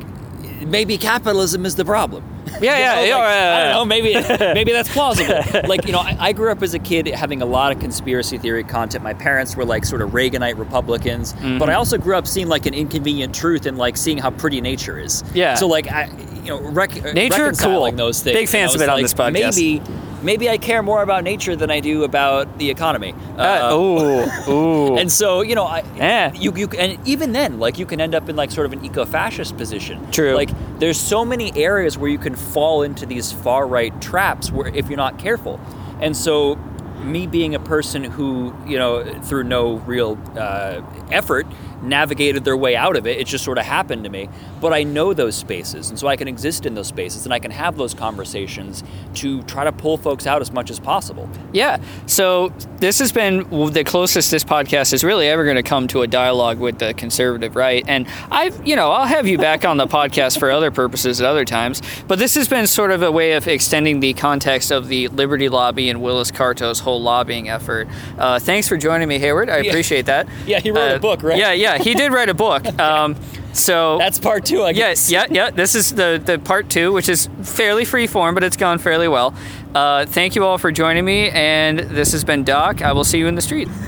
maybe 0.66 0.96
capitalism 0.98 1.66
is 1.66 1.76
the 1.76 1.84
problem. 1.84 2.24
Yeah, 2.60 2.60
You 2.60 2.68
yeah, 2.68 2.94
know, 2.94 3.02
yeah, 3.02 3.16
like, 3.16 3.34
yeah, 3.34 3.56
I 3.56 3.62
don't 3.64 3.72
know. 3.72 3.84
Maybe 3.84 4.14
maybe 4.54 4.72
that's 4.72 4.88
plausible. 4.92 5.40
like 5.68 5.84
you 5.86 5.92
know, 5.92 6.00
I, 6.00 6.16
I 6.18 6.32
grew 6.32 6.50
up 6.50 6.62
as 6.62 6.74
a 6.74 6.78
kid 6.78 7.06
having 7.08 7.42
a 7.42 7.46
lot 7.46 7.72
of 7.72 7.80
conspiracy 7.80 8.38
theory 8.38 8.64
content. 8.64 9.04
My 9.04 9.14
parents 9.14 9.56
were 9.56 9.64
like 9.64 9.84
sort 9.84 10.02
of 10.02 10.10
Reaganite 10.10 10.58
Republicans, 10.58 11.32
Mm-hmm. 11.34 11.58
but 11.58 11.68
I 11.70 11.74
also 11.74 11.98
grew 11.98 12.16
up 12.16 12.26
seeing 12.26 12.48
like 12.48 12.66
an 12.66 12.74
inconvenient 12.74 13.34
truth 13.34 13.66
and 13.66 13.76
like 13.78 13.96
seeing 13.96 14.18
how 14.18 14.30
pretty 14.30 14.60
nature 14.60 14.98
is. 14.98 15.22
Yeah. 15.34 15.54
So 15.54 15.66
like 15.68 15.90
I, 15.90 16.06
you 16.42 16.48
know, 16.50 16.60
rec- 16.60 17.02
Nature, 17.14 17.42
reconciling 17.44 17.92
cool. 17.96 18.06
those 18.06 18.22
things. 18.22 18.36
Big 18.36 18.48
fans 18.48 18.74
of 18.74 18.80
it 18.80 18.84
was 18.84 18.88
on 18.90 19.02
this 19.02 19.14
podcast. 19.14 19.56
Maybe 19.56 19.82
maybe 20.22 20.48
I 20.48 20.58
care 20.58 20.82
more 20.82 21.02
about 21.02 21.24
nature 21.24 21.56
than 21.56 21.70
I 21.70 21.80
do 21.80 22.04
about 22.04 22.58
the 22.58 22.70
economy. 22.70 23.14
Uh, 23.36 23.74
ooh, 23.74 24.24
ooh. 24.50 24.96
And 24.96 25.10
so 25.10 25.40
you 25.42 25.54
know, 25.54 25.64
I, 25.64 25.82
Yeah. 25.96 26.32
you 26.34 26.52
you 26.56 26.68
and 26.78 26.98
even 27.06 27.32
then, 27.32 27.58
like 27.58 27.78
you 27.78 27.86
can 27.86 28.00
end 28.00 28.14
up 28.14 28.28
in 28.28 28.36
like 28.36 28.50
sort 28.50 28.66
of 28.66 28.72
an 28.72 28.84
eco-fascist 28.84 29.56
position. 29.56 30.10
True. 30.10 30.34
Like 30.34 30.50
there's 30.78 31.00
so 31.00 31.24
many 31.24 31.52
areas 31.56 31.96
where 31.98 32.10
you 32.10 32.18
can 32.18 32.34
fall 32.34 32.82
into 32.82 33.06
these 33.06 33.32
far 33.32 33.66
right 33.66 33.98
traps 34.00 34.50
where 34.50 34.68
if 34.68 34.88
you're 34.88 34.96
not 34.96 35.18
careful, 35.18 35.60
and 36.00 36.16
so 36.16 36.56
me 37.02 37.26
being 37.28 37.54
a 37.54 37.60
person 37.60 38.02
who 38.02 38.52
you 38.66 38.76
know 38.76 39.04
through 39.22 39.44
no 39.44 39.76
real 39.86 40.18
uh, 40.36 40.82
effort 41.12 41.46
navigated 41.82 42.44
their 42.44 42.56
way 42.56 42.76
out 42.76 42.96
of 42.96 43.06
it. 43.06 43.18
It 43.18 43.26
just 43.26 43.44
sort 43.44 43.58
of 43.58 43.64
happened 43.64 44.04
to 44.04 44.10
me. 44.10 44.28
But 44.60 44.72
I 44.72 44.82
know 44.82 45.12
those 45.14 45.34
spaces, 45.36 45.90
and 45.90 45.98
so 45.98 46.08
I 46.08 46.16
can 46.16 46.26
exist 46.28 46.66
in 46.66 46.74
those 46.74 46.88
spaces, 46.88 47.24
and 47.24 47.32
I 47.32 47.38
can 47.38 47.50
have 47.50 47.76
those 47.76 47.94
conversations 47.94 48.82
to 49.14 49.42
try 49.42 49.64
to 49.64 49.72
pull 49.72 49.96
folks 49.96 50.26
out 50.26 50.42
as 50.42 50.50
much 50.52 50.70
as 50.70 50.80
possible. 50.80 51.28
Yeah. 51.52 51.78
So 52.06 52.52
this 52.78 52.98
has 52.98 53.12
been 53.12 53.48
the 53.72 53.84
closest 53.84 54.30
this 54.30 54.44
podcast 54.44 54.92
is 54.92 55.04
really 55.04 55.28
ever 55.28 55.44
going 55.44 55.56
to 55.56 55.62
come 55.62 55.86
to 55.88 56.02
a 56.02 56.06
dialogue 56.06 56.58
with 56.58 56.78
the 56.78 56.94
conservative 56.94 57.54
right. 57.56 57.84
And 57.88 58.06
I've, 58.30 58.66
you 58.66 58.74
know, 58.76 58.90
I'll 58.90 59.06
have 59.06 59.26
you 59.26 59.38
back 59.38 59.64
on 59.64 59.76
the 59.76 59.86
podcast 59.86 60.38
for 60.38 60.50
other 60.50 60.70
purposes 60.70 61.20
at 61.20 61.26
other 61.26 61.44
times. 61.44 61.80
But 62.06 62.18
this 62.18 62.34
has 62.34 62.48
been 62.48 62.66
sort 62.66 62.90
of 62.90 63.02
a 63.02 63.12
way 63.12 63.32
of 63.32 63.46
extending 63.48 64.00
the 64.00 64.14
context 64.14 64.70
of 64.70 64.88
the 64.88 65.08
Liberty 65.08 65.48
Lobby 65.48 65.88
and 65.88 66.02
Willis 66.02 66.30
Carto's 66.30 66.80
whole 66.80 67.00
lobbying 67.02 67.48
effort. 67.48 67.88
Uh, 68.18 68.38
thanks 68.38 68.68
for 68.68 68.76
joining 68.76 69.08
me, 69.08 69.18
Hayward. 69.18 69.48
I 69.48 69.58
Yeah. 69.58 69.70
appreciate 69.70 70.06
that. 70.06 70.26
Yeah, 70.46 70.60
he 70.60 70.70
wrote 70.70 70.90
a 70.92 70.94
Uh, 70.96 70.98
book, 70.98 71.22
right? 71.22 71.38
Yeah, 71.38 71.52
yeah, 71.52 71.67
he 71.76 71.92
did 71.94 72.12
write 72.12 72.28
a 72.30 72.34
book. 72.34 72.64
Um, 72.80 73.16
so 73.52 73.98
That's 73.98 74.18
part 74.20 74.44
two, 74.44 74.62
I 74.62 74.68
yeah, 74.68 74.72
guess. 74.72 75.10
yeah, 75.10 75.26
yeah. 75.30 75.50
This 75.50 75.74
is 75.74 75.92
the 75.94 76.20
the 76.24 76.38
part 76.38 76.70
two, 76.70 76.92
which 76.92 77.08
is 77.08 77.28
fairly 77.42 77.84
free 77.84 78.06
form, 78.06 78.34
but 78.34 78.44
it's 78.44 78.56
gone 78.56 78.78
fairly 78.78 79.08
well. 79.08 79.34
Uh, 79.74 80.06
thank 80.06 80.36
you 80.36 80.44
all 80.44 80.58
for 80.58 80.70
joining 80.70 81.04
me, 81.04 81.28
and 81.30 81.80
this 81.80 82.12
has 82.12 82.22
been 82.24 82.44
Doc. 82.44 82.82
I 82.82 82.92
will 82.92 83.04
see 83.04 83.18
you 83.18 83.26
in 83.26 83.34
the 83.34 83.42
street. 83.42 83.68